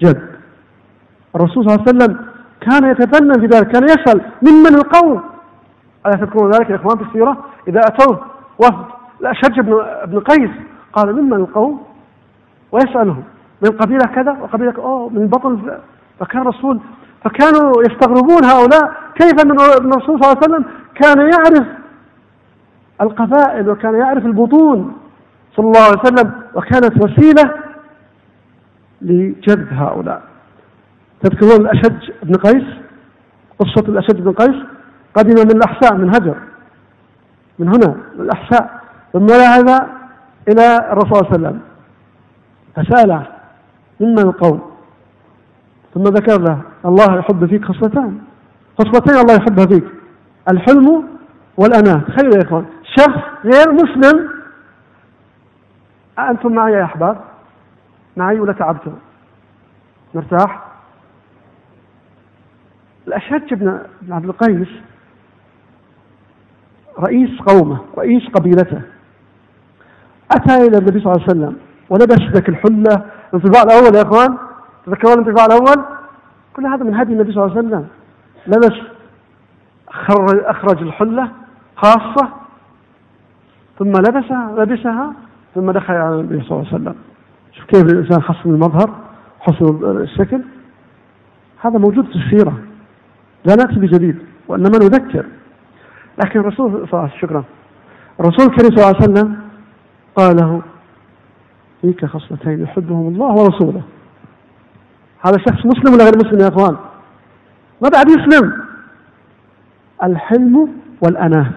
[0.00, 0.36] جد.
[1.36, 2.26] الرسول صلى الله عليه وسلم
[2.60, 5.22] كان يتفنن في ذلك كان يسأل ممن القوم.
[6.06, 8.20] ألا تذكرون ذلك يا إخوان في السيرة؟ إذا أتوه
[8.58, 8.84] وفد
[9.20, 10.50] الأشج بن بن قيس
[10.92, 11.82] قال ممن القوم؟
[12.72, 13.24] ويسألهم
[13.62, 15.78] من قبيلة كذا وقبيلة أوه من بطن
[16.20, 16.80] فكان الرسول
[17.24, 20.64] فكانوا يستغربون هؤلاء كيف أن الرسول صلى الله عليه وسلم
[20.94, 21.66] كان يعرف
[23.00, 24.96] القبائل وكان يعرف البطون
[25.56, 27.54] صلى الله عليه وسلم وكانت وسيلة
[29.02, 30.22] لجذب هؤلاء.
[31.22, 32.64] تذكرون الأشج بن قيس؟
[33.58, 34.56] قصة الأشج بن قيس؟
[35.14, 36.36] قدم من الأحساء من هجر.
[37.58, 38.80] من هنا من الأحساء.
[39.12, 39.68] ثم ذهب
[40.48, 41.60] إلى الرسول صلى الله عليه وسلم.
[42.76, 43.26] فسأله
[44.00, 44.70] ممن القوم.
[45.94, 48.18] ثم ذكر له الله يحب فيك خصلتان.
[48.78, 49.84] خصلتين الله يحبها فيك.
[50.50, 51.04] الحلم
[51.56, 52.00] والأناة.
[52.08, 54.28] تخيلوا يا إخوان شخص غير مسلم.
[56.18, 57.35] أنتم معي يا أحباب؟
[58.16, 58.92] معي ولا تعبتم
[60.14, 60.62] مرتاح؟
[63.08, 63.80] الأشهج بن
[64.10, 64.68] عبد القيس
[66.98, 68.82] رئيس قومه رئيس قبيلته.
[70.32, 71.56] أتى إلى النبي صلى الله عليه وسلم
[71.90, 74.38] ولبس ذاك الحلة الانطباع الأول يا إخوان؟
[74.86, 75.84] تذكرون الانطباع الأول؟
[76.56, 77.88] كل هذا من هدي النبي صلى الله عليه وسلم.
[78.46, 78.76] لبس
[80.46, 81.32] أخرج الحلة
[81.76, 82.28] خاصة
[83.78, 85.12] ثم لبسها لبسها
[85.54, 86.94] ثم دخل على النبي صلى الله عليه وسلم.
[87.56, 88.94] شوف كيف الإنسان حسن المظهر
[89.40, 90.42] حسن الشكل.
[91.60, 92.58] هذا موجود في السيرة
[93.44, 94.18] لا نأتي بجديد
[94.48, 95.26] وإنما نذكر.
[96.24, 97.44] لكن الرسول صلى الله عليه وسلم شكرا.
[98.20, 99.36] الرسول الكريم صلى الله عليه وسلم
[100.16, 100.62] قال له
[101.80, 103.82] فيك خصلتين يحبهم الله ورسوله.
[105.26, 106.76] هذا شخص مسلم ولا غير مسلم يا إخوان؟
[107.82, 108.52] ما بعد يسلم.
[110.02, 110.68] الحلم
[111.02, 111.50] والأناة.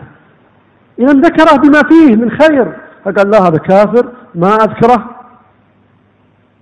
[1.00, 2.78] إذا ذكره بما فيه من خير.
[3.06, 5.19] فقال لا هذا كافر ما أذكره.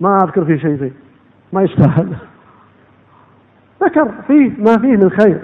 [0.00, 0.92] ما أذكر فيه شيء فيه
[1.52, 2.12] ما يستاهل
[3.82, 5.40] ذكر فيه ما فيه من خير.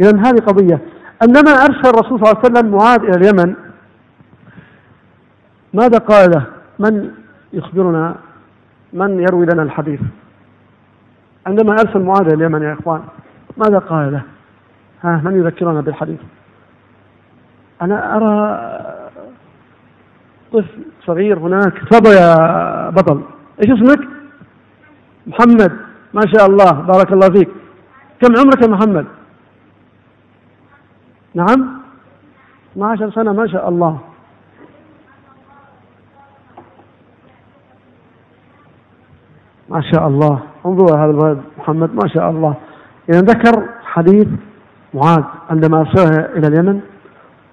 [0.00, 0.80] إذا هذه قضية.
[1.22, 3.54] عندما أرسل الرسول صلى الله عليه وسلم معاذ إلى اليمن
[5.74, 6.46] ماذا قال له؟
[6.78, 7.10] من
[7.52, 8.14] يخبرنا؟
[8.92, 10.00] من يروي لنا الحديث؟
[11.46, 13.02] عندما أرسل معاذ إلى اليمن يا إخوان
[13.56, 14.22] ماذا قال له؟
[15.02, 16.20] ها من يذكرنا بالحديث؟
[17.82, 18.60] أنا أرى
[20.52, 21.78] طفل صغير هناك.
[21.90, 23.33] تفضل يا بطل.
[23.62, 24.08] إيش اسمك؟
[25.26, 25.72] محمد.
[26.14, 26.70] ما شاء الله.
[26.70, 27.48] بارك الله فيك.
[28.20, 29.06] كم عمرك يا محمد؟
[31.34, 31.80] نعم.
[32.72, 33.32] 12 سنة.
[33.32, 33.98] ما شاء الله.
[39.68, 40.42] ما شاء الله.
[40.66, 41.94] انظروا هذا الولد محمد.
[41.94, 42.54] ما شاء الله.
[43.08, 44.28] إذا ذكر حديث
[44.94, 46.80] معاذ عندما أرسله إلى اليمن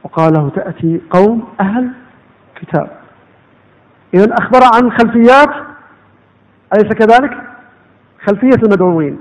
[0.03, 1.91] وقال له تأتي قوم أهل
[2.55, 2.89] كتاب.
[4.13, 5.70] إذا أخبر عن خلفيات
[6.73, 7.37] أليس كذلك؟
[8.25, 9.19] خلفية المدعوين.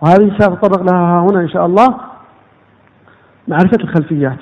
[0.00, 2.00] وهذه سأتطرق لها هنا إن شاء الله.
[3.48, 4.40] معرفة الخلفيات.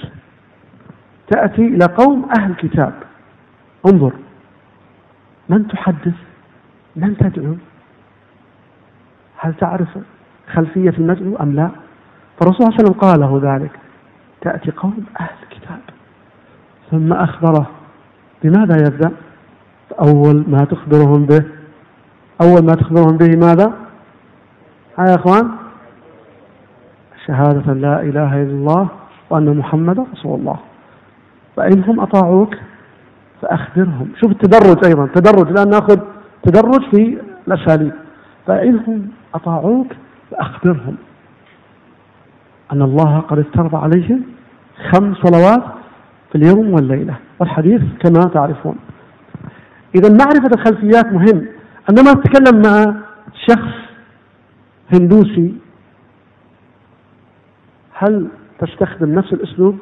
[1.30, 2.92] تأتي إلى قوم أهل كتاب.
[3.86, 4.12] انظر.
[5.48, 6.14] من تحدث؟
[6.96, 7.54] من تدعو؟
[9.36, 9.88] هل تعرف
[10.52, 11.70] خلفية المدعو أم لا؟
[12.38, 13.70] فالرسول صلى الله عليه وسلم قال له ذلك.
[14.40, 15.80] تأتي قوم أهل الكتاب
[16.90, 17.70] ثم أخبره.
[18.42, 19.10] بماذا يبدأ؟
[20.00, 21.44] أول ما تخبرهم به
[22.42, 23.72] أول ما تخبرهم به ماذا؟
[24.98, 25.50] ها يا أخوان.
[27.26, 28.88] شهادة لا إله إلا الله
[29.30, 30.56] وأن محمدا رسول الله.
[31.56, 32.54] فإنهم أطاعوك
[33.42, 34.08] فأخبرهم.
[34.20, 35.08] شوف التدرج أيضا.
[35.14, 36.00] تدرج الآن نأخذ
[36.42, 37.92] تدرج في الأساليب.
[38.46, 39.86] فإنهم أطاعوك
[40.30, 40.96] فأخبرهم
[42.72, 44.22] أن الله قد افترض عليهم
[44.92, 45.62] خمس صلوات
[46.32, 47.14] في اليوم والليلة.
[47.38, 48.76] والحديث كما تعرفون.
[49.94, 51.46] إذا معرفة الخلفيات مهم.
[51.88, 52.94] عندما تتكلم مع
[53.48, 53.72] شخص
[54.92, 55.54] هندوسي
[57.94, 58.28] هل
[58.58, 59.78] تستخدم نفس الأسلوب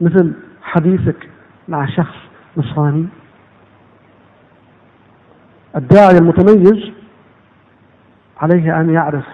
[0.00, 1.28] مثل حديثك
[1.68, 2.16] مع شخص
[2.56, 3.06] نصراني؟
[5.76, 6.92] الداعي المتميز
[8.40, 9.24] عليه أن يعرف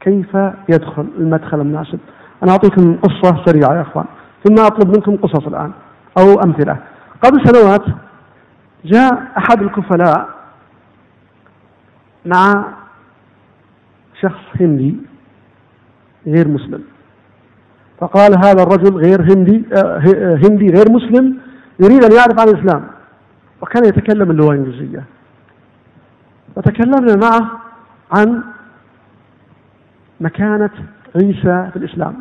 [0.00, 0.36] كيف
[0.68, 1.98] يدخل المدخل المناسب.
[2.42, 4.04] أنا أعطيكم قصة سريعة يا أخوان
[4.44, 5.72] ثم أطلب منكم قصص الآن
[6.18, 6.76] أو أمثلة.
[7.24, 7.84] قبل سنوات
[8.84, 10.28] جاء أحد الكفلاء
[12.26, 12.64] مع
[14.20, 14.96] شخص هندي
[16.26, 16.84] غير مسلم.
[18.00, 19.98] فقال هذا الرجل غير هندي آه،
[20.36, 21.38] هندي غير مسلم
[21.80, 22.88] يريد أن يعرف عن الإسلام.
[23.60, 25.04] وكان يتكلم اللغة الإنجليزية.
[26.56, 27.50] وتكلمنا معه
[28.12, 28.42] عن
[30.20, 30.70] مكانة
[31.16, 32.14] عيسى في الإسلام.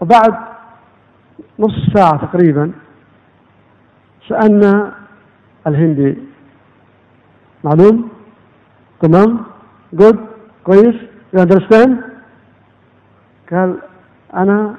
[0.00, 0.34] وبعد
[1.58, 2.72] نص ساعة تقريبا
[4.28, 4.92] سألنا
[5.66, 6.18] الهندي
[7.64, 8.08] معلوم؟
[9.00, 9.44] تمام؟
[9.92, 10.26] جود
[10.64, 10.94] كويس.
[11.34, 11.90] You understand?
[13.50, 13.78] قال
[14.34, 14.74] أنا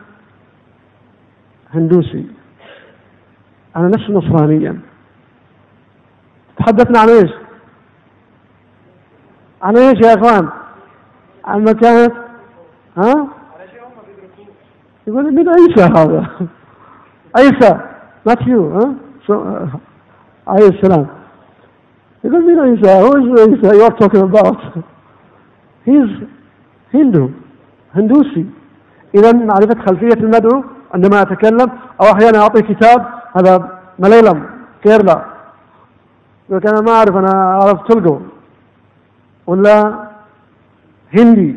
[1.74, 2.26] هندوسي.
[3.76, 4.80] أنا نفسي نصرانيا.
[6.58, 7.32] تحدثنا عن إيش؟
[9.62, 10.50] عن إيش يا إخوان؟
[11.46, 12.16] عن مكانة
[12.98, 13.28] ها؟
[15.08, 16.28] يقول مين عيسى هذا؟
[17.38, 17.80] عيسى.
[18.26, 18.96] You ها؟
[19.28, 19.80] Uh,
[20.48, 21.08] عليه السلام.
[22.24, 24.62] يقول مين عيسى who is عيسى you are talking about?
[25.86, 26.24] He's
[26.94, 27.30] هندو
[27.96, 28.46] هندوسي
[29.16, 30.64] إذا معرفة خلفية المدعو
[30.94, 31.70] عندما أتكلم
[32.02, 33.06] أو أحيانا أعطي كتاب
[33.36, 34.46] هذا مليلم
[34.84, 35.26] كيرلا.
[36.50, 38.20] يقول أنا ما أعرف أنا أعرف تلقو.
[39.48, 40.08] ولا
[41.14, 41.56] هندي.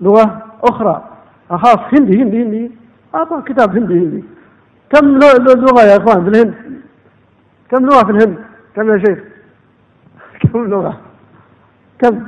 [0.00, 1.04] لغة أخرى.
[1.50, 2.70] خلاص هندي هندي هندي.
[3.14, 4.24] أعطى كتاب هندي هندي.
[4.90, 6.54] كم لغة يا إخوان في الهند؟
[7.70, 8.38] كم لغة في الهند؟
[8.80, 9.18] كم يا شيخ؟
[10.40, 11.00] كم لغة؟
[11.98, 12.26] كم؟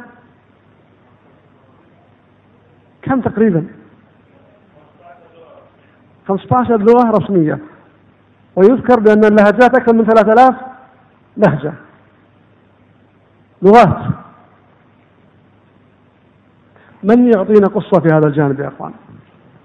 [3.03, 3.67] كم تقريبا؟
[6.29, 7.59] 15 لغة رسمية.
[8.57, 10.55] ويذكر بأن اللهجات أكثر من 3000
[11.37, 11.73] لهجة.
[13.63, 14.13] لغات.
[17.03, 18.93] من يعطينا قصة في هذا الجانب يا أخوان؟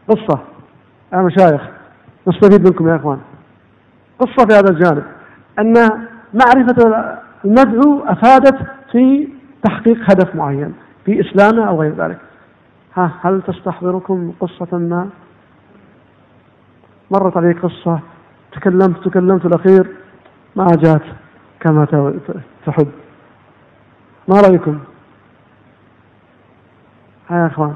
[0.08, 0.40] قصة.
[1.14, 1.62] يا مشايخ
[2.28, 3.20] نستفيد منكم يا أخوان.
[4.20, 5.04] قصة في هذا الجانب.
[5.60, 6.08] أن
[6.46, 8.58] معرفة المدعو أفادت
[8.92, 9.28] في
[9.64, 10.74] تحقيق هدف معين
[11.06, 12.18] في إسلامه أو غير ذلك.
[12.96, 15.10] ها هل تستحضركم قصة ما؟
[17.12, 18.00] مرت علي قصة
[18.52, 19.88] تكلمت تكلمت الأخير
[20.56, 21.04] ما جات
[21.60, 21.86] كما
[22.66, 22.92] تحب.
[24.28, 24.80] ما رأيكم؟
[27.30, 27.76] ها يا أخوان.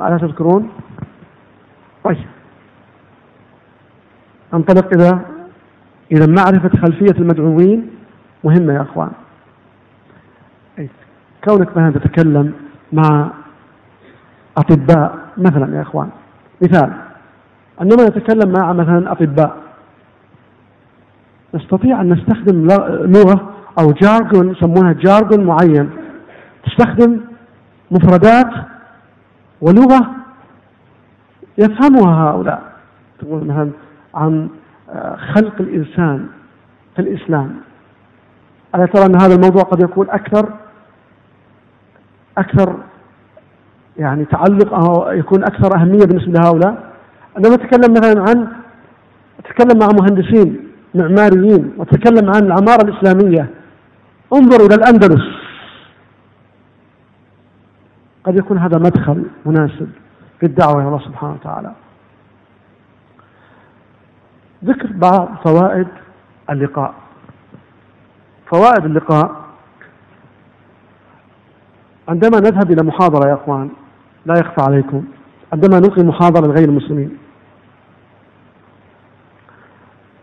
[0.00, 0.70] لا تذكرون؟
[2.04, 2.26] طيب.
[4.54, 5.33] أنطلق إلى
[6.14, 7.90] إلى معرفة خلفية المدعوين
[8.44, 9.10] مهمة يا أخوان.
[11.44, 12.52] كونك مثلا تتكلم
[12.92, 13.30] مع
[14.56, 16.08] أطباء مثلا يا إخوان.
[16.62, 16.92] مثال
[17.80, 19.56] عندما نتكلم مع مثلا أطباء
[21.54, 22.66] نستطيع أن نستخدم
[23.06, 25.90] لغة أو جارجون يسمونها جارجون معين.
[26.66, 27.20] تستخدم
[27.90, 28.50] مفردات
[29.60, 30.10] ولغة
[31.58, 32.62] يفهمها هؤلاء.
[33.18, 33.70] تقول مثلا
[34.14, 34.48] عن
[35.34, 36.26] خلق الإنسان
[36.96, 37.54] في الإسلام.
[38.74, 40.52] ألا ترى أن هذا الموضوع قد يكون أكثر
[42.38, 42.76] أكثر
[43.96, 46.92] يعني تعلق أو يكون أكثر أهمية بالنسبة لهؤلاء؟
[47.36, 48.48] عندما أتكلم مثلا عن
[49.38, 53.50] أتكلم مع مهندسين معماريين وأتكلم عن العمارة الإسلامية.
[54.32, 55.24] انظروا إلى الأندلس.
[58.24, 59.88] قد يكون هذا مدخل مناسب
[60.40, 61.72] في الدعوة إلى الله سبحانه وتعالى.
[64.64, 65.88] ذكر بعض فوائد
[66.50, 66.94] اللقاء.
[68.46, 69.44] فوائد اللقاء
[72.08, 73.70] عندما نذهب إلى محاضرة يا أخوان
[74.26, 75.04] لا يخفى عليكم
[75.52, 77.18] عندما نلقي محاضرة لغير المسلمين.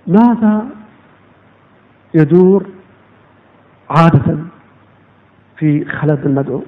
[0.07, 0.65] ماذا
[2.13, 2.65] يدور
[3.89, 4.37] عادة
[5.57, 6.63] في خلد المدعو؟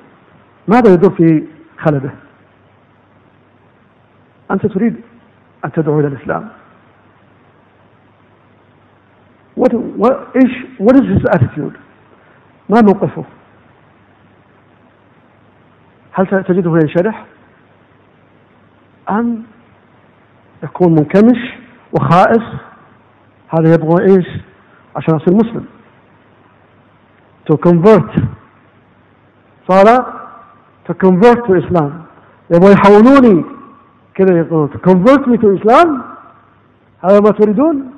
[0.68, 1.44] ماذا يدور في
[1.78, 2.12] خلده؟
[4.52, 4.95] أنت تريد
[5.66, 6.50] أن تدعو إلى الإسلام.
[9.57, 11.77] إيش what is his attitude?
[12.69, 13.23] ما موقفه؟
[16.11, 17.25] هل تجده ينشرح
[19.09, 19.43] أم
[20.63, 21.39] يكون منكمش
[21.93, 22.43] وخائف؟
[23.49, 24.27] هذا يبغى إيش؟
[24.95, 25.65] عشان يصير مسلم.
[27.51, 28.19] To convert.
[29.67, 29.85] صار
[30.88, 31.91] to convert to Islam.
[32.51, 33.45] يبغوا يحولوني.
[34.15, 34.69] كذا يقولون.
[34.69, 36.01] To convert me to Islam.
[37.03, 37.91] هذا ما تريدون؟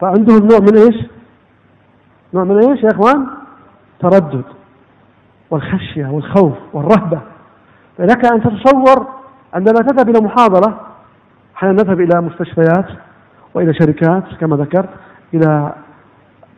[0.00, 1.06] فعندهم نوع من إيش؟
[2.34, 3.26] نوع من إيش يا إخوان؟
[4.00, 4.44] تردد
[5.50, 7.20] والخشية والخوف والرهبة.
[7.98, 9.06] فلك أن تتصور
[9.54, 10.80] عندما تذهب إلى محاضرة
[11.56, 12.86] أحيانا نذهب إلى مستشفيات
[13.54, 14.88] وإلى شركات كما ذكرت
[15.34, 15.72] إلى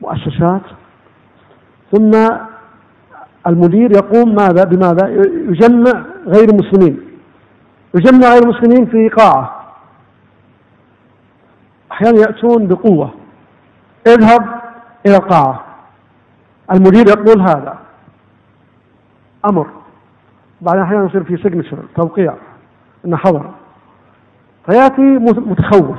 [0.02, 0.62] مؤسسات.
[1.92, 2.10] ثم
[3.46, 5.08] المدير يقوم ماذا؟ بماذا؟
[5.48, 7.00] يجمع غير المسلمين.
[7.94, 9.62] يجمع غير المسلمين في قاعة.
[11.92, 13.21] أحيانا يأتون بقوة.
[14.06, 14.60] اذهب
[15.06, 15.64] إلى القاعة.
[16.72, 17.78] المدير يقول هذا.
[19.44, 19.66] أمر.
[20.60, 22.34] بعد أحيانا يصير في سيجنتشر توقيع
[23.04, 23.50] أنه حضر.
[24.66, 25.98] فيأتي متخوف.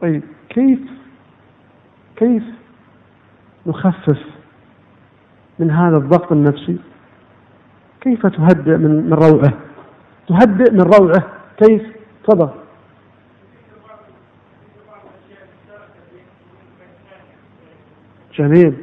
[0.00, 0.78] طيب كيف
[2.16, 2.42] كيف
[3.66, 4.18] نخفف
[5.58, 6.78] من هذا الضغط النفسي؟
[8.00, 9.52] كيف تهدئ من من روعه؟
[10.28, 11.22] تهدئ من روعه
[11.56, 11.82] كيف؟
[12.24, 12.50] تفضل.
[18.38, 18.74] جميل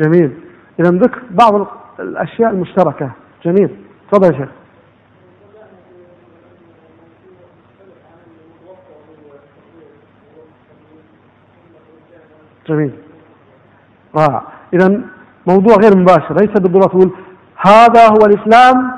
[0.00, 0.32] جميل.
[0.80, 1.66] إذا ذكر بعض
[2.00, 3.10] الأشياء المشتركة.
[3.44, 3.76] جميل.
[4.10, 4.48] تفضل يا شيخ.
[12.68, 12.92] جميل.
[14.16, 14.42] رائع.
[14.74, 15.00] إذا
[15.46, 17.10] موضوع غير مباشر ليس بالضرورة تقول
[17.56, 18.92] هذا هو الإسلام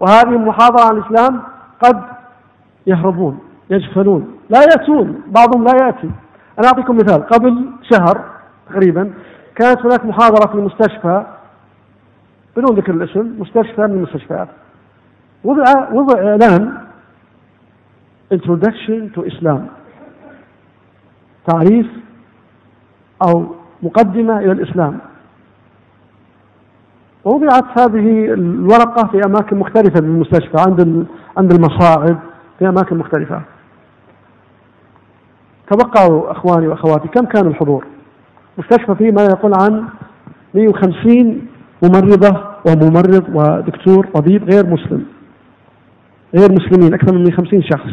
[0.00, 1.42] وهذه محاضرة عن الإسلام.
[1.84, 2.02] قد
[2.86, 3.38] يهربون
[3.70, 5.22] يجفلون لا يأتون.
[5.26, 6.10] بعضهم لا يأتي.
[6.58, 7.26] أنا أعطيكم مثال.
[7.26, 8.24] قبل شهر
[8.70, 9.12] تقريبا
[9.56, 11.26] كانت هناك محاضرة في المستشفى
[12.56, 14.48] بدون ذكر الاسم مستشفى من المستشفيات.
[15.44, 16.84] وضع وضع إعلان
[18.34, 19.60] Introduction to Islam.
[21.46, 21.86] تعريف
[23.28, 24.98] أو مقدمة إلى الإسلام.
[27.24, 31.06] ووضعت هذه الورقة في أماكن مختلفة في المستشفى عند
[31.36, 32.18] عند المصاعد
[32.58, 33.40] في أماكن مختلفة.
[35.70, 37.93] توقعوا أخواني وأخواتي كم كان الحضور؟
[38.58, 39.84] مستشفى فيه ما يقول عن
[40.54, 41.46] 150
[41.82, 45.06] ممرضة وممرض ودكتور طبيب غير مسلم
[46.34, 47.90] غير مسلمين أكثر من 150 شخص.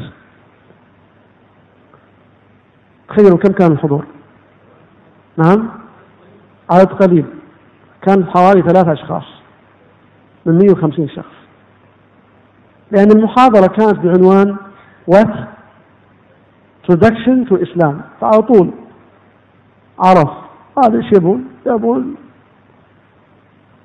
[3.10, 4.06] تخيلوا كم كان الحضور؟
[5.38, 5.70] نعم؟
[6.70, 7.26] عدد قليل
[8.02, 9.24] كان حوالي ثلاثة أشخاص
[10.46, 11.36] من 150 شخص.
[12.92, 14.56] لأن المحاضرة كانت بعنوان
[15.12, 15.30] What
[16.84, 17.96] Introduction to Islam.
[18.22, 18.72] فعلى طول
[20.00, 20.30] عرف
[20.77, 22.15] هذا إيش يبون؟ يبون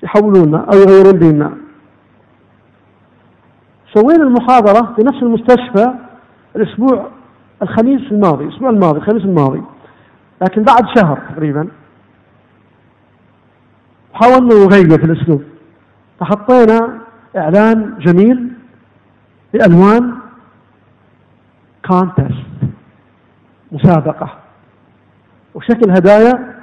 [0.03, 1.53] يحولوننا أو يغيرون ديننا.
[3.95, 5.95] سوينا المحاضرة في نفس المستشفى
[6.57, 7.09] الأسبوع
[7.63, 9.63] الخميس الماضي الأسبوع الماضي الخميس الماضي.
[10.43, 11.69] لكن بعد شهر تقريبا.
[14.15, 15.43] حاولنا نغير في الأسلوب.
[16.21, 16.99] فحطينا
[17.37, 18.53] إعلان جميل
[19.53, 20.15] بألوان
[21.89, 22.47] كونتست
[23.73, 24.31] مسابقة.
[25.55, 26.56] وشكل هدايا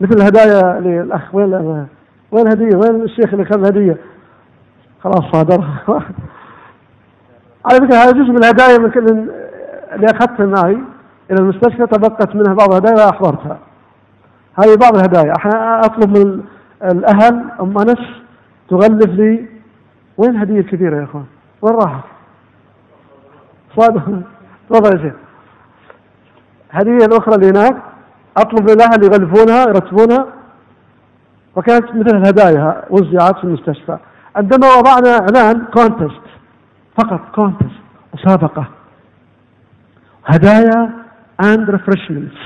[0.00, 1.54] مثل هدايا للأخ وين
[2.30, 3.96] وين الهدية؟ وين الشيخ اللي خذ الهدية؟
[5.04, 5.82] خلاص صادرها
[7.66, 9.28] على فكرة هذا جزء من الهدايا من كل
[9.92, 10.78] اللي أخذتها معي
[11.30, 13.58] إلى المستشفى تبقت منها بعض الهدايا وأحضرتها.
[14.58, 15.32] هذه بعض الهدايا.
[15.36, 16.40] أحيانا أطلب من
[16.82, 17.98] الأهل أم أنس
[18.70, 19.48] تغلف لي.
[20.18, 21.24] وين الهدية الكبيرة يا أخوان؟
[21.62, 22.04] وين راحت؟
[23.76, 24.02] صادق
[24.70, 25.14] تفضل يا شيخ.
[26.74, 27.76] الهدية الأخرى اللي هناك.
[28.36, 30.26] أطلب للأهل يغلفونها يرتبونها.
[31.56, 33.98] وكانت مثل الهدايا وزعت في المستشفى.
[34.36, 36.26] عندما وضعنا إعلان contest
[36.98, 37.80] فقط contest
[38.14, 38.68] مسابقة.
[40.26, 40.90] هدايا
[41.42, 42.38] and refreshments.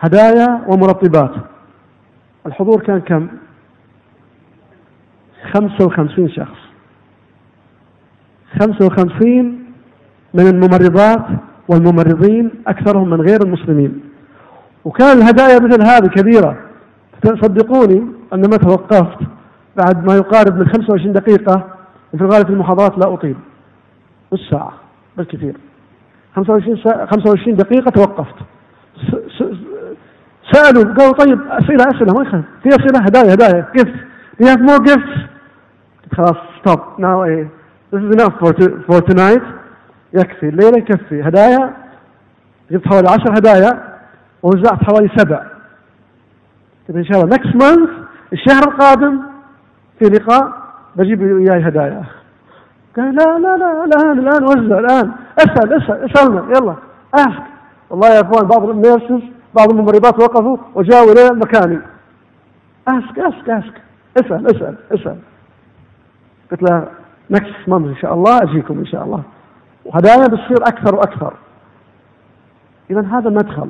[0.00, 1.30] هدايا ومرطبات.
[2.46, 3.28] الحضور كان كم؟
[5.52, 6.58] 55 شخص.
[8.60, 9.64] 55
[10.34, 11.26] من الممرضات
[11.68, 14.13] والممرضين أكثرهم من غير المسلمين.
[14.84, 16.56] وكان الهدايا مثل هذه كبيرة.
[17.24, 19.18] صدقوني أنما توقفت
[19.76, 21.66] بعد ما يقارب من 25 دقيقة
[22.16, 23.36] في الغالب في المحاضرات لا أطيل.
[24.32, 24.72] نص ساعة
[25.16, 25.56] بالكثير
[26.36, 28.34] 25 ساعة 25 دقيقة توقفت.
[30.52, 32.44] سألوا قالوا طيب أسئلة أسئلة ما يخالف.
[32.62, 33.66] في أسئلة هدايا هدايا.
[33.74, 35.20] Do you have more gifts.
[36.16, 36.80] خلاص stop.
[36.98, 37.44] Now eh,
[37.92, 39.42] this is enough for, to, for tonight.
[40.14, 41.22] يكفي الليلة يكفي.
[41.22, 41.74] هدايا.
[42.70, 43.93] جبت حوالي عشر هدايا.
[44.44, 45.42] ووزعت حوالي سبع.
[46.88, 47.90] طيب إن شاء الله next month
[48.32, 49.20] الشهر القادم
[49.98, 50.52] في لقاء
[50.96, 52.04] بجيب وياي هدايا.
[52.96, 55.12] قال لا لا لا الآن الآن وزع الآن.
[55.38, 56.74] اسأل اسأل اسألنا يلا.
[57.14, 57.42] اسك
[57.90, 59.22] والله يا إخوان بعض النيرسز
[59.54, 61.78] بعض الممرضات وقفوا وجاءوا إلى مكاني.
[62.88, 63.82] ask ask ask
[64.16, 65.18] اسأل اسأل اسأل.
[66.50, 66.86] قلت له
[67.30, 69.22] next month إن شاء الله أجيكم إن شاء الله.
[69.84, 71.34] وهدايا بتصير أكثر وأكثر.
[72.90, 73.68] اذا هذا مدخل.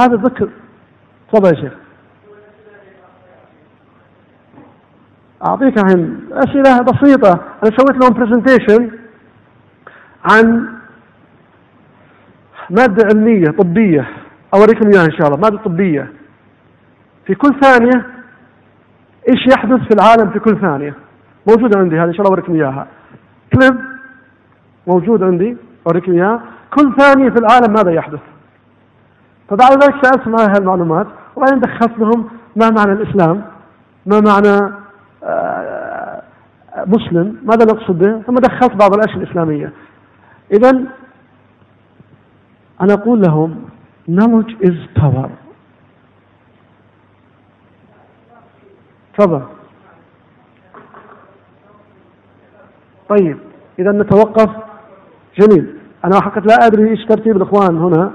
[0.00, 0.48] هذا ذكر.
[1.32, 1.72] تفضل يا شيخ.
[5.46, 7.40] أعطيك الحين أسئلة بسيطة.
[7.62, 8.90] أنا سويت لهم presentation
[10.24, 10.68] عن
[12.70, 14.08] مادة علمية طبية.
[14.54, 15.38] أوريكم إياها إن شاء الله.
[15.38, 16.12] مادة طبية.
[17.26, 18.06] في كل ثانية
[19.28, 20.94] إيش يحدث في العالم في كل ثانية؟
[21.48, 22.86] موجوده عندي هذه إن شاء الله أوريكم إياها.
[23.54, 23.80] كليب
[24.86, 25.56] موجود عندي
[25.86, 26.42] أوريكم إياها.
[26.70, 28.20] كل ثانية في العالم ماذا يحدث؟
[29.48, 31.06] فبعد ذلك سالتهم هذه المعلومات
[31.36, 33.44] وبعدين دخلت لهم ما معنى الإسلام
[34.06, 34.74] ما معنى
[35.24, 36.22] آه،
[36.86, 39.72] مسلم ماذا نقصد به؟ ثم دخلت بعض الأشياء الإسلامية.
[40.52, 40.70] اذا
[42.80, 43.64] أنا أقول لهم
[44.10, 45.28] knowledge is power.
[49.18, 49.42] تفضل.
[53.08, 53.38] طيب
[53.78, 54.50] اذا نتوقف.
[55.38, 55.78] جميل.
[56.04, 58.12] أنا حقيقة لا أدري إيش ترتيب الإخوان هنا.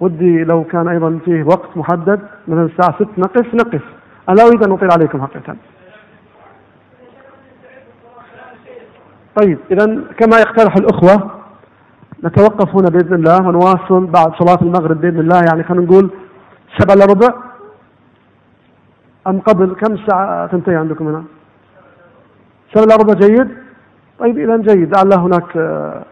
[0.00, 3.82] ودي لو كان أيضا فيه وقت محدد مثلا الساعة 6 نقف نقف.
[4.28, 5.56] أنا لا أريد أن أطيل عليكم حقيقة.
[9.42, 9.86] طيب إذا
[10.18, 11.30] كما يقترح الأخوة
[12.24, 15.44] نتوقف هنا بإذن الله ونواصل بعد صلاة المغرب بإذن الله.
[15.50, 16.10] يعني خلينا نقول
[16.78, 17.34] سبعة إلا ربع.
[19.26, 21.24] أم قبل كم ساعة تنتهي عندكم هنا؟
[22.74, 23.48] سبعة إلا ربع جيد؟
[24.18, 24.96] طيب إذا جيد.
[24.96, 26.02] لعل هناك آه،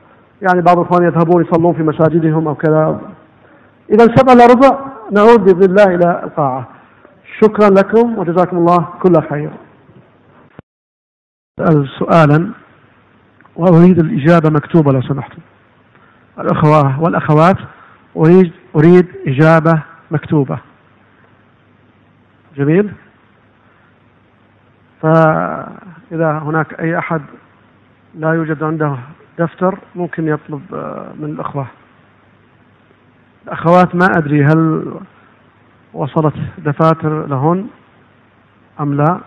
[0.43, 3.01] يعني بعض الإخوان يذهبون يصلون في مساجدهم أو كذا.
[3.91, 6.69] إذا سبعة إلا ربع نعود بإذن الله إلى القاعة
[7.41, 9.51] شكرا لكم وجزاكم الله كل خير.
[11.59, 12.53] أسأل سؤالا
[13.57, 15.39] وأريد الإجابة مكتوبة لو سمحتم.
[16.39, 17.57] الأخوة والأخوات
[18.17, 20.59] أريد أريد إجابة مكتوبة.
[22.57, 22.93] جميل؟
[25.01, 27.23] فإذا هناك أي أحد
[28.15, 28.97] لا يوجد عنده
[29.39, 31.67] دفتر ممكن يطلب آه، من الأخوة.
[33.47, 34.85] الأخوات ما أدري هل
[35.94, 37.66] وصلت دفاتر لهن
[38.81, 39.20] أم لا.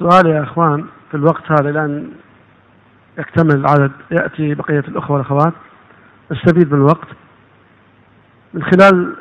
[0.00, 2.10] السؤال يا أخوان في الوقت هذا الان
[3.18, 5.52] يكتمل العدد يأتي بقية الأخوة والأخوات.
[6.32, 7.08] نستفيد من الوقت.
[8.54, 9.16] من خلال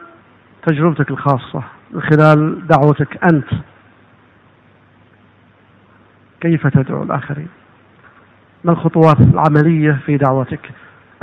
[0.68, 3.48] تجربتك الخاصة من خلال دعوتك أنت
[6.42, 7.48] كيف تدعو الآخرين؟
[8.64, 10.72] ما الخطوات العملية في دعوتك؟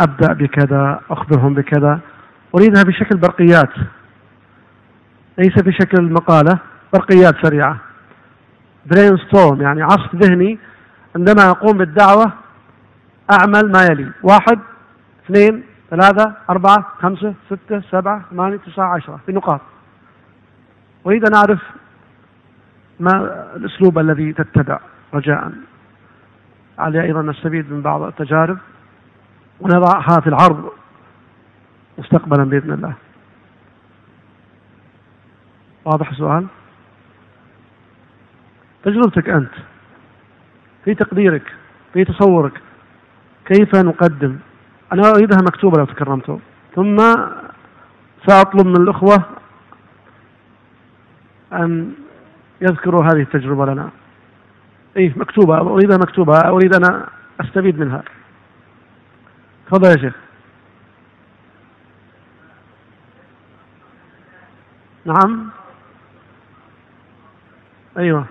[0.01, 2.01] أبدأ بكذا أخبرهم بكذا.
[2.55, 3.73] أريدها بشكل برقيات
[5.39, 6.59] ليس بشكل مقالة
[6.93, 7.86] برقيات سريعة.
[8.91, 10.59] برين ستورم يعني عصف ذهني
[11.17, 12.33] عندما أقوم بالدعوة
[13.33, 14.11] أعمل ما يلي.
[14.23, 14.59] واحد
[15.25, 19.61] اثنين ثلاثة أربعة خمسة ستة سبعة ثمانية تسعة عشرة بنقاط
[21.07, 21.63] أريد أن أعرف
[23.01, 23.11] ما
[23.57, 24.81] الأسلوب الذي تتبع
[25.15, 25.53] رجاء.
[26.79, 28.59] علي أيضا نستفيد من بعض التجارب.
[29.61, 30.71] ونضعها في العرض
[31.99, 32.93] مستقبلا بإذن الله.
[35.85, 36.47] واضح السؤال؟
[38.87, 39.51] تجربتك أنت
[40.85, 41.55] في تقديرك
[41.93, 42.53] في تصورك
[43.45, 44.39] كيف نقدم؟
[44.93, 46.39] أنا أريدها مكتوبة لو تكرمتوا
[46.75, 46.97] ثم
[48.27, 49.25] سأطلب من الأخوة
[51.53, 51.93] أن
[52.61, 53.91] يذكروا هذه التجربة لنا.
[54.97, 57.05] إيه مكتوبة أريدها مكتوبة أريد أن
[57.41, 58.03] أستفيد منها.
[59.67, 60.15] تفضل يا شيخ.
[65.05, 65.49] نعم.
[67.99, 68.27] أيوه.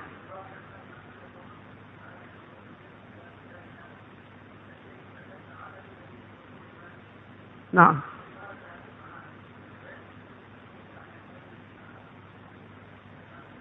[7.76, 8.00] نعم.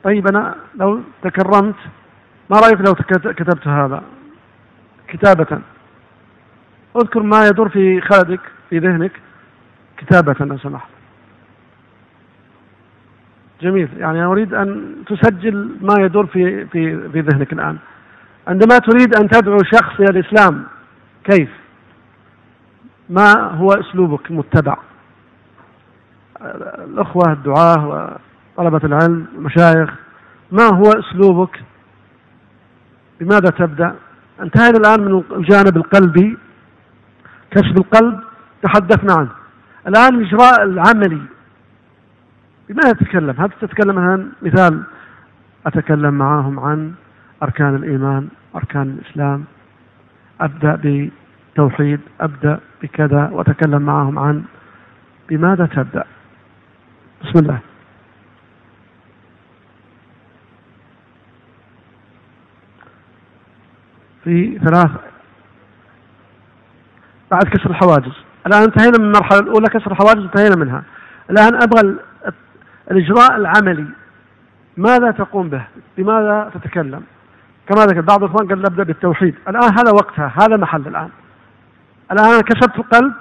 [0.05, 1.75] طيب أنا لو تكرمت
[2.51, 2.95] ما رأيك لو
[3.35, 4.03] كتبت هذا؟
[5.09, 5.61] كتابة.
[6.97, 9.13] أذكر ما يدور في خلدك في ذهنك.
[9.97, 10.89] كتابة لو سمحت.
[13.61, 13.89] جميل.
[13.99, 17.79] يعني أريد أن تسجل ما يدور في في في ذهنك الآن.
[18.47, 20.65] عندما تريد أن تدعو شخص إلى الإسلام
[21.25, 21.64] كيف؟
[23.09, 24.77] ما هو أسلوبك المتبع
[26.79, 27.87] الأخوة الدعاة
[28.57, 29.95] وطلبه العلم المشايخ
[30.53, 31.61] ما هو أسلوبك؟
[33.21, 33.95] بماذا تبدأ؟
[34.41, 36.39] انتهينا الآن من الجانب القلبي
[37.51, 38.21] كسب القلب
[38.63, 39.31] تحدثنا عنه.
[39.89, 41.23] الآن الاجراء العملي.
[42.69, 44.83] بماذا تتكلم؟ هل تتكلم عن مثال
[45.67, 46.93] أتكلم معهم عن
[47.43, 49.45] أركان الإيمان أركان الإسلام؟
[50.41, 50.77] أبدأ
[51.55, 54.45] توحيد أبدأ بكذا وأتكلم معهم عن
[55.29, 56.05] بماذا تبدأ.
[57.23, 57.59] بسم الله.
[64.25, 64.91] في ثلاث.
[67.31, 68.13] بعد كسر الحواجز.
[68.47, 70.83] الآن انتهينا من المرحلة الأولى كسر الحواجز انتهينا منها.
[71.31, 71.97] الآن أبغى
[72.91, 73.87] الإجراء العملي.
[74.77, 75.65] ماذا تقوم به؟
[75.97, 77.03] بماذا تتكلم؟
[77.69, 79.35] كما ذكر بعض الإخوان قال نبدأ بالتوحيد.
[79.49, 81.09] الآن هذا وقتها هذا محل الآن.
[82.13, 83.13] الآن كسبت القلب.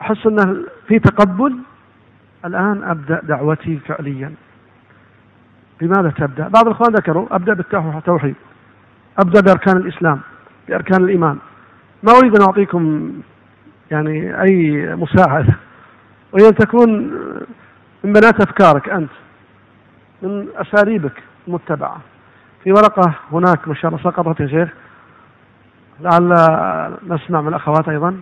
[0.00, 1.58] أحس أنه في تقبل.
[2.44, 4.34] الآن أبدأ دعوتي فعليا.
[5.80, 8.34] بماذا تبدأ؟ بعض الإخوان ذكروا أبدأ بالتوحيد.
[9.18, 10.20] أبدأ بأركان الإسلام
[10.68, 11.38] بأركان الإيمان.
[12.02, 13.12] ما أريد أن أعطيكم
[13.90, 15.54] يعني أي مساعدة.
[16.32, 16.90] وهي أن تكون
[18.04, 19.10] من بنات أفكارك أنت
[20.22, 22.00] من أساليبك المتبعة.
[22.64, 24.68] في ورقة هناك ما شاء الله سقطت يا شيخ.
[26.00, 26.28] لعل
[27.02, 28.20] نسمع من الأخوات أيضا.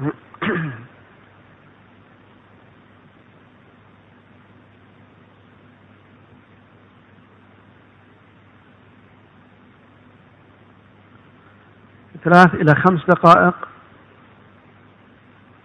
[12.24, 13.68] ثلاث إلى خمس دقائق.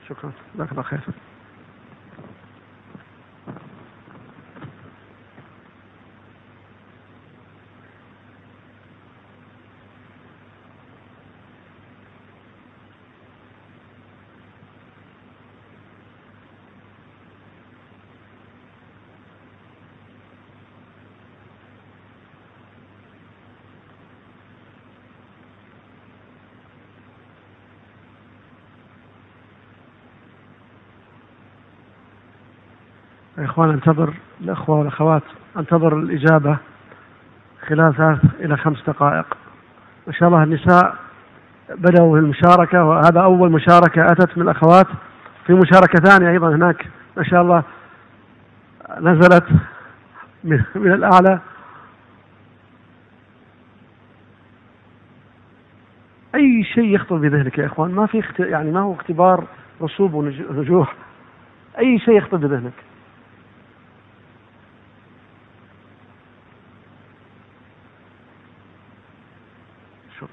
[0.09, 0.31] شكرا.
[0.55, 0.99] جزاك الله خير.
[33.59, 35.23] يا إخوان انتظر الأخوة والأخوات
[35.57, 36.57] انتظر الإجابة
[37.67, 39.25] خلال ثلاث إلى خمس دقائق.
[40.07, 40.95] ما شاء الله النساء
[41.69, 44.87] بدأوا المشاركة وهذا أول مشاركة أتت من الأخوات.
[45.45, 46.85] في مشاركة ثانية أيضا هناك
[47.17, 47.63] ما شاء الله
[48.99, 49.45] نزلت
[50.43, 51.39] من, من الأعلى.
[56.35, 58.23] أي شيء يخطر بذهنك يا إخوان؟ ما في.
[58.39, 59.43] يعني ما هو اختبار
[59.81, 60.95] رسوب ونجوح.
[61.79, 62.88] أي شيء يخطر بذهنك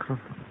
[0.09, 0.46] microphone.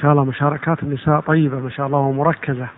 [0.00, 2.68] شاء الله مشاركات النساء طيبة ما شاء الله ومركزة.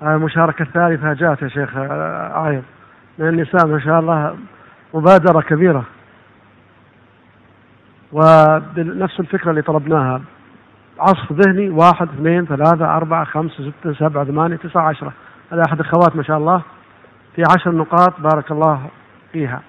[0.00, 2.62] هذه المشاركة الثالثة جاءت يا شيخ عايض
[3.18, 4.36] من النساء ما شاء الله
[4.94, 5.84] مبادرة كبيرة.
[8.12, 10.20] وبنفس الفكرة اللي طلبناها.
[10.98, 15.12] عصف ذهني واحد اثنين ثلاثة أربعة خمسة ستة سبعة ثمانية تسعة عشرة.
[15.52, 16.62] هذا أحد الأخوات ما شاء الله
[17.36, 18.86] في عشر نقاط بارك الله
[19.32, 19.62] فيها.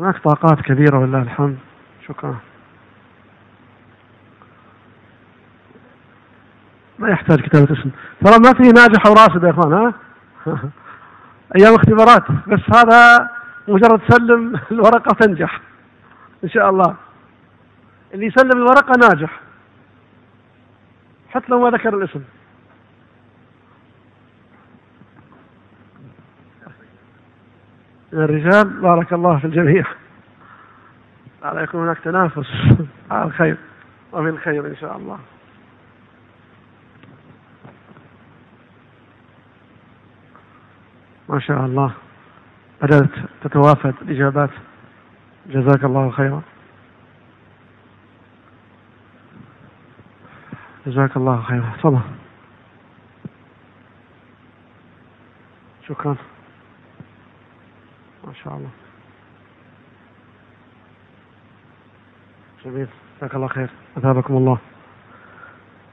[0.00, 1.58] هناك طاقات كبيرة ولله الحمد.
[2.08, 2.36] شكرا.
[6.98, 7.90] ما يحتاج كتابة اسم
[8.24, 9.94] ترى ما في ناجح وراسب يا إخوان ها؟
[11.56, 13.30] أيام اختبارات بس هذا
[13.68, 15.60] مجرد تسلم الورقة تنجح.
[16.44, 16.96] إن شاء الله.
[18.14, 19.40] اللي يسلم الورقة ناجح.
[21.30, 22.22] حتى لو ما ذكر الاسم.
[28.12, 29.84] الرجال بارك الله في الجميع.
[31.42, 32.48] على يكون هناك تنافس.
[33.10, 33.56] على الخير.
[34.12, 35.18] وفي الخير إن شاء الله.
[41.28, 41.94] ما شاء الله.
[42.82, 43.10] بدأت
[43.42, 44.50] تتوافد الإجابات.
[45.46, 46.42] جزاك الله خيرا.
[50.86, 51.72] جزاك الله خيرا.
[51.78, 52.00] تفضل.
[55.88, 56.16] شكرا.
[58.24, 58.70] ما شاء الله.
[62.64, 62.88] جميل.
[63.18, 63.70] جزاك الله خير.
[63.96, 64.58] أثابكم الله.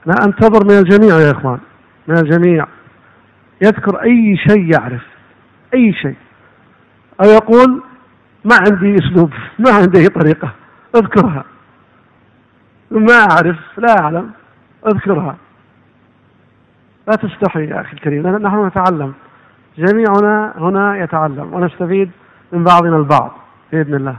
[0.06, 1.60] لا أنتظر من الجميع يا إخوان.
[2.08, 2.66] من الجميع.
[3.62, 5.13] يذكر أي شيء يعرف.
[5.74, 6.16] أي شيء.
[7.20, 7.82] أو يقول
[8.44, 10.52] ما عندي أسلوب ما عندي طريقة
[10.96, 11.44] أذكرها.
[12.90, 14.32] ما أعرف لا أعلم
[14.86, 15.36] أذكرها.
[17.08, 19.14] لا تستحي يا أخي الكريم نحن نتعلم.
[19.78, 22.10] جميعنا هنا يتعلم ونستفيد
[22.52, 23.32] من بعضنا البعض
[23.72, 24.16] بإذن الله.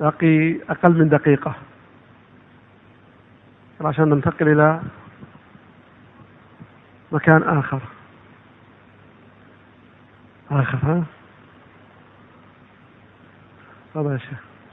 [0.00, 1.54] باقي أقل من دقيقة.
[3.80, 4.80] عشان ننتقل إلى
[7.12, 7.80] مكان آخر.
[10.50, 11.04] آخر ها؟ آه،
[13.94, 14.18] طبعا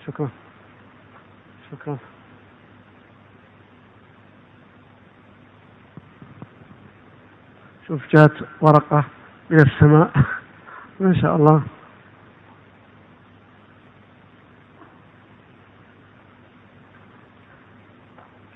[0.08, 0.30] شكرا.
[1.72, 1.98] شكرا.
[7.88, 8.32] شوف جات
[8.62, 9.04] ورقة
[9.50, 10.12] من السماء.
[11.00, 11.64] ما شاء الله.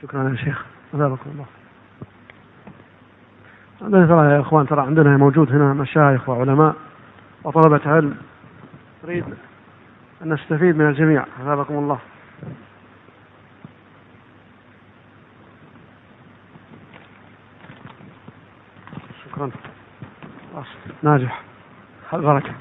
[0.01, 0.65] شكرا يا شيخ.
[0.93, 1.45] جزاكم الله.
[3.81, 6.88] عندنا ترى يا إخوان ترى عندنا موجود هنا مشايخ وعلماء.
[7.43, 8.17] وطلبة علم
[9.03, 9.25] نريد
[10.21, 11.25] أن نستفيد من الجميع.
[11.41, 11.99] أثابكم الله.
[19.25, 19.51] شكرا.
[21.03, 21.41] ناجح.
[22.13, 22.53] البركة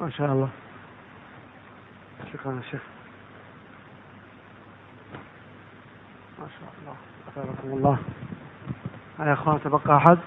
[0.00, 0.48] ما شاء الله.
[2.32, 2.82] شكرا يا شيخ.
[6.38, 6.96] ما شاء الله.
[7.28, 7.98] أثابكم الله.
[9.20, 10.18] يا إخوان تبقى أحد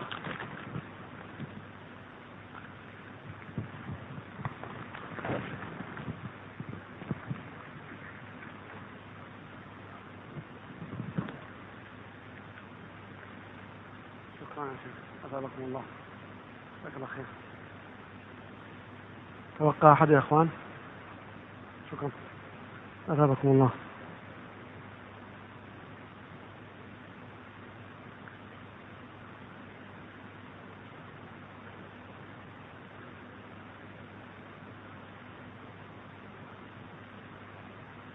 [14.40, 14.95] شكرا يا شيخ
[15.61, 15.83] اثابكم الله.
[16.81, 17.25] جزاك الله خير.
[19.59, 20.49] تبقى أحد يا إخوان؟
[21.91, 22.09] شكرا.
[23.09, 23.69] أثابكم الله.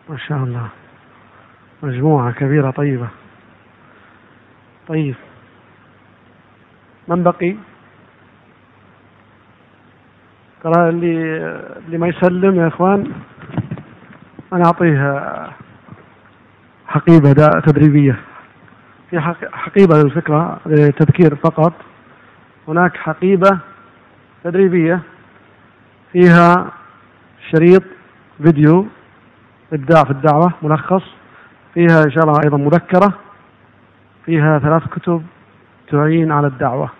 [0.08, 0.68] ما شاء الله.
[1.82, 3.08] مجموعة كبيرة طيبة.
[4.88, 5.14] طيب.
[7.08, 7.56] من بقي؟
[10.64, 11.36] ترى اللي
[11.86, 13.12] اللي ما يسلم يا إخوان
[14.52, 15.26] أنا أعطيه
[16.86, 18.18] حقيبة دا تدريبية.
[19.10, 21.72] في حق- حقيبة للفكرة للتذكير فقط.
[22.68, 23.58] هناك حقيبة
[24.44, 25.00] تدريبية.
[26.12, 26.70] فيها
[27.52, 27.82] شريط
[28.42, 28.86] فيديو
[29.72, 31.02] إبداع في الدعوة ملخص.
[31.74, 33.12] فيها إن شاء الله أيضا مذكرة.
[34.26, 35.22] فيها ثلاث كتب.
[35.90, 36.90] تعين على الدعوة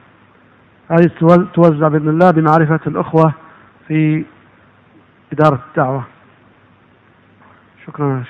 [0.91, 1.11] هذه
[1.55, 3.33] توزع بإذن الله بمعرفة الأخوة
[3.89, 4.25] في
[5.33, 6.05] إدارة الدعوة
[7.87, 8.25] شكرا.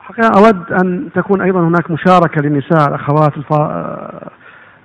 [0.00, 3.32] حقيقة أود أن تكون أيضا هناك مشاركة للنساء الأخوات.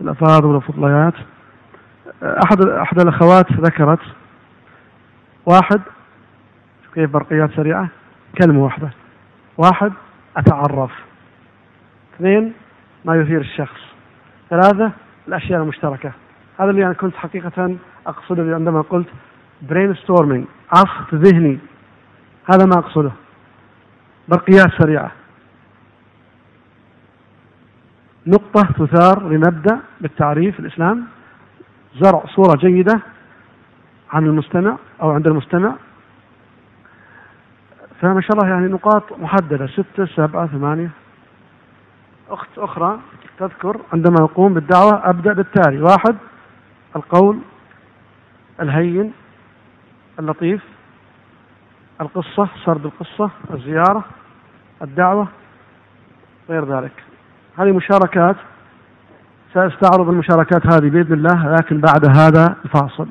[0.01, 1.13] الأفاضل والفضليات
[2.23, 3.99] أحد أحد الأخوات ذكرت
[5.45, 5.81] واحد
[6.93, 7.87] كيف برقيات سريعة
[8.41, 8.89] كلمة واحدة
[9.57, 9.93] واحد
[10.37, 10.91] أتعرف
[12.15, 12.53] اثنين
[13.05, 13.81] ما يثير الشخص.
[14.49, 14.91] ثلاثة
[15.27, 16.11] الأشياء المشتركة.
[16.59, 17.77] هذا اللي أنا كنت حقيقة
[18.07, 19.07] أقصده عندما قلت
[19.61, 21.59] brainstorming عصف ذهني.
[22.53, 23.11] هذا ما أقصده.
[24.27, 25.11] برقيات سريعة.
[28.27, 31.05] نقطة تثار لنبدأ بالتعريف الإسلام.
[31.95, 32.99] زرع صورة جيدة
[34.11, 35.75] عن المستمع أو عند المستمع.
[38.01, 39.67] فما شاء الله يعني نقاط محددة.
[39.67, 40.89] ستة سبعة ثمانية.
[42.29, 42.99] أخت أخرى
[43.39, 45.81] تذكر عندما أقوم بالدعوة أبدأ بالتالي.
[45.81, 46.15] واحد
[46.95, 47.39] القول
[48.61, 49.13] الهين
[50.19, 50.63] اللطيف
[52.01, 54.03] القصة سرد القصة الزيارة
[54.81, 55.27] الدعوة
[56.49, 57.03] غير ذلك.
[57.57, 58.35] هذه مشاركات
[59.53, 63.07] سأستعرض المشاركات هذه بإذن الله لكن بعد هذا الفاصل.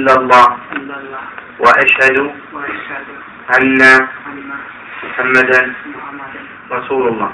[0.00, 0.48] إلا الله.
[1.60, 2.18] وأشهد
[3.56, 3.80] أن
[5.04, 5.60] محمدا
[6.72, 7.30] رسول الله.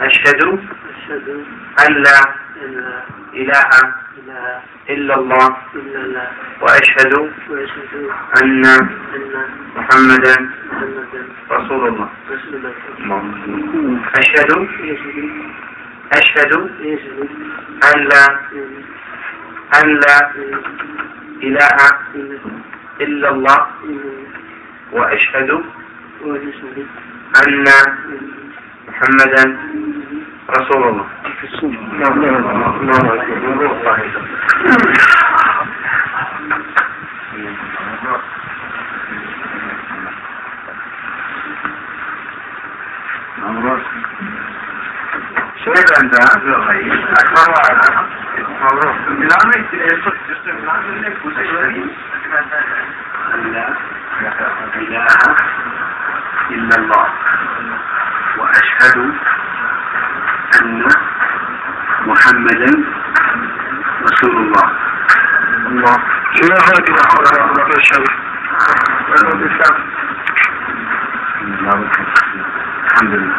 [0.00, 0.42] أشهد
[1.82, 2.20] أن لا
[3.34, 3.70] إله
[4.90, 5.48] إلا الله.
[6.62, 7.14] وأشهد
[8.42, 8.62] أن
[9.76, 10.34] محمدا
[11.50, 12.08] رسول الله.
[14.18, 14.50] أشهد
[16.18, 16.52] أشهد
[17.84, 18.24] أن لا
[19.82, 20.18] أن لا
[21.42, 21.78] إله
[23.00, 23.66] إلا الله
[24.92, 25.50] وأشهد
[27.46, 27.64] أن
[28.88, 29.44] محمدا
[30.50, 31.06] رسول الله.
[45.64, 46.14] شوية أنت
[47.20, 48.08] أكبر وعلا
[48.60, 48.96] مبروك
[53.52, 53.76] لا
[54.74, 55.18] إله
[56.50, 57.06] إلا الله
[58.38, 58.98] وأشهد
[60.62, 60.84] أن
[62.06, 62.70] محمدا
[64.02, 64.70] رسول الله
[65.66, 65.96] الله
[66.48, 68.04] لا هادي ولا شيء
[72.84, 73.36] الحمد لله.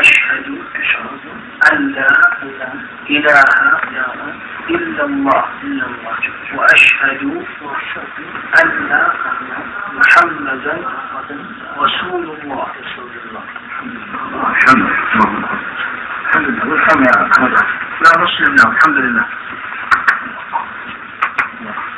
[0.00, 1.20] أشهد أشهد
[1.72, 2.06] أن لا
[3.10, 3.44] إله
[4.70, 5.44] إلا الله
[6.54, 7.22] وأشهد
[8.62, 8.90] أن
[9.92, 10.74] محمدا
[11.78, 13.44] رسول الله الحمد لله
[14.50, 16.72] الحمد لله
[18.04, 19.26] لا مسلم له الحمد لله.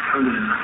[0.07, 0.57] الحمد لله.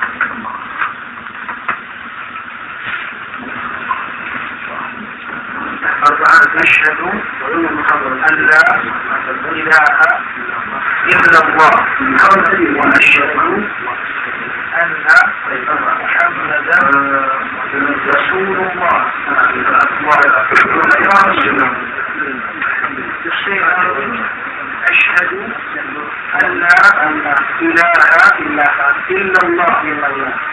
[6.08, 7.00] أربعة أشهد
[8.30, 8.64] أن لا
[9.52, 9.86] إله
[11.12, 11.72] إلا الله.
[12.76, 13.36] وأشهد
[14.82, 14.92] أن
[16.02, 16.80] محمدا
[18.14, 18.98] رسول الله.
[24.90, 25.32] أشهد
[26.44, 27.92] أن لا
[28.40, 28.76] إله
[29.10, 29.78] إلا الله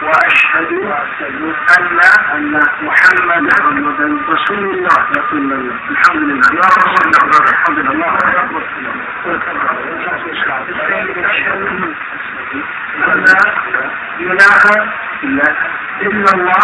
[0.04, 0.72] وأشهد
[2.36, 5.00] أن محمدا رسول الله
[5.92, 8.12] الحمد لله يا رسول الله الحمد لله
[13.08, 13.40] أن لا
[15.24, 15.56] إله
[16.02, 16.64] إلا الله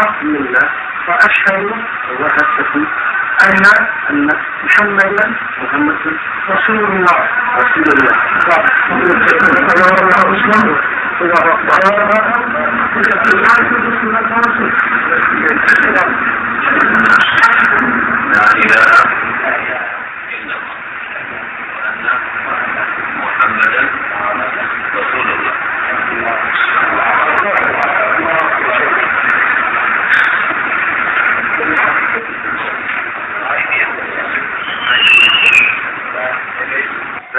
[1.08, 1.66] وأشهد
[3.44, 3.64] أن
[4.10, 4.28] أن
[4.64, 5.26] محمدا
[5.64, 6.02] محمد
[6.50, 7.18] رسول الله.
[7.60, 8.16] رسول الله
[18.34, 18.94] لا إله
[20.34, 20.78] إلا الله.
[21.74, 22.06] وأن
[23.24, 24.03] محمدا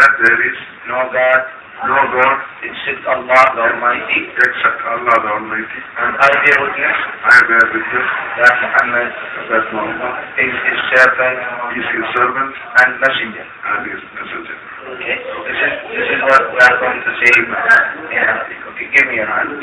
[0.03, 0.57] that there is
[0.88, 1.41] no God,
[1.88, 2.38] no God
[2.68, 5.80] except Allah the Almighty, except Allah the Almighty.
[5.99, 8.07] and I bear witness I bear witness
[8.39, 9.10] that Muhammad
[9.49, 11.39] that Muhammad is his servant
[11.80, 12.53] is his servant
[12.84, 13.45] and messenger.
[13.47, 14.57] and his messenger.
[14.89, 15.15] Okay,
[15.47, 18.60] this is this is what we are going to say in Arabic.
[18.73, 19.53] Okay, give me your hand.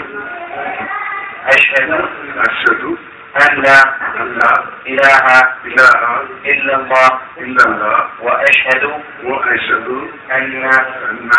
[1.46, 1.90] أشهد
[2.48, 2.82] أشهد
[3.31, 3.79] أن لا
[4.87, 5.25] إله
[5.65, 5.91] إله
[6.45, 8.83] إلا الله إلا الله وأشهد
[9.23, 9.87] وأشهد
[10.31, 11.29] أن أن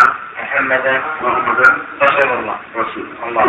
[0.42, 1.68] محمدا محمدا
[2.02, 2.56] رسول الله.
[2.76, 3.44] رسول الله.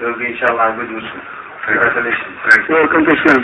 [0.00, 1.22] You'll be inshallah a good Muslim.
[1.64, 2.36] Congratulations.
[2.50, 2.74] Thank you.
[2.74, 3.04] Welcome.
[3.06, 3.40] To Islam.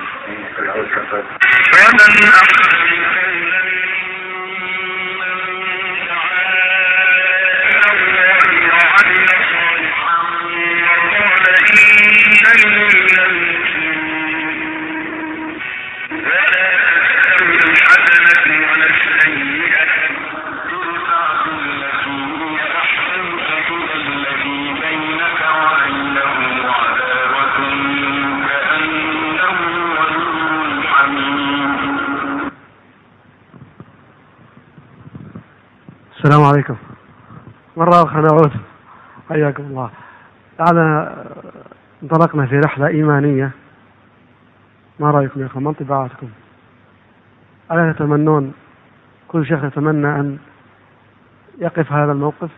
[36.16, 36.76] السلام عليكم.
[37.76, 38.52] مرة أخرى نعود.
[39.28, 39.90] حياكم الله.
[40.58, 41.14] تعالى
[42.02, 43.50] انطلقنا في رحلة إيمانية.
[45.00, 46.28] ما رأيكم يا أخوان؟ ما انطباعاتكم.
[47.72, 48.52] ألا تتمنون؟
[49.28, 50.38] كل شيخ يتمنى أن
[51.58, 52.50] يقف هذا الموقف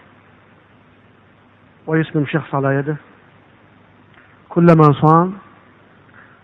[1.87, 2.97] ويسلم شخص على يده.
[4.49, 5.33] كلما صام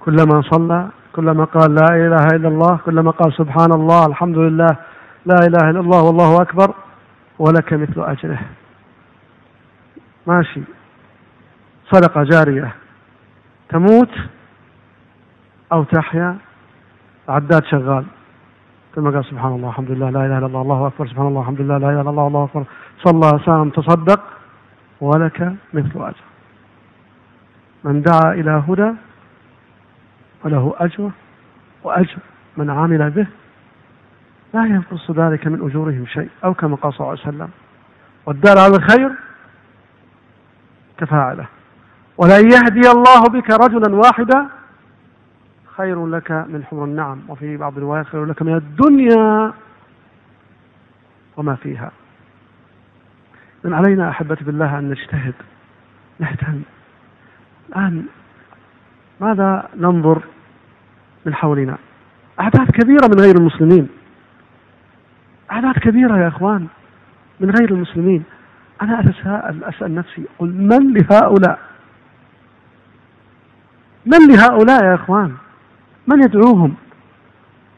[0.00, 4.76] كلما صلى كلما قال لا إله إلا الله كلما قال سبحان الله الحمد لله
[5.26, 6.74] لا إله إلا الله والله أكبر
[7.38, 8.40] ولك مثل أجره
[10.26, 10.60] ماشي.
[11.92, 12.74] صدقة جارية.
[13.68, 14.10] تموت
[15.72, 16.38] أو تحيا
[17.28, 18.04] عداد شغال.
[18.94, 21.60] كما قال سبحان الله الحمد لله لا إله إلا الله الله أكبر سبحان الله الحمد
[21.60, 22.64] لله لا إله إلا الله الله أكبر.
[23.04, 24.20] صلى سام تصدق
[25.00, 26.24] ولك مثل أجر.
[27.84, 28.92] من دعا إلى هدى
[30.42, 31.10] فله أجر
[31.82, 32.18] وأجر
[32.56, 33.26] من عمل به
[34.54, 37.50] لا ينقص ذلك من أجورهم شيء أو كما قال صلى الله عليه وسلم.
[38.26, 39.10] والدال على الخير
[40.98, 41.46] كفاعله.
[42.18, 44.46] ولن يهدي الله بك رجلا واحدا.
[45.76, 49.52] خير لك من حمر النعم وفي بعض الروايات خير لك من الدنيا
[51.36, 51.90] وما فيها.
[53.64, 55.34] من علينا أحبتي بالله أن نجتهد
[56.18, 56.60] نهتم.
[57.68, 58.04] الآن
[59.20, 60.22] ماذا ننظر
[61.26, 61.78] من حولنا؟
[62.40, 63.88] أعداد كبيرة من غير المسلمين.
[65.52, 66.66] أعداد كبيرة يا إخوان
[67.40, 68.24] من غير المسلمين.
[68.82, 71.67] أنا أتساءل أسأل نفسي قل من لهؤلاء؟
[74.08, 75.34] من لهؤلاء يا إخوان؟
[76.06, 76.74] من يدعوهم؟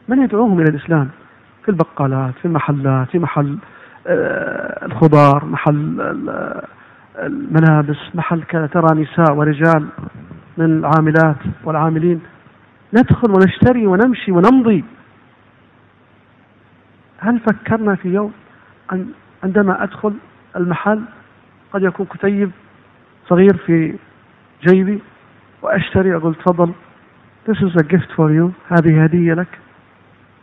[0.07, 1.09] من يدعوهم إلى الإسلام؟
[1.63, 3.57] في البقالات في المحلات في محل
[4.07, 6.01] آه، الخضار محل
[7.19, 9.87] الملابس محل كذا ترى نساء ورجال
[10.57, 12.21] من العاملات والعاملين.
[12.93, 14.83] ندخل ونشتري ونمشي ونمضي.
[17.19, 18.31] هل فكرنا في يوم
[18.93, 19.07] أن
[19.43, 20.13] عندما أدخل
[20.55, 21.01] المحل
[21.73, 22.51] قد يكون كتيب
[23.29, 23.95] صغير في
[24.67, 24.99] جيبي؟
[25.61, 26.15] وأشتري.
[26.15, 26.73] أقول تفضل.
[27.47, 28.51] This is a gift for you.
[28.69, 29.59] هذه هدية لك.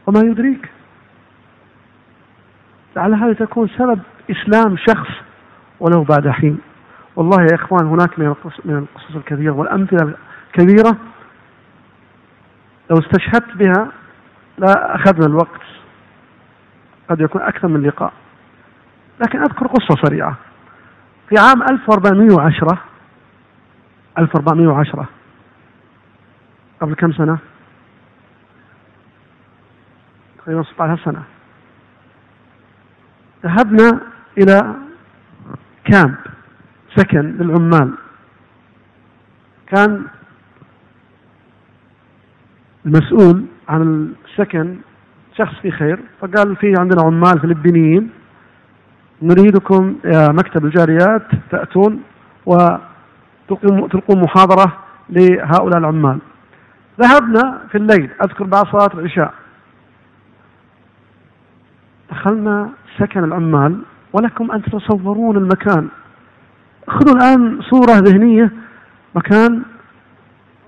[0.07, 0.69] وما يدريك.
[2.97, 4.01] لعل هذا تكون سبب
[4.31, 5.11] إسلام شخص
[5.81, 6.59] ولو بعد حين.
[7.17, 8.27] والله يا إخوان هناك من
[8.67, 10.15] القصص الكثيرة والأمثلة
[10.47, 10.97] الكبيرة.
[12.91, 13.89] لو استشهدت بها
[14.59, 15.61] لا أخذنا الوقت.
[17.11, 18.13] قد يكون أكثر من لقاء.
[19.21, 20.37] لكن أذكر قصة سريعة.
[21.29, 22.79] في عام 1410
[24.19, 25.09] 1410
[26.81, 27.39] قبل كم سنة؟
[30.39, 31.23] تقريبا 16 سنة.
[33.45, 34.01] ذهبنا
[34.39, 34.75] إلى
[35.85, 36.15] كامب
[36.97, 37.95] سكن للعمال.
[39.67, 40.05] كان
[42.87, 44.77] المسؤول عن السكن
[45.37, 48.11] شخص في خير فقال في عندنا عمال فلبينيين
[49.23, 52.03] نريدكم يا مكتب الجاريات تأتون
[53.51, 54.77] وتلقون محاضرة
[55.11, 56.19] لهؤلاء العمال.
[57.01, 59.35] ذهبنا في الليل أذكر بعد صلاة العشاء.
[62.11, 65.89] دخلنا سكن العمال ولكم أن تتصورون المكان.
[66.89, 68.53] خذوا الآن صورة ذهنية
[69.15, 69.63] مكان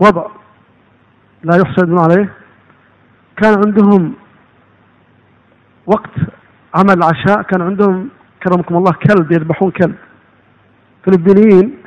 [0.01, 0.27] وضع
[1.43, 2.33] لا يحسد عليه.
[3.37, 4.15] كان عندهم
[5.87, 6.11] وقت
[6.75, 8.09] عمل العشاء كان عندهم
[8.43, 9.95] كرمكم الله كلب يذبحون كلب.
[11.07, 11.80] فلبينيين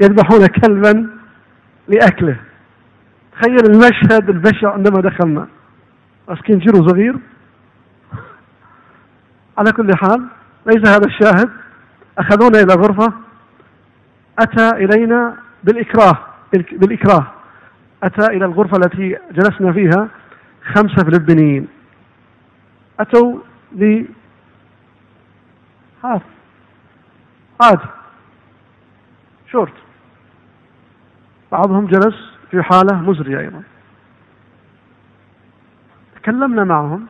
[0.00, 1.10] يذبحون كلبا
[1.88, 2.36] لأكله.
[3.32, 5.48] تخيل المشهد البشع عندما دخلنا.
[6.28, 7.16] مسكين جرو صغير.
[9.58, 10.26] على كل حال
[10.66, 11.50] ليس هذا الشاهد.
[12.18, 13.12] أخذونا إلى غرفة.
[14.38, 16.18] أتى إلينا بالإكراه
[16.52, 17.26] بالإكراه.
[18.02, 20.08] أتى إلى الغرفة التي جلسنا فيها
[20.74, 21.68] خمسة فلبينيين
[23.00, 23.38] أتوا
[23.76, 24.04] ل
[26.04, 26.20] هذا.
[27.60, 27.88] عادي
[29.52, 29.72] شورت.
[31.52, 32.14] بعضهم جلس
[32.50, 33.62] في حالة مزرية أيضا.
[36.16, 37.06] تكلمنا معهم.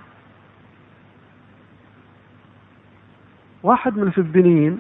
[3.63, 4.79] واحد من الفلبينيين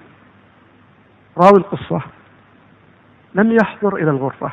[1.38, 2.00] راوي القصة.
[3.34, 4.52] لم يحضر إلى الغرفة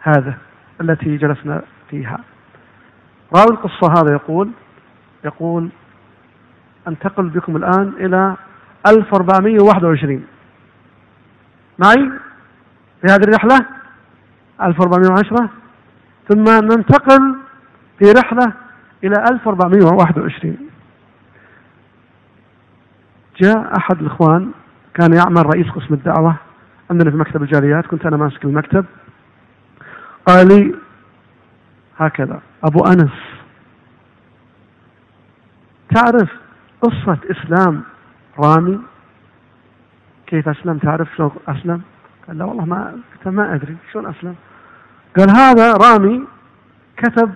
[0.00, 0.38] هذا
[0.80, 2.18] التي جلسنا فيها.
[3.36, 4.50] راوي القصة هذا يقول
[5.24, 5.68] يقول
[6.88, 8.36] أنتقل بكم الآن إلى
[8.86, 10.26] 1421
[11.78, 12.10] معي
[13.00, 13.81] في هذه الرحلة؟
[14.66, 15.50] 1410
[16.28, 17.36] ثم ننتقل
[17.98, 18.52] في رحلة
[19.04, 20.56] إلى 1421
[23.40, 24.50] جاء أحد الإخوان
[24.94, 26.36] كان يعمل رئيس قسم الدعوة
[26.90, 28.84] عندنا في مكتب الجاليات كنت أنا ماسك المكتب.
[30.26, 30.74] قال لي
[31.98, 33.12] هكذا أبو أنس
[35.94, 36.30] تعرف
[36.80, 37.82] قصة إسلام
[38.38, 38.78] رامي؟
[40.26, 41.82] كيف أسلم؟ تعرف شلون أسلم؟
[42.28, 44.34] قال لا والله ما ما أدري شلون أسلم؟
[45.18, 46.24] قال هذا رامي
[46.96, 47.30] كتب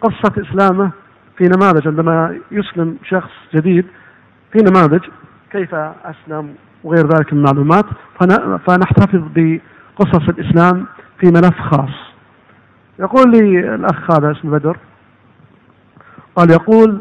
[0.00, 0.90] قصة إسلامه
[1.38, 3.86] في نماذج عندما يسلم شخص جديد
[4.52, 5.00] في نماذج
[5.50, 6.54] كيف أسلم
[6.84, 7.84] وغير ذلك من المعلومات
[8.66, 10.86] فنحتفظ بقصص الإسلام
[11.20, 11.94] في ملف خاص.
[12.98, 14.76] يقول لي الأخ هذا اسمه بدر
[16.36, 17.00] قال يقول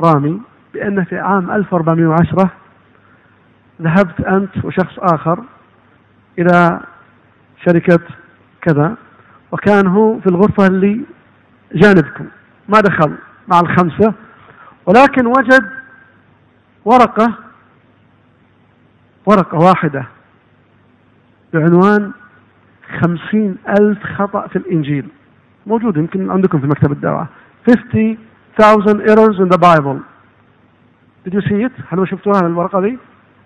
[0.00, 0.40] رامي
[0.74, 2.50] بأن في عام 1410
[3.82, 5.38] ذهبت أنت وشخص آخر
[6.38, 6.80] إلى
[7.66, 8.00] شركة
[8.62, 8.96] كذا.
[9.52, 11.00] وكان هو في الغرفة اللي
[11.74, 12.26] جانبكم
[12.68, 13.14] ما دخل
[13.48, 14.14] مع الخمسة
[14.86, 15.70] ولكن وجد
[16.84, 17.34] ورقة
[19.26, 20.06] ورقة واحدة
[21.54, 22.12] بعنوان
[23.00, 25.08] خمسين ألف خطأ في الإنجيل.
[25.66, 27.28] موجود يمكن عندكم في مكتب الدعوة.
[27.66, 29.98] 50,000 errors in the Bible.
[31.24, 32.98] Did you see it؟ هل شفتوها الورقة دي؟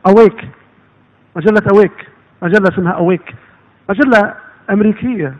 [0.08, 0.44] Awake.
[1.36, 2.04] مجلة Awake.
[2.42, 3.34] مجلة اسمها Awake.
[3.90, 4.34] مجلة
[4.70, 5.34] أمريكية.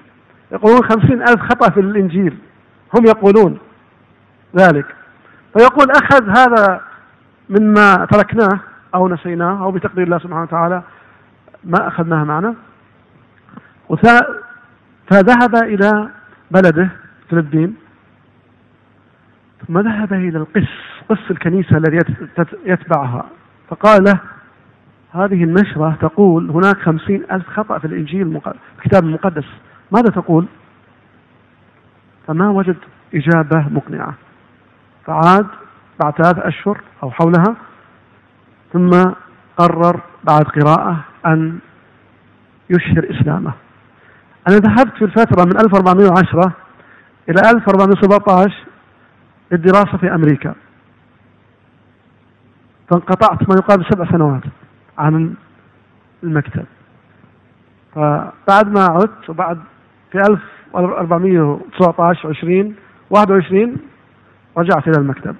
[0.52, 2.38] يقولون خمسين ألف خطأ في الإنجيل.
[2.94, 3.58] هم يقولون
[4.56, 4.86] ذلك.
[5.58, 6.80] فيقول أخذ هذا
[7.48, 8.60] مما تركناه
[8.94, 10.82] أو نسيناه أو بتقدير الله سبحانه وتعالى
[11.64, 12.54] ما أخذناه معنا.
[15.10, 16.08] فذهب إلى
[16.50, 16.88] بلده
[17.30, 17.76] فلسطين
[19.66, 20.68] ثم ذهب إلى القس
[21.08, 21.98] قس الكنيسة الذي
[22.64, 23.24] يتبعها.
[23.68, 24.20] فقال له
[25.12, 28.40] هذه النشرة تقول هناك خمسين ألف خطأ في الإنجيل
[28.78, 29.44] الكتاب المقدس.
[29.90, 30.46] ماذا تقول؟
[32.26, 32.76] فما وجد
[33.14, 34.14] إجابة مقنعة.
[35.06, 35.46] فعاد
[36.00, 37.56] بعد ثلاث أشهر أو حولها
[38.72, 38.90] ثم
[39.56, 41.58] قرر بعد قراءة أن
[42.70, 43.52] يشهر إسلامه.
[44.48, 46.52] أنا ذهبت في الفترة من 1410
[47.28, 48.64] إلى 1417
[49.52, 50.54] للدراسة في أمريكا.
[52.90, 54.42] فانقطعت ما يقارب سبع سنوات
[54.98, 55.34] عن
[56.22, 56.64] المكتب.
[57.94, 59.60] فبعد ما عدت وبعد
[60.16, 62.74] في 1419 20
[63.10, 63.76] 21
[64.56, 65.36] رجعت إلى المكتب.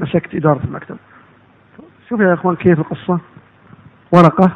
[0.00, 0.96] مسكت إدارة المكتب.
[2.08, 3.18] شوف يا إخوان كيف القصة.
[4.12, 4.50] ورقة.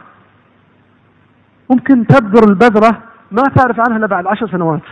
[1.70, 3.02] ممكن تبذر البذرة.
[3.30, 4.82] ما تعرف عنها إلا بعد عشر سنوات.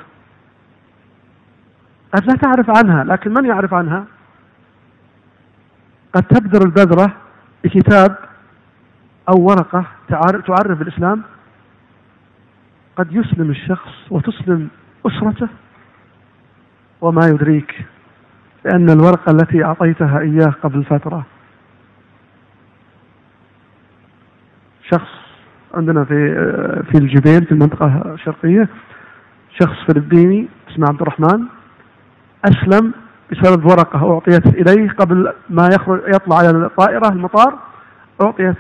[2.15, 4.05] قد لا تعرف عنها لكن من يعرف عنها؟
[6.15, 7.13] قد تبذر البذرة
[7.65, 8.17] بكتاب
[9.29, 11.23] أو ورقة تعرف بالإسلام
[12.97, 14.69] قد يسلم الشخص وتسلم
[15.07, 15.49] أسرته
[17.01, 17.85] وما يدريك
[18.65, 21.27] لأن الورقة التي أعطيتها إياه قبل فترة.
[24.91, 25.11] شخص
[25.75, 26.35] عندنا في
[26.93, 28.69] في الجبيل في المنطقة الشرقية
[29.61, 31.45] شخص فلبيني اسمه عبد الرحمن
[32.45, 32.93] أسلم
[33.33, 37.59] بسبب ورقة أعطيت إليه قبل ما يخرج يطلع على الطائرة المطار
[38.23, 38.57] أعطيت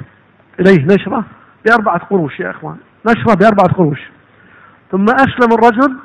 [0.60, 1.24] إليه نشرة
[1.64, 2.76] بأربعة قروش يا إخوان.
[3.06, 4.00] نشرة بأربعة قروش.
[4.92, 5.96] ثم أسلم الرجل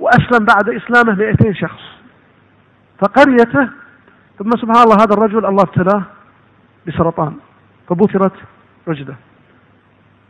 [0.00, 1.82] وأسلم بعد إسلامه 200 شخص.
[2.98, 3.68] فقريته
[4.38, 6.02] ثم سبحان الله هذا الرجل الله ابتلاه
[6.86, 7.36] بسرطان
[7.88, 8.32] فبثرت
[8.88, 9.14] رجله.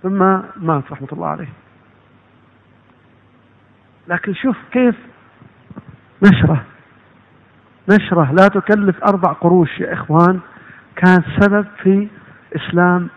[0.02, 0.18] ثم
[0.56, 1.48] مات رحمة الله عليه.
[4.08, 4.94] لكن شوف كيف
[6.22, 6.64] نشرة.
[7.88, 10.40] نشرة لا تكلف أربع قروش يا إخوان.
[10.96, 12.08] كانت سبب في
[12.56, 13.08] إسلام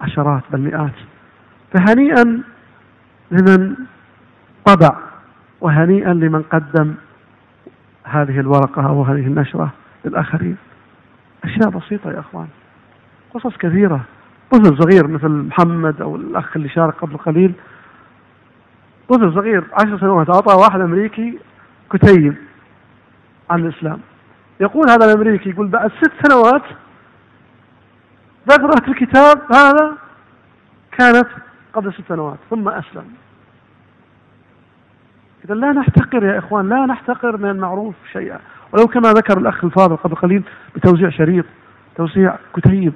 [0.00, 0.94] عشرات بل مئات
[1.72, 2.42] فهنيئا
[3.30, 3.76] لمن
[4.64, 4.96] طبع
[5.60, 6.94] وهنيئا لمن قدم
[8.04, 9.72] هذه الورقة أو هذه النشرة
[10.04, 10.56] للآخرين.
[11.44, 12.48] أشياء بسيطة يا أخوان.
[13.34, 14.00] قصص كثيرة.
[14.50, 17.52] طفل صغير مثل محمد أو الأخ اللي شارك قبل قليل.
[19.08, 21.38] طفل صغير عشر سنوات أعطى واحد أمريكي
[21.92, 22.34] كتيب
[23.50, 23.98] عن الإسلام.
[24.60, 26.62] يقول هذا الأمريكي يقول بعد ست سنوات
[28.48, 29.96] ذكرت الكتاب هذا
[30.98, 31.28] كانت
[31.72, 33.04] قبل ست سنوات ثم أسلم.
[35.44, 38.38] إذا لا نحتقر يا إخوان لا نحتقر من المعروف شيئا.
[38.72, 40.42] ولو كما ذكر الأخ الفاضل قبل قليل
[40.76, 41.44] بتوزيع شريط
[41.96, 42.92] توزيع كتيب.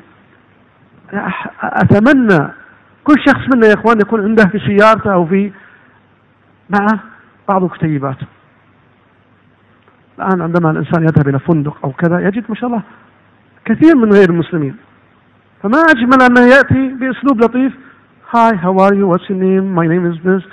[1.62, 2.48] أتمنى
[3.04, 5.52] كل شخص منا يا إخوان يكون عنده في سيارته أو في
[6.70, 7.00] معه
[7.48, 8.16] بعض الكتيبات
[10.18, 12.82] الآن عندما الإنسان يذهب إلى فندق أو كذا يجد ما شاء الله
[13.64, 14.76] كثير من غير المسلمين.
[15.62, 17.72] فما أجمل أنه يأتي بأسلوب لطيف
[18.33, 19.07] Hi, how are you?
[19.07, 19.73] What's your name?
[19.73, 20.43] My name is this.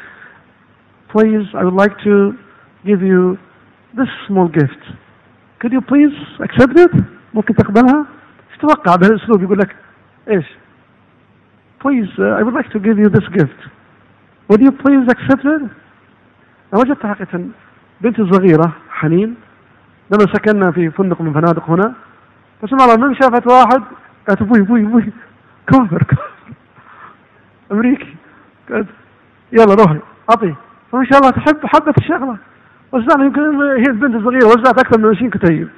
[1.13, 2.33] Please, I would like to
[2.87, 3.39] give you
[3.97, 4.83] this small gift.
[5.61, 6.91] Could you please accept it?
[7.35, 8.07] ممكن تقبلها؟
[8.51, 9.77] ايش تتوقع بهالاسلوب يقول لك
[10.29, 10.45] ايش؟
[11.81, 13.61] Please, uh, I would like to give you this gift.
[14.49, 15.63] Would you please accept it?
[16.73, 17.45] أنا وجدت حقيقة
[18.01, 19.35] بنت صغيرة حنين
[20.11, 21.95] لما سكننا في فندق من فنادق هنا
[22.63, 23.83] فسمع الله من شافت واحد
[24.29, 25.13] قالت ابوي ابوي ابوي
[25.67, 26.30] كافر كافر
[27.72, 28.16] أمريكي.
[28.70, 28.88] قالت
[29.52, 30.00] يلا روحي
[30.30, 30.56] اعطيه
[30.92, 32.38] فما شاء الله تحب حبت الشغلة.
[32.92, 35.70] وزعنا يمكن هي البنت الصغيره وزعت أكثر من 20 كتيب.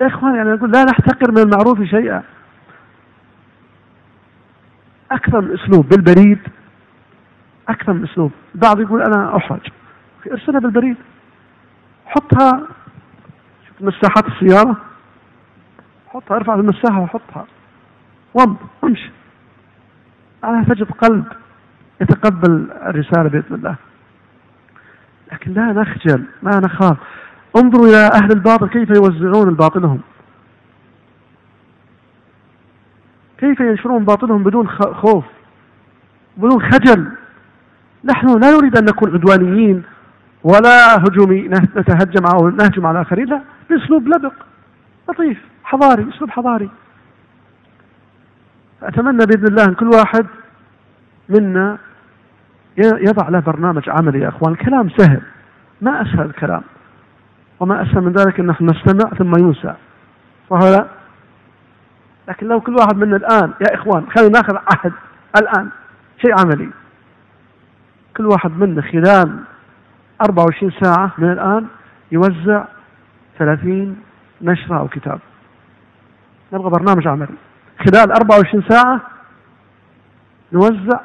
[0.00, 2.22] يا اخوان يعني أقول لا نحتقر من المعروف شيئا.
[5.10, 6.38] أكثر من أسلوب بالبريد.
[7.68, 8.32] أكثر من أسلوب.
[8.54, 9.68] البعض يقول أنا أحرج.
[10.32, 10.96] ارسلها بالبريد.
[12.06, 12.66] حطها.
[13.68, 14.76] شوف مساحات السيارة؟
[16.08, 17.46] حطها ارفع المساحة وحطها.
[18.34, 19.10] ومض امشي.
[20.44, 21.24] أنا تجد قلب
[22.00, 23.74] يتقبل الرسالة بإذن الله.
[25.32, 26.96] لكن لا نخجل ما نخاف.
[27.56, 30.00] انظروا إلى أهل الباطل كيف يوزعون باطلهم
[33.38, 35.24] كيف ينشرون باطلهم بدون خوف
[36.36, 37.08] بدون خجل.
[38.04, 39.82] نحن لا نريد أن نكون عدوانيين
[40.44, 43.40] ولا هجومي نتهجم أو نهجم على الآخرين لا.
[43.70, 44.32] بأسلوب لبق
[45.08, 46.70] لطيف حضاري أسلوب حضاري.
[48.82, 50.26] أتمنى بإذن الله أن كل واحد
[51.28, 51.78] منا
[52.78, 54.52] يضع له برنامج عملي يا أخوان.
[54.52, 55.20] الكلام سهل.
[55.80, 56.62] ما أسهل الكلام.
[57.60, 59.74] وما أسهل من ذلك أن نحن نستمع ثم ينسى.
[60.50, 60.86] وهو لا؟
[62.28, 64.92] لكن لو كل واحد منا الآن يا إخوان خلينا نأخذ عهد
[65.36, 65.68] الآن.
[66.22, 66.70] شيء عملي.
[68.16, 69.38] كل واحد منا خلال
[70.22, 71.66] 24 ساعة من الآن
[72.12, 72.64] يوزع
[73.38, 73.96] 30
[74.42, 75.20] نشرة أو كتاب.
[76.52, 77.34] نبغى برنامج عملي.
[77.78, 79.00] خلال 24 ساعة
[80.52, 81.00] نوزع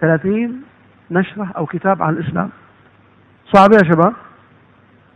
[0.00, 0.62] 30
[1.10, 2.50] نشرة أو كتاب عن الإسلام.
[3.52, 4.12] صعبة يا شباب؟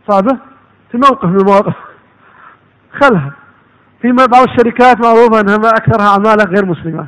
[0.07, 0.37] صعبة
[0.91, 1.75] في موقف من المواقف
[2.91, 3.31] خلها.
[4.01, 7.07] في بعض الشركات معروفة أنها ما أكثرها عمالة غير مسلمة.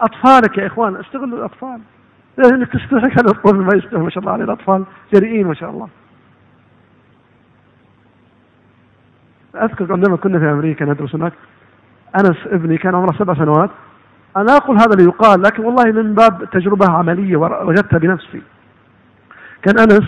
[0.00, 1.80] أطفالك يا إخوان استغلوا الأطفال.
[2.38, 4.84] لأنك تستحق هذا الطفل ما يستحق ما شاء الله عليه الأطفال
[5.14, 5.88] جريئين ما شاء الله.
[9.54, 11.32] أذكر عندما كنا في أمريكا ندرس هناك
[12.20, 13.70] أنس ابني كان عمره سبع سنوات.
[14.36, 18.42] أنا أقول هذا ليقال لكن والله من باب تجربة عملية وجدتها بنفسي.
[19.62, 20.04] كان أنس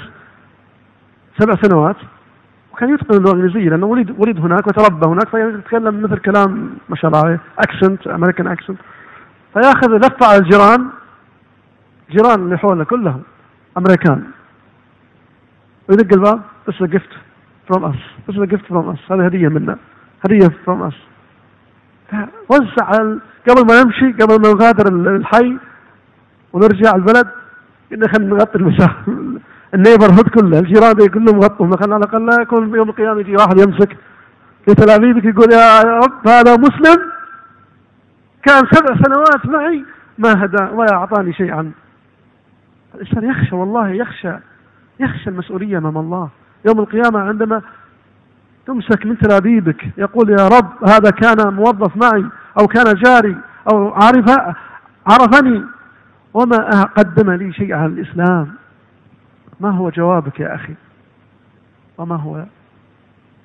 [1.38, 1.96] سبع سنوات
[2.72, 7.10] وكان يتقن اللغة الإنجليزية لأنه ولد ولد هناك وتربى هناك فيتكلم مثل كلام ما شاء
[7.10, 8.78] الله عليه أكسنت أمريكان أكسنت
[9.52, 10.88] فيأخذ لفة على الجيران
[12.10, 13.22] جيران اللي حولنا كلهم
[13.78, 14.24] أمريكان.
[15.88, 17.10] ويدق الباب this gift
[17.68, 17.96] from us
[18.28, 19.76] this gift from us هذه هدية منا.
[20.24, 20.94] هدية from us
[22.48, 22.90] وزع
[23.48, 25.58] قبل ما نمشي قبل ما نغادر الحي
[26.52, 27.28] ونرجع البلد
[27.92, 29.04] إن خلينا نغطي المساحة
[29.74, 31.76] ال neighborhood كله الجيران كلهم غطوا.
[31.76, 33.96] خلينا على الأقل لا يكون يوم القيامة يجي واحد يمسك.
[34.68, 36.96] لتلاميذك يقول يا رب هذا مسلم
[38.46, 39.84] كان سبع سنوات معي
[40.18, 41.72] ما هدى ولا أعطاني شيئا.
[42.94, 44.32] الإنسان يخشى والله يخشى
[45.00, 46.28] يخشى المسؤولية أمام الله.
[46.66, 47.62] يوم القيامة عندما
[48.66, 49.98] تمسك من تلابيبك.
[49.98, 52.24] يقول يا رب هذا كان موظف معي
[52.60, 53.36] أو كان جاري
[53.72, 54.38] أو عرف
[55.06, 55.64] عرفني.
[56.34, 58.54] وما قدم لي شيء على الإسلام.
[59.60, 60.74] ما هو جوابك يا أخي؟
[61.98, 62.44] وما هو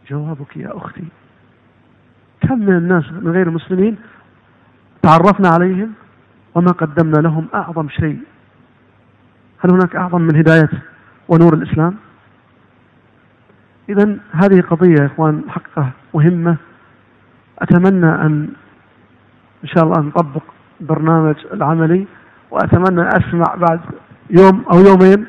[0.09, 1.03] جوابك يا أختي؟
[2.41, 3.97] كم من الناس من غير المسلمين
[5.01, 5.91] تعرفنا عليهم
[6.55, 8.19] وما قدمنا لهم أعظم شيء.
[9.59, 10.69] هل هناك أعظم من هداية
[11.27, 11.95] ونور الإسلام؟
[13.89, 16.57] إذا هذه قضية يا إخوان حقها مهمة.
[17.59, 18.49] أتمنى أن
[19.63, 20.43] إن شاء الله نطبق
[20.79, 22.07] برنامج العملي
[22.51, 23.79] وأتمنى أسمع بعد
[24.29, 25.25] يوم أو يومين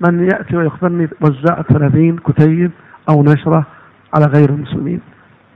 [0.00, 2.70] من يأتي ويخبرني وزعت 30 كتيب
[3.08, 3.66] أو نشرة
[4.14, 5.00] على غير المسلمين.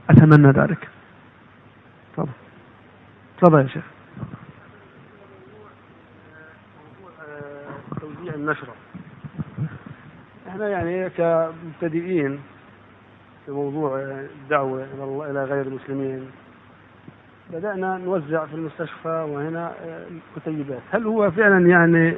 [0.09, 0.87] أتمنى ذلك.
[2.13, 2.29] تفضل.
[3.41, 3.83] تفضل يا شيخ.
[8.01, 8.78] توزيع النشرة.
[10.59, 12.39] إحنا يعني كمبتدئين
[13.45, 14.87] في موضوع الدعوة
[15.31, 16.31] إلى غير المسلمين
[17.53, 19.71] بدأنا نوزع في المستشفى وهنا
[20.35, 22.13] كتيبات هل هو فعلا يعني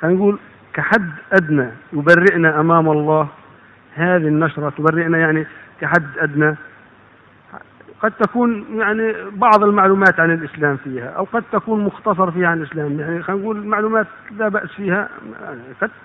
[0.00, 0.38] خلينا نقول
[0.74, 3.28] كحد أدنى يبرئنا أمام الله؟
[3.94, 5.46] هذه النشرة تبرئنا يعني
[5.80, 6.56] كحد أدنى؟
[8.00, 13.00] قد تكون يعني بعض المعلومات عن الإسلام فيها أو قد تكون مختصر فيها عن الإسلام.
[13.00, 14.06] يعني خلينا نقول معلومات
[14.38, 15.08] لا بأس فيها.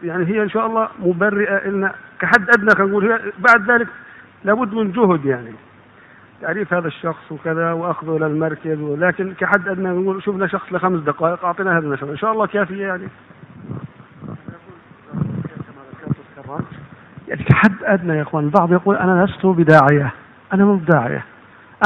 [0.03, 3.19] يعني هي إن شاء الله مبرئة لنا كحد أدنى خلينا نقول.
[3.39, 3.87] بعد ذلك
[4.43, 5.51] لابد من جهد يعني.
[6.41, 11.45] تعريف هذا الشخص وكذا وأخذه إلى المركز ولكن كحد أدنى نقول شفنا شخص لخمس دقائق
[11.45, 13.07] أعطينا هذا النشر إن شاء الله كافية يعني.
[17.27, 18.43] يعني كحد أدنى يا إخوان.
[18.43, 20.13] البعض يقول أنا لست بداعية
[20.53, 21.23] أنا مو بداعية.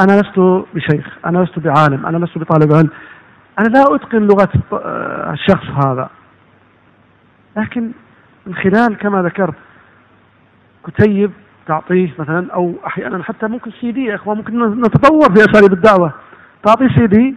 [0.00, 0.38] أنا لست
[0.74, 2.90] بشيخ أنا لست بعالم أنا لست بطالب علم
[3.58, 4.48] أنا لا أتقن لغة
[5.32, 6.10] الشخص هذا.
[7.56, 7.90] لكن
[8.46, 9.54] من خلال كما ذكرت
[10.86, 11.30] كتيب
[11.66, 16.12] تعطيه مثلا أو أحيانا حتى ممكن سي دي يا إخوان ممكن نتطور في أساليب الدعوة.
[16.64, 17.36] تعطيه سي دي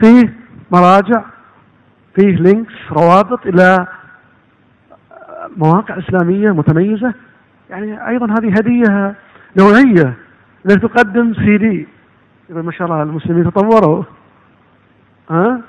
[0.00, 0.34] فيه
[0.70, 1.22] مراجع
[2.14, 3.86] فيه links روابط إلى
[5.56, 7.14] مواقع إسلامية متميزة.
[7.70, 9.14] يعني أيضا هذه هدية
[9.58, 10.14] نوعية
[10.66, 11.88] انك تقدم سي دي
[12.52, 14.04] ما شاء الله المسلمين تطوروا.
[15.30, 15.60] ها؟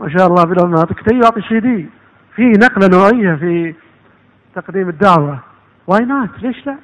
[0.00, 1.88] ما شاء الله بلا ما يعطي سي دي.
[2.34, 3.74] في نقلة نوعية في
[4.54, 5.38] تقديم الدعوة.
[5.86, 6.76] why not ليش لا؟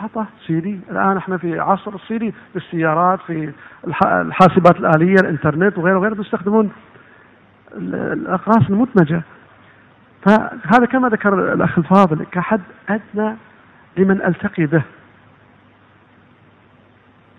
[0.00, 3.52] أعطى سيدي الآن إحنا في عصر السيدي في السيارات في
[4.04, 6.70] الحاسبات الآلية الإنترنت وغيره وغيره بيستخدمون
[7.76, 9.22] الأقراص المدمجة.
[10.22, 13.36] فهذا كما ذكر الأخ الفاضل كحد أدنى
[13.96, 14.82] لمن ألتقي به.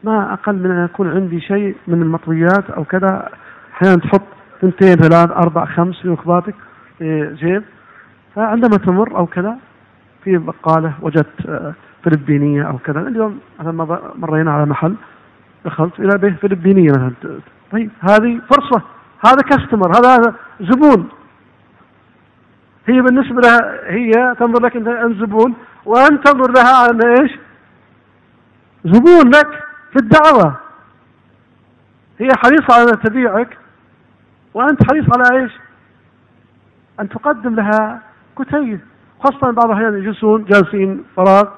[0.07, 3.29] ما أقل من أن يكون عندي شيء من المطويات أو كذا.
[3.73, 4.21] أحيانا تحط
[4.61, 6.55] ثنتين ثلاث أربع خمس في ركباتك
[6.97, 7.63] في جيب.
[8.35, 9.57] فعندما تمر أو كذا
[10.23, 11.73] في بقالة وجدت آه،
[12.03, 12.99] فلبينية أو كذا.
[12.99, 14.95] اليوم مثلا مرينا على محل
[15.65, 17.39] دخلت إلى به فلبينية مثلا.
[17.71, 18.81] طيب هذه فرصة
[19.25, 21.09] هذا كاستمر هذا زبون.
[22.87, 24.89] هي بالنسبة لها هي تنظر لك أنت
[25.19, 25.53] زبون
[25.85, 27.31] وأنت تنظر لها أن إيش؟
[28.85, 29.66] زبون لك.
[29.91, 30.55] في الدعوة.
[32.19, 33.57] هي حريصة على أن تبيعك
[34.53, 35.51] وأنت حريص على إيش؟
[36.99, 38.01] أن تقدم لها
[38.39, 38.79] كتيب
[39.23, 41.49] خاصة بعض الأحيان يجلسون جالسين فراغ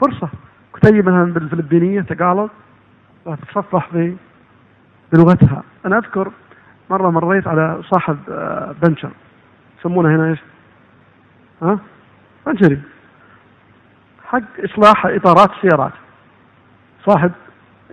[0.00, 0.28] فرصة.
[0.74, 2.50] كتيب مثلا بالفلبينية تقالب
[3.24, 3.90] وتتصفح
[5.12, 5.62] بلغتها.
[5.86, 6.30] أنا أذكر
[6.90, 9.10] مرة مريت على صاحب آه، بنشر.
[9.80, 10.38] يسمونه هنا إيش؟
[11.62, 11.78] ها؟
[12.46, 12.80] بنشري.
[14.24, 15.92] حق إصلاح إطارات السيارات
[17.06, 17.32] صاحب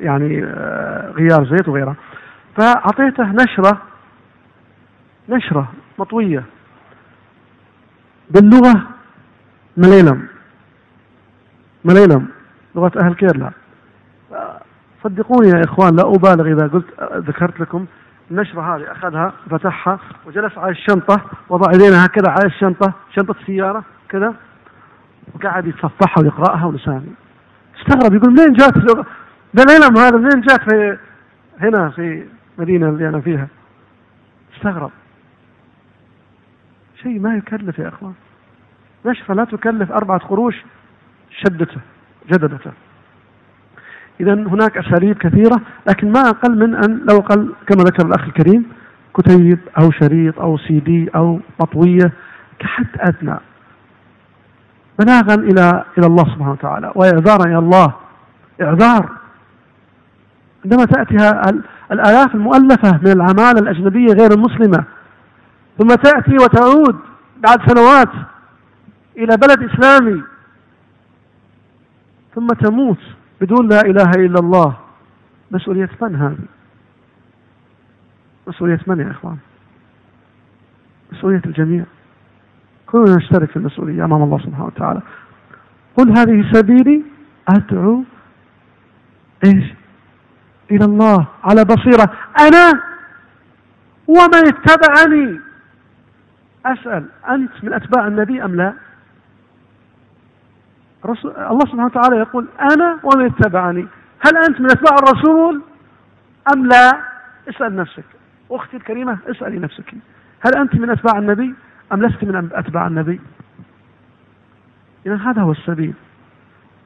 [0.02, 1.96] يعني آه، غيار زيت وغيره.
[2.58, 3.82] فأعطيته نشرة
[5.30, 6.44] نشرة مطوية
[8.30, 8.82] باللغة
[9.78, 10.28] مليلم.
[11.86, 12.28] مليلم
[12.76, 13.52] لغة أهل كيرلا.
[15.04, 17.86] صدقوني يا إخوان لا أبالغ إذا قلت ذكرت لكم
[18.32, 18.92] النشرة هذه.
[18.92, 24.34] أخذها فتحها وجلس على الشنطة وضع يدينا هكذا على الشنطة شنطة السيارة كذا
[25.36, 27.12] وقعد يتصفحها ويقرأها ولساني
[27.80, 29.06] استغرب يقول منين جات اللغة؟
[29.54, 30.98] ده العلم هذا منين جات في
[31.62, 32.26] هنا في
[32.58, 33.48] المدينة اللي أنا فيها.
[34.56, 34.92] استغرب.
[37.04, 38.14] شيء ما يكلف يا إخوان.
[39.06, 40.56] نشرة لا تكلف أربعة قروش
[41.30, 41.82] شدته
[42.32, 42.72] جددته؟
[44.20, 48.72] إذا هناك أساليب كثيرة لكن ما أقل من أن لو قل كما ذكر الأخ الكريم
[49.18, 52.12] كتيب أو شريط أو سي دي أو مطوية
[52.60, 53.38] كحد أدنى.
[55.00, 56.92] بلاغا إلى إلى الله سبحانه وتعالى.
[56.96, 57.94] وإعذارا إلى الله.
[58.62, 59.21] إعذار.
[60.66, 61.16] عندما تأتي
[61.92, 64.84] الآلاف المؤلفة من العمالة الأجنبية غير المسلمة
[65.78, 67.00] ثم تأتي وتعود
[67.38, 68.10] بعد سنوات
[69.18, 70.24] إلى بلد إسلامي
[72.36, 72.98] ثم تموت
[73.42, 74.78] بدون لا إله إلا الله.
[75.52, 76.46] مسؤولية من هذه؟
[78.48, 79.38] مسؤولية من يا إخوان؟
[81.12, 81.84] مسؤولية الجميع.
[82.88, 85.02] كلنا نشترك في المسؤولية أمام الله سبحانه وتعالى.
[85.98, 87.04] قل هذه سبيلي
[87.48, 88.04] أدعو
[89.46, 89.81] إيش؟
[90.72, 92.14] إلى الله على بصيرة.
[92.40, 92.82] أنا
[94.08, 95.40] ومن اتبعني.
[96.66, 98.74] أسأل أنت من أتباع النبي أم لا؟
[101.06, 103.88] رسول الله سبحانه وتعالى يقول أنا ومن اتبعني.
[104.20, 105.62] هل أنت من أتباع الرسول
[106.54, 106.92] أم لا؟
[107.50, 108.04] اسأل نفسك.
[108.52, 109.94] أختي الكريمة اسألي نفسك.
[110.42, 111.54] هل أنت من أتباع النبي
[111.94, 113.22] أم لست من أتباع النبي؟
[115.06, 115.94] إذا هذا هو السبيل.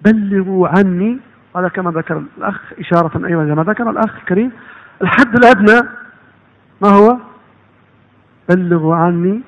[0.02, 1.20] بلغوا عني
[1.56, 4.52] هذا كما ذكر الأخ إشارة أيضا كما ذكر الأخ الكريم.
[5.02, 5.90] الحد الأدنى
[6.82, 7.18] ما هو؟
[8.50, 9.42] بلغوا عني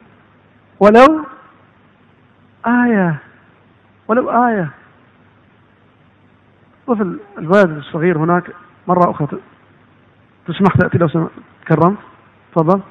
[0.80, 1.26] ولو
[2.68, 3.16] آية
[4.08, 4.70] ولو آية.
[6.88, 8.52] طفل الولد الصغير هناك
[8.88, 9.28] مرة أخرى
[10.48, 11.30] تسمح تأتي لو
[11.66, 11.98] تكرمت
[12.56, 12.82] تفضل.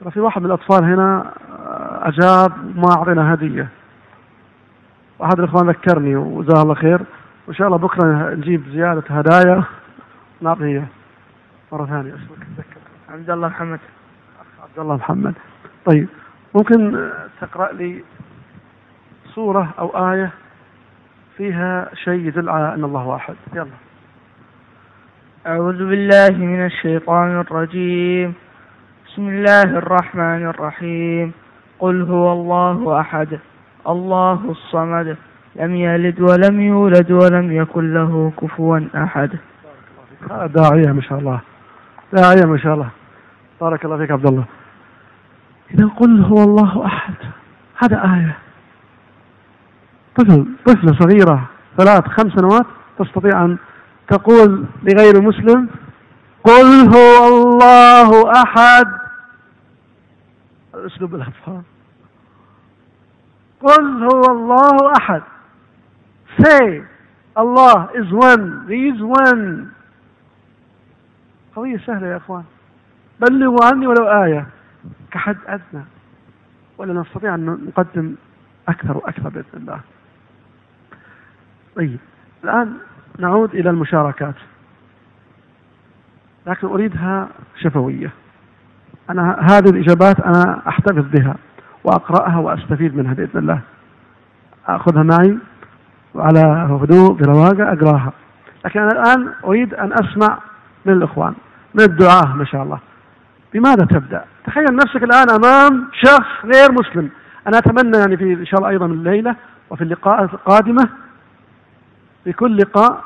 [0.00, 3.68] ترى في واحد من الأطفال هنا آه، أجاب ما أعطينا هدية.
[5.18, 7.00] وأحد الإخوان ذكرني وجزاه الله خير.
[7.46, 9.64] وإن شاء الله بكرة نجيب زيادة هدايا.
[10.40, 10.86] نعطيه
[11.72, 12.14] مرة ثانية.
[12.14, 13.80] اسمك تذكر عبد الله محمد.
[14.62, 15.34] عبد الله محمد.
[15.84, 16.08] طيب
[16.54, 17.10] ممكن
[17.40, 18.04] تقرأ لي
[19.34, 20.30] سورة أو آية
[21.36, 23.34] فيها شيء يدل على أن الله واحد.
[23.54, 23.66] يلا.
[25.46, 28.34] أعوذ بالله من الشيطان الرجيم.
[29.06, 31.32] بسم الله الرحمن الرحيم.
[31.78, 33.38] قل هو الله أحد.
[33.88, 35.16] الله الصمد.
[35.56, 39.30] لم يلد ولم يولد ولم يكن له كفوا أحد.
[40.30, 41.40] داعية ما شاء الله.
[42.12, 42.88] داعية ما شاء الله.
[43.60, 44.44] بارك الله فيك عبد الله.
[45.70, 47.14] إذا قل هو الله أحد
[47.82, 48.38] هذا آية.
[50.16, 51.48] طفل طفلة صغيرة
[51.78, 52.66] ثلاث خمس سنوات
[52.98, 53.58] تستطيع أن
[54.08, 55.68] تقول لغير مسلم
[56.44, 58.86] قل هو الله أحد.
[60.74, 61.62] أسلوب الأطفال
[63.62, 65.22] قل هو الله أحد.
[66.42, 66.82] Say
[67.36, 69.70] Allah is one He is one.
[71.56, 72.44] قضية سهلة يا أخوان.
[73.20, 74.46] بلغوا عني ولو آية
[75.10, 75.84] كحد أدنى
[76.78, 78.14] ولا نستطيع أن نقدم
[78.68, 79.80] أكثر وأكثر بإذن الله.
[81.76, 81.98] طيب
[82.44, 82.72] الآن
[83.18, 84.34] نعود إلى المشاركات.
[86.46, 88.10] لكن أريدها شفوية.
[89.10, 91.36] أنا هذه الإجابات أنا أحتفظ بها
[91.84, 93.60] وأقرأها وأستفيد منها بإذن الله.
[94.66, 95.38] أخذها معي.
[96.14, 98.12] وعلى هدوء برواقة أقراها.
[98.64, 100.38] لكن أنا الآن أريد أن أسمع
[100.84, 101.34] من الإخوان
[101.74, 102.78] من الدعاة ما شاء الله.
[103.54, 107.10] بماذا تبدأ؟ تخيل نفسك الآن أمام شخص غير مسلم.
[107.46, 109.36] أنا أتمنى يعني في إن شاء الله أيضا الليلة
[109.70, 110.88] وفي اللقاء القادمة
[112.24, 113.04] في كل لقاء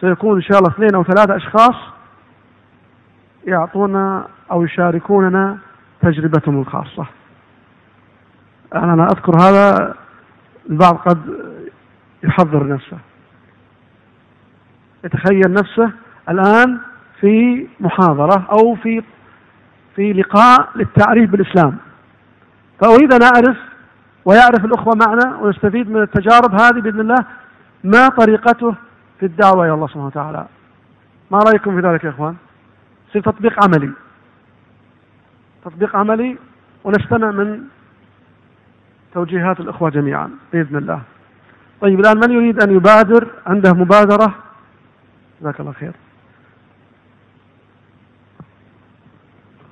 [0.00, 1.74] سيكون إن شاء الله اثنين أو ثلاثة أشخاص
[3.46, 5.58] يعطونا أو يشاركوننا
[6.02, 7.06] تجربتهم الخاصة.
[8.74, 9.94] أنا أذكر هذا
[10.70, 11.18] البعض قد
[12.22, 12.98] يحضر نفسه.
[15.04, 15.90] يتخيل نفسه
[16.28, 16.78] الآن
[17.20, 19.02] في محاضرة أو في
[19.96, 21.76] في لقاء للتعريف بالإسلام.
[22.80, 23.56] فأريد أن أعرف
[24.24, 27.24] ويعرف الأخوة معنا ونستفيد من التجارب هذه بإذن الله
[27.84, 28.74] ما طريقته
[29.20, 30.46] في الدعوة إلى الله سبحانه وتعالى.
[31.30, 32.36] ما رأيكم في ذلك يا إخوان؟
[33.08, 33.90] يصير تطبيق عملي.
[35.64, 36.36] تطبيق عملي
[36.84, 37.62] ونستمع من
[39.14, 41.02] توجيهات الأخوة جميعا بإذن الله.
[41.80, 44.34] طيب الآن من يريد أن يبادر؟ عنده مبادرة؟
[45.40, 45.92] جزاك الله خير.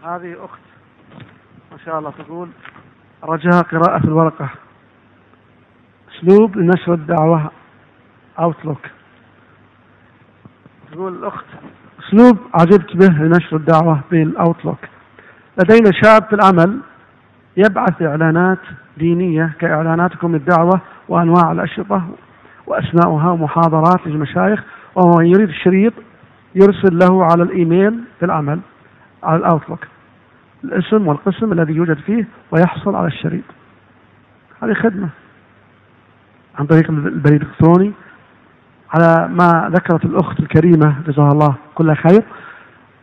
[0.05, 0.61] هذه أخت
[1.73, 2.49] ما شاء الله تقول
[3.24, 4.51] رجاء قراءة الورقة.
[6.16, 7.51] أسلوب لنشر الدعوة
[8.39, 8.87] أوتلوك
[10.93, 11.45] تقول الأخت
[12.01, 14.78] أسلوب عجبت به لنشر الدعوة بالأوتلوك
[15.59, 16.81] لدينا شاب في العمل
[17.57, 18.59] يبعث إعلانات
[18.97, 22.09] دينية كإعلاناتكم للدعوة وأنواع الأشرطة
[22.66, 24.62] وأسماؤها ومحاضرات للمشايخ
[24.95, 25.93] وهو يريد الشريط
[26.55, 28.61] يرسل له على الإيميل في العمل
[29.23, 29.86] على الأوتلوك
[30.65, 33.44] الاسم والقسم الذي يوجد فيه ويحصل على الشريط.
[34.62, 35.09] هذه خدمة.
[36.59, 37.93] عن طريق البريد الإلكتروني.
[38.94, 42.23] على ما ذكرت الأخت الكريمة جزاها الله كل خير.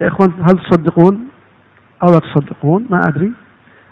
[0.01, 1.27] يا إخوان هل تصدقون
[2.03, 3.32] أو لا تصدقون؟ ما أدري.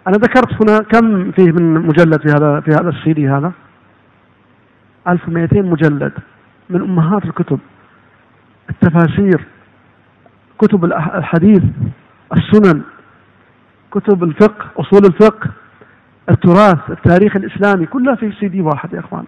[0.08, 3.52] أنا ذكرت هنا كم فيه من مجلد في هذا في هذا السي دي هذا.
[5.08, 6.14] 1200 مجلد
[6.70, 7.60] من أمهات الكتب
[8.70, 9.46] التفاسير
[10.60, 11.64] كتب الحديث
[12.34, 12.82] السنن
[13.92, 15.50] كتب الفقه أصول الفقه
[16.30, 19.26] التراث التاريخ الإسلامي كلها في سي دي واحد يا إخوان.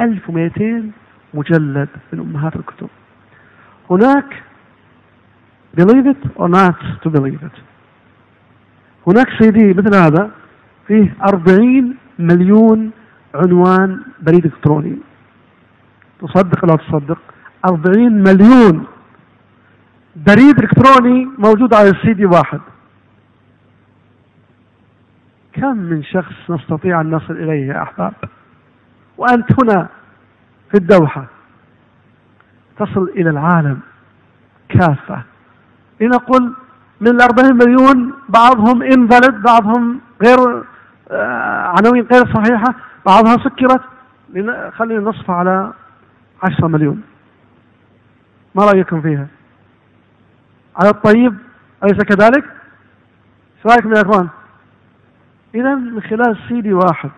[0.00, 0.90] 1200
[1.34, 2.88] مجلد من أمهات الكتب.
[3.90, 4.42] هناك
[5.80, 7.56] believe it or not believe it.
[9.06, 10.30] هناك سي دي مثل هذا
[10.86, 12.90] فيه 40 مليون
[13.34, 14.98] عنوان بريد إلكتروني.
[16.20, 17.18] تصدق لا تصدق؟
[17.64, 18.86] 40 مليون
[20.16, 22.60] بريد إلكتروني موجود على السي دي واحد.
[25.52, 28.14] كم من شخص نستطيع أن نصل إليه يا أحباب؟
[29.18, 29.88] وأنت هنا
[30.70, 31.26] في الدوحة.
[32.78, 33.80] تصل إلى العالم
[34.68, 35.22] كافة.
[36.00, 36.52] لنقل
[37.00, 40.64] من الأربعين مليون بعضهم انفلد بعضهم غير
[41.10, 42.74] آه، عناوين غير صحيحة.
[43.06, 43.80] بعضها سكرت
[44.72, 45.72] خلينا نصف على
[46.42, 47.02] عشرة مليون.
[48.54, 49.26] ما رأيكم فيها؟
[50.76, 51.34] على الطيب
[51.84, 52.44] أليس كذلك؟
[53.56, 54.28] إيش رأيكم يا إخوان؟
[55.54, 57.10] اذا من خلال سي دي واحد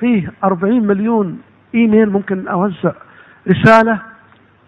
[0.00, 1.40] فيه 40 مليون
[1.74, 2.92] إيميل ممكن أوزع
[3.48, 4.00] رسالة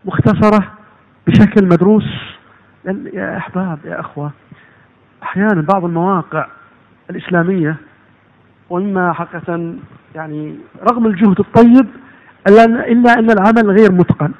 [0.05, 0.73] مختصرة
[1.27, 2.09] بشكل مدروس.
[3.13, 4.31] يا أحباب يا أخوة
[5.23, 6.47] أحيانا بعض المواقع
[7.11, 7.77] الإسلامية
[8.71, 9.75] ومما حقيقة
[10.15, 10.57] يعني
[10.91, 11.87] رغم الجهد الطيب
[12.49, 14.33] إلا إلا أن العمل غير متقن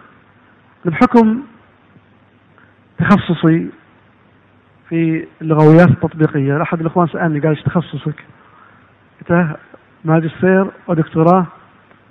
[0.85, 1.43] بحكم
[2.99, 3.69] تخصصي
[4.89, 8.25] في اللغويات التطبيقية أحد الإخوان سألني قال إيش تخصصك؟
[9.21, 9.57] قلت
[10.05, 11.47] ماجستير ودكتوراه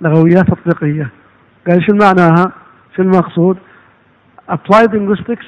[0.00, 1.10] لغويات تطبيقية
[1.68, 2.52] قال شو معناها؟
[2.96, 3.56] شو المقصود؟
[4.50, 5.46] Applied Linguistics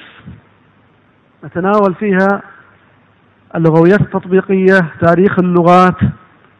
[1.43, 2.41] نتناول فيها
[3.55, 5.97] اللغويات التطبيقية تاريخ اللغات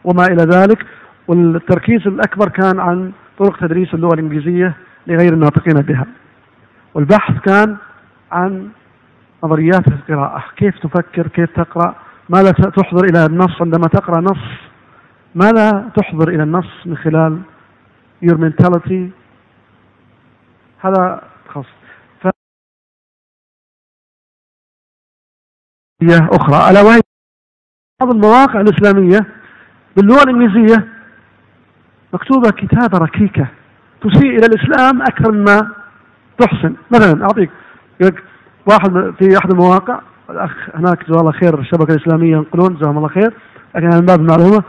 [0.09, 0.85] وما إلى ذلك.
[1.27, 6.07] والتركيز الأكبر كان عن طرق تدريس اللغة الإنجليزية لغير الناطقين بها.
[6.93, 7.77] والبحث كان
[8.31, 8.69] عن
[9.43, 10.43] نظريات القراءة.
[10.55, 11.95] كيف تفكر؟ كيف تقرأ؟
[12.29, 14.69] ماذا تحضر إلى النص؟ عندما تقرأ نص
[15.35, 17.41] ماذا تحضر إلى النص من خلال
[18.25, 19.11] your mentality
[20.79, 21.65] هذا خاص.
[22.21, 22.27] ف...
[26.31, 26.71] أخرى.
[26.71, 27.01] ألا وهي
[28.01, 29.38] بعض المواقع الإسلامية
[29.97, 30.87] باللغة الإنجليزية
[32.13, 33.47] مكتوبة كتابة ركيكة
[34.01, 35.71] تسيء إلى الإسلام أكثر مما
[36.37, 36.75] تحسن.
[36.91, 37.49] مثلا أعطيك
[38.65, 43.33] واحد في أحد المواقع الأخ هناك جزاه الله خير الشبكة الإسلامية ينقلون جزاهم الله خير
[43.75, 44.63] لكن من باب المعلومة.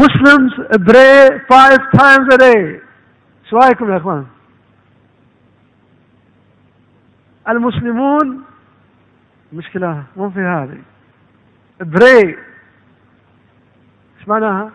[0.00, 0.52] Muslims
[0.88, 2.80] pray five times a day.
[3.44, 4.26] إيش رأيكم يا إخوان؟
[7.48, 8.42] المسلمون
[9.52, 10.78] مشكلة مو في هذه.
[11.80, 12.36] بري
[14.28, 14.70] معناها؟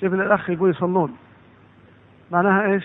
[0.00, 1.16] شوف الأخ يقول يصلون.
[2.30, 2.84] معناها إيش؟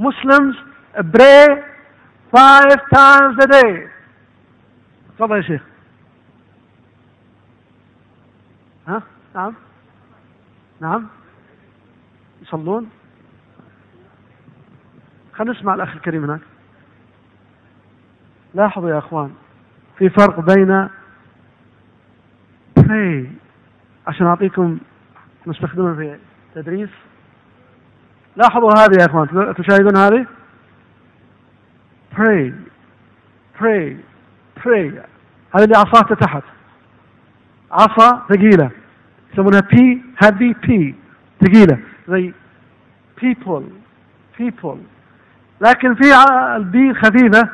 [0.00, 0.56] Muslims
[0.96, 1.48] pray
[2.36, 3.88] five times a day.
[5.18, 5.62] تفضل يا شيخ.
[8.88, 9.02] ها؟
[9.34, 9.54] نعم.
[10.80, 11.06] نعم.
[12.42, 12.90] يصلون.
[15.34, 16.40] خلينا نسمع الأخ الكريم هناك.
[18.54, 19.34] لاحظوا يا أخوان
[19.98, 20.88] في فرق بين
[22.78, 23.37] pray
[24.08, 24.78] عشان أعطيكم
[25.46, 26.18] نستخدمه في
[26.54, 26.90] تدريس
[28.36, 30.26] لاحظوا هذه يا أخوان تشاهدون هذه؟
[32.16, 32.52] Pray.
[33.58, 33.96] Pray.
[34.60, 34.90] Pray.
[35.54, 36.42] هذه اللي تحت
[37.72, 38.70] عصا ثقيلة.
[39.32, 40.94] يسمونها P هذه P
[41.44, 41.78] ثقيلة.
[42.08, 42.32] زي
[43.20, 43.62] people.
[44.38, 44.78] People.
[45.60, 46.14] لكن في
[46.56, 47.48] ال B خفيفة.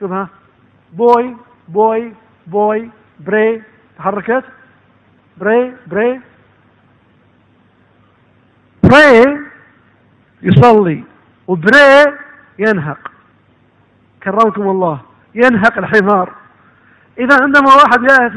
[0.00, 0.28] شوفها.
[0.92, 1.36] بوي
[1.68, 2.12] بوي
[2.46, 2.90] بوي
[3.20, 3.62] بري
[3.98, 4.44] تحركت.
[5.36, 6.20] بري بري
[8.82, 9.40] بري
[10.42, 11.04] يصلي
[11.46, 12.16] وبري
[12.58, 13.10] ينهق
[14.22, 15.00] كرمكم الله
[15.34, 16.32] ينهق الحمار
[17.18, 18.30] إذا عندما واحد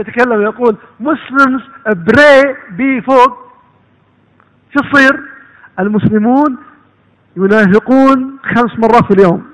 [0.00, 3.44] يتكلم يقول مسلمز بري بي فوق
[4.74, 5.20] شو يصير؟
[5.80, 6.56] المسلمون
[7.36, 9.44] يناهقون خمس مرات في اليوم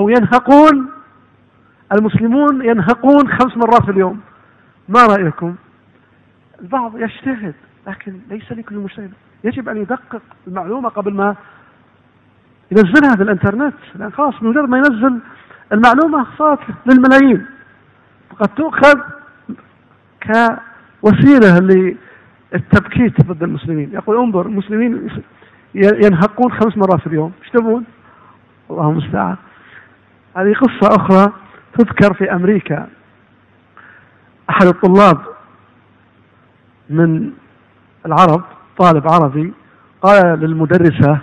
[0.00, 0.90] أو ينهقون
[1.92, 4.20] المسلمون ينهقون خمس مرات في اليوم
[4.88, 5.54] ما رأيكم؟
[6.64, 7.54] البعض يجتهد
[7.86, 9.12] لكن ليس لكل مجتهد.
[9.44, 11.36] يجب أن يدقق المعلومة قبل ما
[12.70, 15.20] ينزلها في الإنترنت لأن خلاص مجرد ما ينزل
[15.72, 17.46] المعلومة صارت للملايين.
[18.30, 19.00] فقد تؤخذ
[20.22, 23.92] كوسيلة للتبكيت ضد المسلمين.
[23.92, 25.10] يقول انظر المسلمين
[25.74, 27.32] ينهقون خمس مرات في اليوم.
[27.42, 27.84] إيش تبون؟
[28.70, 29.36] الله المستعان.
[30.36, 31.32] هذه قصة أخرى
[31.78, 32.88] تذكر في أمريكا.
[34.50, 35.33] أحد الطلاب
[36.90, 37.30] من
[38.06, 38.42] العرب
[38.78, 39.52] طالب عربي
[40.02, 41.18] قال للمدرسة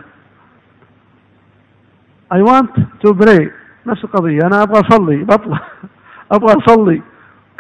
[2.34, 2.72] I want
[3.04, 3.52] to pray
[3.86, 5.60] نفس القضية أنا أبغى أصلي بطلع
[6.32, 7.02] أبغى أصلي.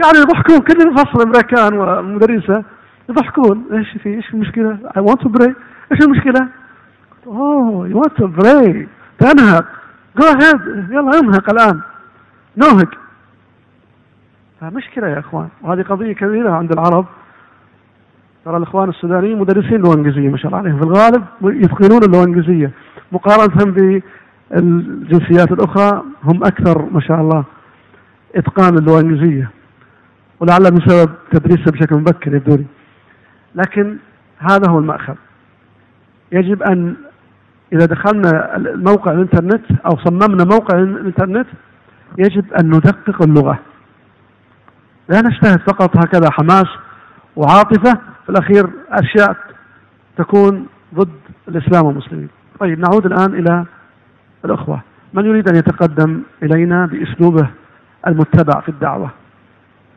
[0.01, 2.63] قاعدوا يضحكون كل الفصل الأمريكان والمدرسة
[3.09, 3.65] يضحكون.
[3.73, 5.51] إيش في إيش المشكلة؟ I want to pray
[5.91, 6.47] إيش المشكلة؟
[7.27, 8.87] اوه you want to pray
[9.19, 9.65] تنهق
[10.17, 10.61] جو ahead.
[10.91, 11.81] يلا انهق الآن.
[12.57, 12.89] نوهق
[14.61, 15.49] فمشكلة يا إخوان.
[15.61, 17.05] وهذه قضية كبيرة عند العرب.
[18.45, 20.77] ترى الإخوان السودانيين مدرسين الانجليزية ما شاء الله عليهم.
[20.79, 22.71] في الغالب يتقنون اللغة الانجليزية
[23.11, 23.71] مقارنة
[24.51, 27.43] بالجنسيات الأخرى هم أكثر ما شاء الله
[28.35, 29.49] إتقان اللغة الانجليزية
[30.39, 32.65] ولعل بسبب تدريسها بشكل مبكر يبدو لي.
[33.55, 33.97] لكن
[34.37, 35.15] هذا هو المأخذ.
[36.31, 36.95] يجب أن
[37.73, 41.47] إذا دخلنا موقع الإنترنت أو صممنا موقع الإنترنت
[42.17, 43.59] يجب أن ندقق اللغة.
[45.09, 46.67] لا نجتهد فقط هكذا حماس
[47.35, 49.37] وعاطفة الأخير أشياء
[50.17, 52.29] تكون ضد الإسلام والمسلمين.
[52.59, 53.65] طيب نعود الآن إلى
[54.45, 54.81] الأخوة.
[55.13, 57.49] من يريد أن يتقدم إلينا بأسلوبه
[58.07, 59.09] المتبع في الدعوة؟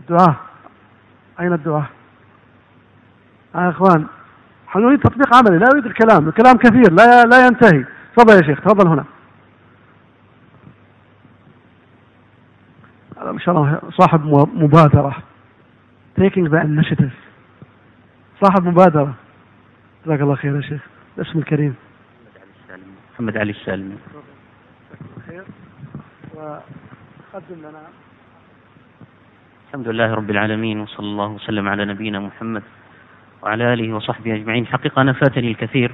[0.00, 0.36] الدعاء
[1.40, 1.86] أين الدعاء
[3.54, 4.06] يا إخوان
[4.76, 6.28] نريد تطبيق عملي؟ لا أريد الكلام.
[6.28, 7.84] الكلام كثير لا لا ينتهي.
[8.16, 9.04] تفضل يا شيخ تفضل هنا.
[13.32, 15.16] ما شاء الله صاحب مبادرة.
[16.20, 17.23] Taking the initiative.
[18.44, 19.14] صاحب مبادرة.
[20.06, 20.82] جزاك الله خير يا شيخ.
[21.18, 21.74] الاسم الكريم.
[23.14, 23.97] محمد علي السالمي
[25.26, 25.44] خير
[26.34, 27.82] وقدم لنا
[29.68, 32.62] الحمد لله رب العالمين وصلى الله وسلم على نبينا محمد
[33.42, 34.66] وعلى آله وصحبه أجمعين.
[34.66, 35.90] حقيقة أنا فاتني الكثير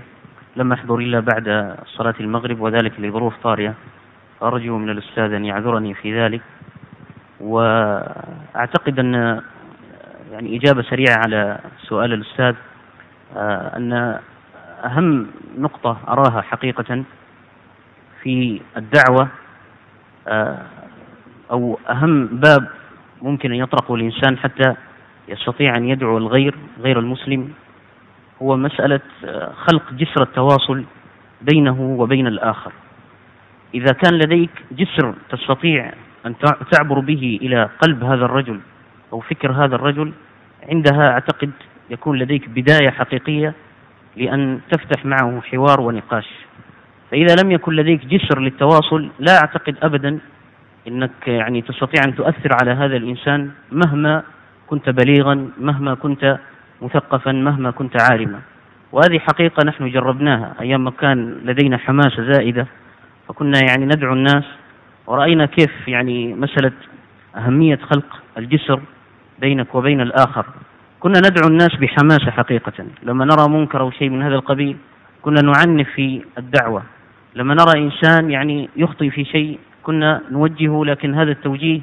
[0.56, 3.74] لم أحضر إلا بعد صلاة المغرب وذلك لظروف طارئة.
[4.42, 6.42] أرجو من الأستاذ أن يعذرني في ذلك
[7.40, 9.42] وأعتقد أن
[10.30, 12.54] يعني إجابة سريعة على سؤال الأستاذ
[13.36, 14.18] آه، أن
[14.84, 15.26] أهم
[15.58, 17.04] نقطة أراها حقيقة
[18.22, 19.28] في الدعوة
[20.28, 20.58] آه،
[21.50, 22.68] أو أهم باب
[23.22, 24.74] ممكن أن يطرقه الإنسان حتى
[25.28, 27.52] يستطيع أن يدعو الغير غير المسلم
[28.42, 30.84] هو مسألة آه، خلق جسر التواصل
[31.40, 32.72] بينه وبين الآخر.
[33.74, 35.92] إذا كان لديك جسر تستطيع
[36.26, 36.34] أن
[36.72, 38.60] تعبر به إلى قلب هذا الرجل
[39.12, 40.12] أو فكر هذا الرجل
[40.68, 41.50] عندها أعتقد
[41.90, 43.54] يكون لديك بداية حقيقية
[44.16, 46.28] لأن تفتح معه حوار ونقاش.
[47.10, 50.18] فإذا لم يكن لديك جسر للتواصل لا أعتقد أبدا
[50.88, 54.22] أنك يعني تستطيع أن تؤثر على هذا الإنسان مهما
[54.66, 56.38] كنت بليغا مهما كنت
[56.82, 58.40] مثقفا مهما كنت عالما.
[58.92, 62.66] وهذه حقيقة نحن جربناها أيام ما كان لدينا حماسة زائدة
[63.28, 64.44] فكنا يعني ندعو الناس
[65.06, 66.72] ورأينا كيف يعني مسألة
[67.36, 68.80] أهمية خلق الجسر
[69.40, 70.46] بينك وبين الآخر.
[71.00, 72.86] كنا ندعو الناس بحماسة حقيقة.
[73.02, 74.76] لما نرى منكر أو شيء من هذا القبيل
[75.22, 76.82] كنا نعنف في الدعوة.
[77.34, 81.80] لما نرى إنسان يعني يخطئ في شيء كنا نوجهه لكن هذا التوجيه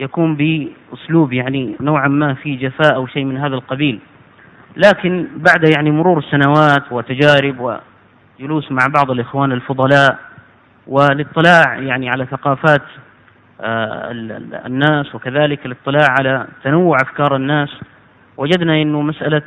[0.00, 4.00] يكون بأسلوب يعني نوعا ما في جفاء أو شيء من هذا القبيل.
[4.76, 7.78] لكن بعد يعني مرور السنوات وتجارب
[8.40, 10.18] وجلوس مع بعض الإخوان الفضلاء
[10.86, 12.82] والاطلاع يعني على ثقافات
[13.60, 17.68] الناس وكذلك الاطلاع على تنوع أفكار الناس.
[18.36, 19.42] وجدنا أنه مسألة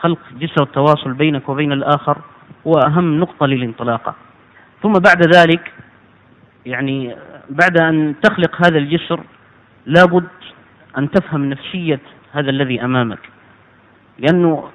[0.00, 2.18] خلق جسر التواصل بينك وبين الآخر
[2.66, 4.14] هو أهم نقطة للانطلاقة.
[4.82, 5.72] ثم بعد ذلك
[6.66, 7.16] يعني
[7.50, 9.20] بعد أن تخلق هذا الجسر
[9.86, 10.28] لابد
[10.98, 12.00] أن تفهم نفسية
[12.32, 13.18] هذا الذي أمامك.
[14.18, 14.68] لأنه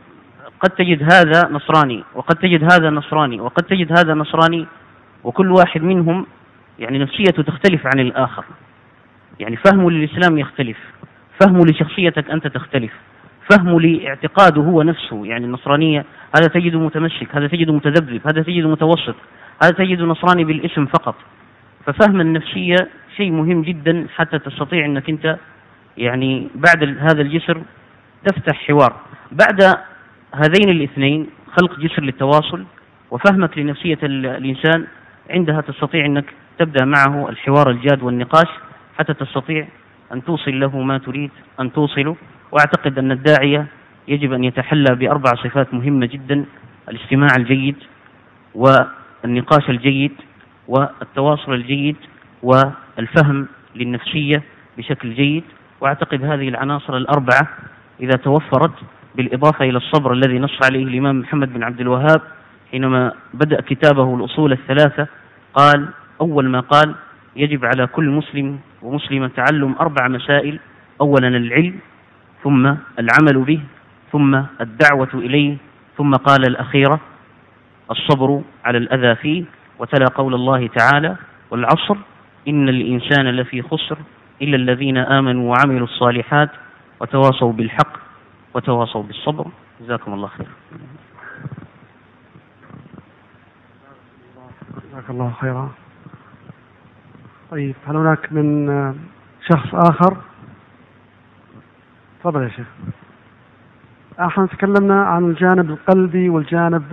[0.59, 4.67] قد تجد هذا نصراني وقد تجد هذا نصراني وقد تجد هذا نصراني
[5.23, 6.25] وكل واحد منهم
[6.79, 8.45] يعني نفسيته تختلف عن الآخر.
[9.41, 10.77] يعني فهمه للإسلام يختلف
[11.39, 12.91] فهمه لشخصيتك أنت تختلف
[13.49, 16.05] فهمه لاعتقاده هو نفسه يعني النصرانية
[16.37, 19.15] هذا تجده متمسك هذا تجده متذبذب هذا تجده متوسط
[19.63, 21.15] هذا تجده نصراني بالاسم فقط.
[21.85, 22.75] ففهم النفسية
[23.17, 25.37] شيء مهم جدا حتى تستطيع أنك أنت
[25.97, 27.61] يعني بعد هذا الجسر
[28.25, 28.95] تفتح حوار.
[29.31, 29.77] بعد
[30.33, 32.65] هذين الاثنين خلق جسر للتواصل
[33.11, 34.87] وفهمك لنفسية الإنسان
[35.29, 36.25] عندها تستطيع أنك
[36.59, 38.47] تبدأ معه الحوار الجاد والنقاش
[38.97, 39.67] حتى تستطيع
[40.13, 42.15] أن توصل له ما تريد أن توصله
[42.51, 43.67] وأعتقد أن الداعية
[44.07, 46.45] يجب أن يتحلى بأربع صفات مهمة جدا
[46.89, 47.75] الاستماع الجيد
[48.55, 50.11] والنقاش الجيد
[50.67, 51.95] والتواصل الجيد
[52.43, 54.43] والفهم للنفسية
[54.77, 55.43] بشكل جيد.
[55.81, 57.47] وأعتقد هذه العناصر الأربعة
[57.99, 58.73] إذا توفرت
[59.15, 62.21] بالإضافة إلى الصبر الذي نص عليه الإمام محمد بن عبد الوهاب
[62.71, 65.07] حينما بدأ كتابه الأصول الثلاثة
[65.53, 65.89] قال
[66.21, 66.95] أول ما قال
[67.35, 70.59] يجب على كل مسلم ومسلمة تعلم أربع مسائل.
[71.01, 71.79] أولا العلم
[72.43, 72.65] ثم
[72.99, 73.59] العمل به
[74.11, 75.57] ثم الدعوة إليه
[75.97, 76.99] ثم قال الأخيرة
[77.91, 79.43] الصبر على الأذى فيه.
[79.79, 81.15] وتلا قول الله تعالى
[81.51, 81.95] والعصر
[82.47, 83.97] إن الإنسان لفي خسر
[84.41, 86.49] إلا الذين آمنوا وعملوا الصالحات
[86.99, 87.97] وتواصوا بالحق
[88.53, 89.47] وتواصوا بالصبر.
[89.81, 90.47] جزاكم الله خير
[94.91, 95.69] جزاك الله خيرا.
[97.51, 98.67] طيب هل هناك من
[99.49, 100.17] شخص آخر؟
[102.19, 102.67] تفضل يا شيخ.
[104.19, 106.83] إحنا تكلمنا عن الجانب القلبي والجانب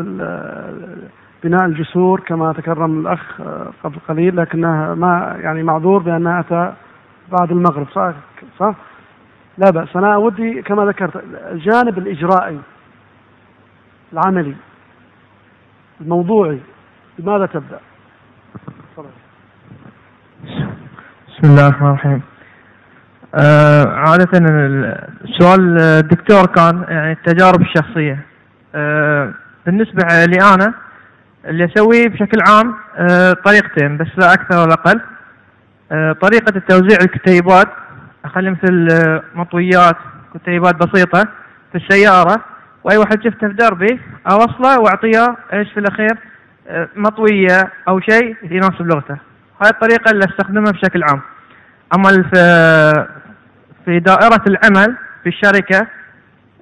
[1.44, 3.40] بناء الجسور كما تكرم الأخ
[3.84, 6.72] قبل قليل لكنها ما يعني معذور بانها أتى
[7.32, 8.14] بعد المغرب صح؟
[8.58, 8.74] صح؟
[9.58, 9.96] لا بأس.
[9.96, 12.60] أنا ودي كما ذكرت الجانب الإجرائي
[14.12, 14.54] العملي
[16.00, 16.60] الموضوعي
[17.18, 17.80] بماذا تبدأ؟
[21.38, 22.22] بسم الله الرحمن الرحيم.
[23.34, 24.28] آه عادة
[25.24, 28.18] السؤال الدكتور كان يعني التجارب الشخصية.
[28.74, 29.32] آه
[29.66, 30.74] بالنسبة لي أنا
[31.44, 35.00] اللي أسويه بشكل عام آه طريقتين بس لا أكثر ولا أقل.
[35.92, 37.68] آه طريقة التوزيع الكتيبات
[38.24, 39.96] أخلي مثل آه، مطويات
[40.34, 41.28] كتيبات بسيطة
[41.72, 42.44] في السيارة
[42.84, 44.00] وأي واحد شفته في دربي
[44.30, 46.18] أوصله وأعطيه إيش في الأخير
[46.68, 49.27] آه مطوية أو شيء يناسب لغته.
[49.62, 51.20] هاي الطريقة اللي أستخدمها بشكل عام.
[51.94, 52.08] أما
[53.84, 55.86] في دائرة العمل في الشركة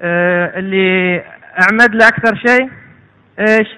[0.01, 1.23] آه، اللي
[1.63, 2.71] أعمد له أكثر شيء
[3.39, 3.69] إيش؟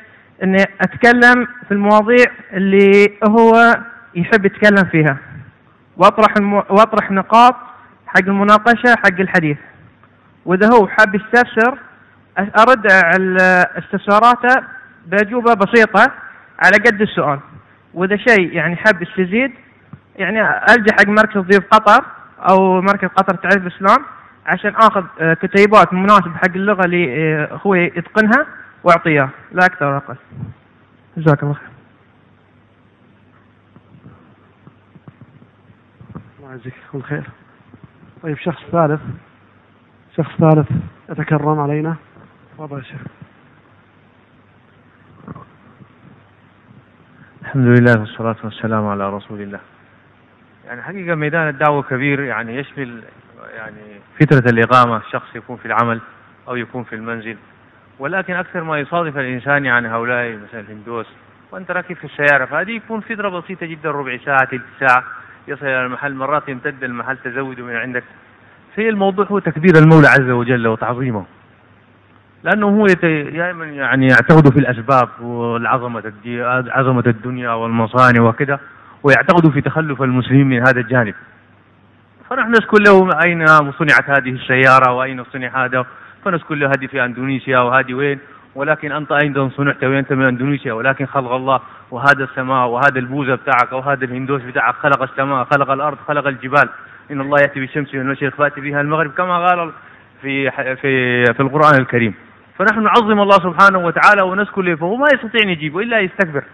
[0.43, 3.79] إني أتكلم في المواضيع اللي هو
[4.15, 5.17] يحب يتكلم فيها.
[5.97, 6.35] وأطرح.
[6.71, 7.55] وأطرح نقاط
[8.07, 9.59] حق المناقشة حق الحديث.
[10.45, 11.79] وإذا هو حاب يستفسر
[12.39, 14.63] أرد على استفساراته
[15.07, 16.13] بأجوبة بسيطة
[16.59, 17.41] على قد السؤال.
[17.95, 19.53] وإذا شيء يعني حاب يستزيد
[20.17, 22.05] يعني ألجأ حق مركز ضيوف قطر
[22.51, 24.05] أو مركز قطر تعريف الإسلام
[24.47, 28.47] عشان آخذ آه، كتيبات مناسبه حق اللغة اللي آه، هو يتقنها
[28.85, 30.17] وأعطيها لا أكثر ولا أقل.
[31.17, 31.69] جزاك الله خير.
[36.39, 37.25] الله يجزيك كل خير.
[38.23, 39.01] طيب شخص ثالث.
[40.17, 40.69] شخص ثالث
[41.11, 41.97] يتكرم علينا.
[42.59, 43.01] تفضل يا شيخ.
[47.49, 49.61] الحمد لله والصلاة والسلام على رسول الله.
[50.67, 53.03] يعني حقيقة ميدان الدعوة كبير يعني يشمل
[53.57, 56.01] يعني فترة الإقامة الشخص يكون في العمل
[56.49, 57.37] أو يكون في المنزل.
[57.99, 61.07] ولكن أكثر ما يصادف الإنسان يعني هؤلاء مثلا الهندوس
[61.53, 65.05] وأنت راكب في السيارة فهذه يكون فترة بسيطة جدا ربع ساعة تلت ساعة
[65.49, 68.05] يصل إلى المحل مرات يمتد المحل تزوده من عندك.
[68.75, 71.25] في الموضوع هو تكبير المولى عز وجل وتعظيمه.
[72.45, 76.13] لأنه هو دائما يعني يعتقد في الأسباب والعظمة
[76.71, 78.61] عظمة الدنيا والمصانع وكذا
[79.03, 81.15] ويعتقدوا في تخلف المسلمين من هذا الجانب.
[82.31, 85.87] فنحن نذكر له أين صنعت هذه السيارة وأين صنع هذا
[86.25, 88.19] فنذكر له هذه في أندونيسيا وهذه وين
[88.55, 91.61] ولكن أنت أيضا صنعت وأنت من أندونيسيا ولكن خلق الله
[91.91, 96.69] وهذا السماء وهذا البوزة بتاعك وهذا الهندوس بتاعك خلق السماء خلق الأرض خلق الجبال.
[97.11, 99.73] إن الله يأتي بالشمس من المشرق فأتي بها المغرب كما قال
[100.23, 102.15] في في في القرآن الكريم.
[102.59, 106.45] فنحن نعظم الله سبحانه وتعالى ونذكر له فهو ما يستطيع أن يجيب وإلا يستكبر.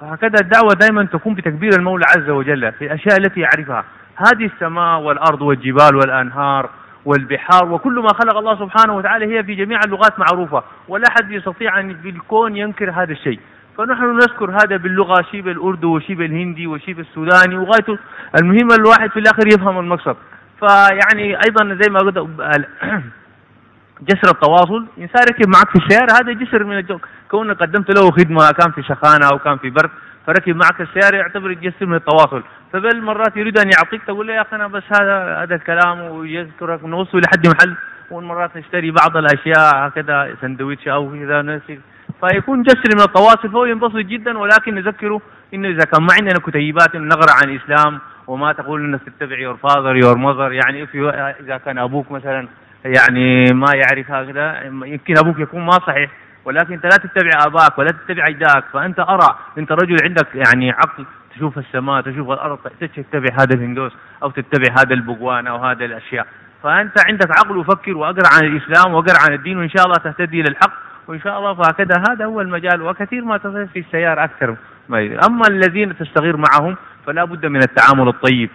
[0.00, 3.84] فهكذا الدعوة دائما تكون بتكبير المولى عز وجل في الأشياء التي يعرفها.
[4.16, 6.70] هذه السماء والأرض والجبال والأنهار
[7.04, 11.80] والبحار وكل ما خلق الله سبحانه وتعالى هي في جميع اللغات معروفة ولا أحد يستطيع
[11.80, 13.40] أن في الكون ينكر هذا الشيء.
[13.78, 17.98] فنحن نذكر هذا باللغة شيب الأردو وشيب الهندي وشيب السوداني وغايته
[18.42, 20.16] المهم الواحد في الآخر يفهم المقصد.
[20.60, 22.18] فيعني أيضا زي ما قلت
[24.08, 26.98] جسر التواصل انسان ركب معك في السيارة هذا جسر من الجو
[27.30, 29.90] كونك قدمت له خدمة كان في سخانه أو كان في برد
[30.26, 32.42] فركب معك السيارة يعتبر جسر من التواصل.
[32.72, 36.84] فبل مرات يريد أن يعطيك تقول له يا أخي أنا بس هذا هذا الكلام ويذكرك
[36.84, 37.76] نوصل لحد محل
[38.10, 41.80] ومرات نشتري بعض الأشياء هكذا سندويتش أو كذا نسي
[42.20, 45.20] فيكون جسر من التواصل فهو ينبسط جدا ولكن نذكره
[45.54, 49.96] إنه إذا كان ما عندنا كتيبات نقرا عن الإسلام وما تقول إنك تتبع your father
[49.96, 50.88] your mother يعني
[51.40, 52.48] إذا كان أبوك مثلا
[52.84, 54.62] يعني ما يعرف هكذا.
[54.64, 56.10] يمكن أبوك يكون ما صحيح
[56.44, 61.06] ولكن أنت لا تتبع آباك ولا تتبع اجدادك فأنت أرى أنت رجل عندك يعني عقل
[61.34, 66.26] تشوف السماء تشوف الأرض تتبع هذا الهندوس أو تتبع هذا البقوان أو هذه الأشياء.
[66.62, 70.72] فأنت عندك عقل وفكر وأقرأ عن الإسلام وأقرأ عن الدين وإن شاء الله تهتدي للحق
[71.08, 72.02] وإن شاء الله فهكذا.
[72.10, 74.56] هذا هو المجال وكثير ما تصير في السيارة أكثر
[74.88, 78.50] ما أما الذين تستغير معهم فلا بد من التعامل الطيب.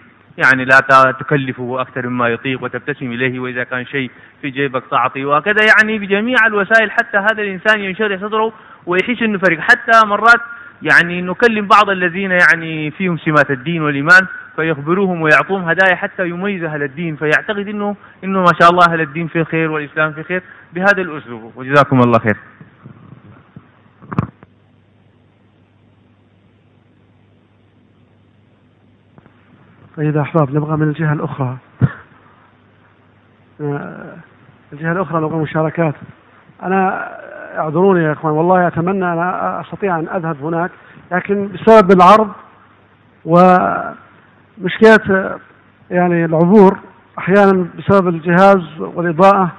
[0.46, 0.80] يعني لا
[1.20, 4.12] تكلفه أكثر مما يطيق وتبتسم إليه وإذا كان شيء
[4.42, 5.26] في جيبك تعطي.
[5.26, 8.54] وكذا يعني بجميع الوسائل حتى هذا الإنسان ينشرح صدره
[8.86, 9.60] ويحس أنه فريق.
[9.60, 10.42] حتى مرات
[10.82, 16.84] يعني نكلم بعض الذين يعني فيهم سمات الدين والإيمان فيخبروهم ويعطوهم هدايا حتى يميز أهل
[16.84, 17.16] الدين.
[17.16, 20.42] فيعتقد أنه أنه ما شاء الله أهل الدين في خير والإسلام في خير
[20.74, 21.54] بهذا الأسلوب.
[21.56, 22.38] وجزاكم الله خير.
[30.00, 31.58] يا أحباب نبغى من الجهة الأخرى.
[33.62, 34.16] آه،
[34.74, 35.96] الجهة الأخرى نبغى مشاركات.
[36.64, 37.10] أنا
[37.58, 39.20] اعذروني يا إخوان والله أتمنى أن
[39.66, 40.72] أستطيع أن أذهب هناك
[41.12, 42.30] لكن بسبب العرض
[43.26, 43.80] ومشكلة
[45.92, 46.80] يعني العبور
[47.18, 49.52] أحيانا بسبب الجهاز والإضاءة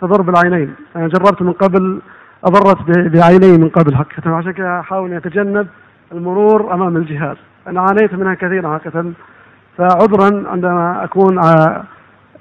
[0.00, 0.74] تضر بالعينين.
[0.96, 2.00] أنا جربت من قبل
[2.44, 3.96] أضرت بعيني من قبل.
[3.96, 5.66] حقيقة عشان كذا أحاول أتجنب
[6.12, 7.36] المرور أمام الجهاز.
[7.66, 9.12] أنا عانيت منها كثيرا حقيقة
[9.78, 11.84] فعذرا عندما أكون على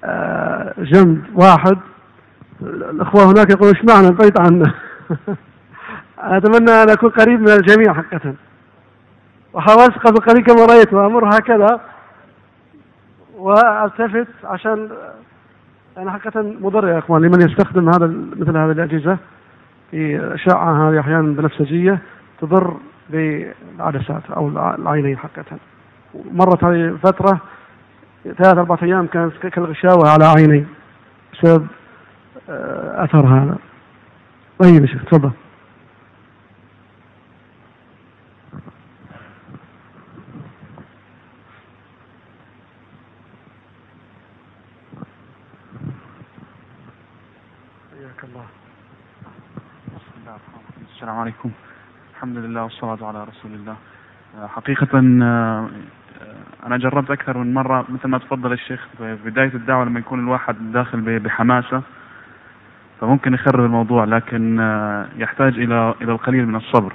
[0.04, 1.78] آه، جنب واحد
[2.62, 4.74] الأخوة هناك يقولون إيش معنى؟ انطيت عنه.
[6.20, 8.36] أتمنى أن أكون قريب من الجميع حقا
[9.54, 11.80] وحاولت قبل قليل كما رأيت وأمر هكذا.
[13.38, 14.90] وألتفت عشان
[15.98, 19.18] أنا حقيقة مضر يا إخوان لمن يستخدم هذا مثل هذه الأجهزة
[19.92, 22.00] في أشعة هذه أحيانا بنفسجية
[22.42, 22.78] تضر
[23.10, 24.48] بالعدسات أو
[24.78, 25.58] العينين حقيقة.
[26.32, 27.42] مرت هذه فترة
[28.24, 30.66] ثلاث أربعة أيام كانت كالغشاوة على عيني
[31.34, 31.68] بسبب
[32.50, 33.58] آه، أثر هذا.
[34.60, 35.32] طيب يا شيخ تفضل.
[47.92, 48.46] حياك الله.
[50.96, 51.52] السلام عليكم.
[52.16, 53.76] الحمد لله والصلاة على رسول الله.
[54.48, 55.00] حقيقة
[56.66, 60.20] آه، أنا جربت أكثر من مرة مثل ما تفضل الشيخ في بداية الدعوة لما يكون
[60.20, 61.82] الواحد داخل بحماسة
[63.02, 66.94] فممكن يخرب الموضوع لكن آه، يحتاج إلى إلى القليل من الصبر.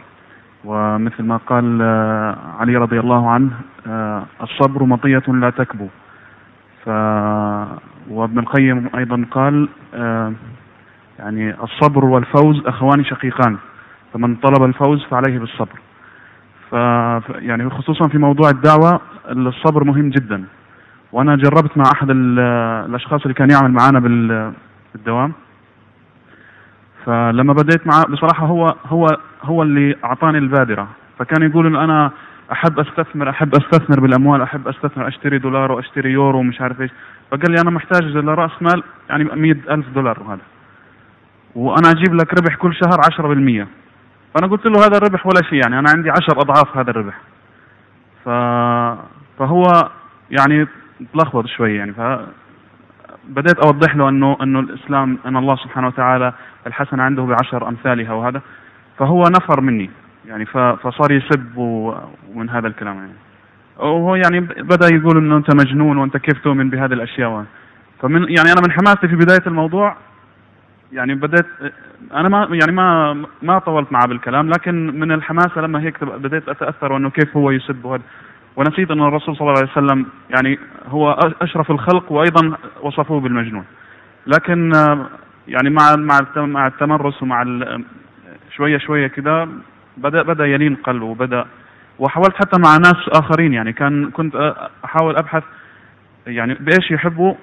[0.65, 3.51] ومثل ما قال آه، علي رضي الله عنه
[4.43, 5.89] الصبر مطية لا تكبو.
[6.85, 6.89] ف
[8.11, 9.69] وابن القيم أيضا قال
[11.19, 13.57] يعني الصبر والفوز أخوان شقيقان
[14.13, 15.81] فمن طلب الفوز فعليه بالصبر.
[16.71, 16.73] ف
[17.35, 19.01] يعني خصوصا في موضوع الدعوة
[19.31, 20.45] الصبر مهم جدا.
[21.13, 24.01] وأنا جربت مع أحد الأشخاص اللي كان يعمل معانا
[24.95, 25.33] بالدوام.
[27.07, 29.07] فلما بديت معه بصراحة هو هو
[29.43, 30.89] هو اللي أعطاني البادرة.
[31.19, 32.11] فكان يقول إن أنا
[32.53, 36.91] أحب أستثمر أحب أستثمر بالأموال أحب أستثمر أشتري دولار وأشتري يورو ومش عارف إيش.
[37.31, 40.43] فقال لي أنا محتاج لرأس مال يعني مئة ألف دولار وهذا.
[41.55, 43.67] وأنا أجيب لك ربح كل شهر عشرة بالمية.
[44.35, 47.21] فأنا قلت له هذا الربح ولا شيء يعني أنا عندي عشر أضعاف هذا الربح
[48.25, 48.29] ف...
[49.39, 49.63] فهو
[50.31, 50.67] يعني
[51.13, 52.01] تلخبط شوي يعني ف
[53.29, 56.33] بديت أوضح له انه إنه الإسلام إن الله سبحانه وتعالى
[56.67, 58.43] الحسنه عنده بعشر أمثالها وهذا
[58.99, 59.91] فهو نفر مني
[60.29, 60.47] يعني.
[60.77, 63.13] فصار يسب ومن هذا الكلام يعني
[63.79, 67.45] وهو يعني بدأ يقول إنه أنت مجنون وأنت كيف تؤمن بهذه الأشياء
[68.03, 69.97] فمن يعني أنا من حماستي في بداية الموضوع
[70.93, 71.47] يعني بدأت
[72.15, 76.93] أنا ما يعني ما ما طولت معه بالكلام لكن من الحماسة لما هيك بديت أتأثر
[76.93, 78.01] وأنه كيف هو يسب
[78.57, 81.11] ونسيت أن الرسول صلى الله عليه وسلم يعني هو
[81.43, 83.65] أشرف الخلق وأيضا وصفوه بالمجنون.
[84.27, 84.73] لكن
[85.49, 87.45] يعني مع مع مع التمرس ومع
[88.57, 89.49] شوية شوية كده
[89.97, 91.47] بدأ بدأ يلين قلبه وبدأ
[91.99, 94.55] وحاولت حتى مع ناس آخرين يعني كان كنت
[94.85, 95.43] أحاول أبحث
[96.27, 97.35] يعني بإيش يحبوا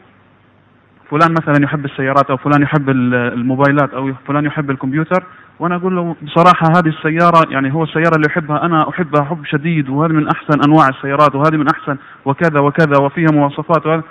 [1.11, 5.24] فلان مثلا يحب السيارات أو فلان يحب ال- الموبايلات أو فلان يحب الكمبيوتر
[5.60, 9.90] وأنا أقول له بصراحة هذه السيارة يعني هو السيارة اللي يحبها أنا أحبها حب شديد
[9.90, 14.03] وهذه من أحسن أنواع السيارات وهذه من أحسن وكذا وكذا وفيها مواصفات وهذا.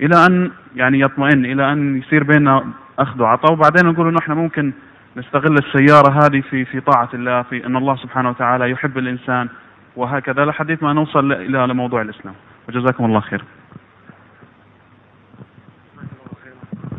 [0.00, 2.64] إلى أن يعني يطمئن إلى أن يصير بيننا
[2.98, 3.52] أخذ وعطاء.
[3.52, 4.72] وبعدين نقول إنه إحنا ممكن
[5.16, 9.48] نستغل السيارة هذه في في طاعة الله في أن الله سبحانه وتعالى يحب الإنسان
[9.96, 12.34] وهكذا لحديث ما نوصل إلى لموضوع الإسلام.
[12.68, 13.44] وجزاكم الله خير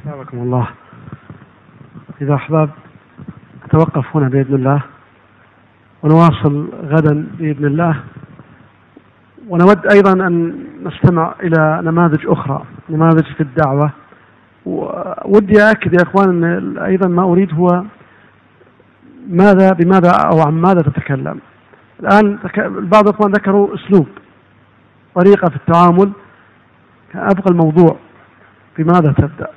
[0.05, 0.67] جزاكم الله.
[2.21, 2.69] إذا أحباب
[3.65, 4.81] نتوقف هنا بإذن الله.
[6.03, 8.03] ونواصل غدا بإذن الله.
[9.47, 13.91] ونود أيضا أن نستمع إلى نماذج أخرى نماذج في الدعوة.
[15.25, 17.83] ودي أكد يا إخوان أن أيضا ما أريد هو
[19.29, 21.39] ماذا بماذا أو عن ماذا تتكلم.
[21.99, 24.07] الآن بعض الإخوان ذكروا أسلوب
[25.15, 26.11] طريقة في التعامل.
[27.15, 27.97] أبقى الموضوع
[28.77, 29.47] بماذا تبدأ؟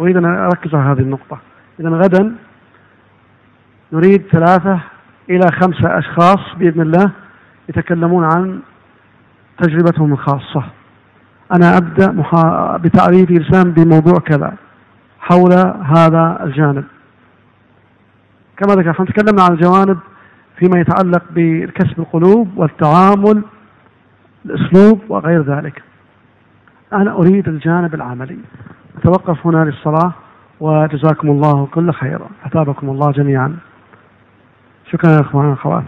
[0.00, 1.38] أريد أن أركز على هذه النقطة.
[1.80, 2.34] إذا غدا
[3.92, 4.80] نريد ثلاثة
[5.30, 7.10] إلى خمسة أشخاص بإذن الله
[7.68, 8.60] يتكلمون عن
[9.58, 10.64] تجربتهم الخاصة.
[11.52, 12.76] أنا أبدأ محا...
[12.76, 14.54] بتعريف الإنسان بموضوع كذا
[15.20, 15.52] حول
[15.96, 16.84] هذا الجانب.
[18.56, 19.98] كما ذكرت تكلمنا عن الجوانب
[20.56, 23.42] فيما يتعلق بكسب القلوب والتعامل
[24.44, 25.82] الأسلوب وغير ذلك.
[26.92, 28.38] أنا أريد الجانب العملي.
[29.00, 30.12] أتوقف هنا للصلاة
[30.60, 32.20] وجزاكم الله كل خير.
[32.46, 33.56] أثابكم الله جميعا.
[34.92, 35.84] شكرا يا أخوان والأخوات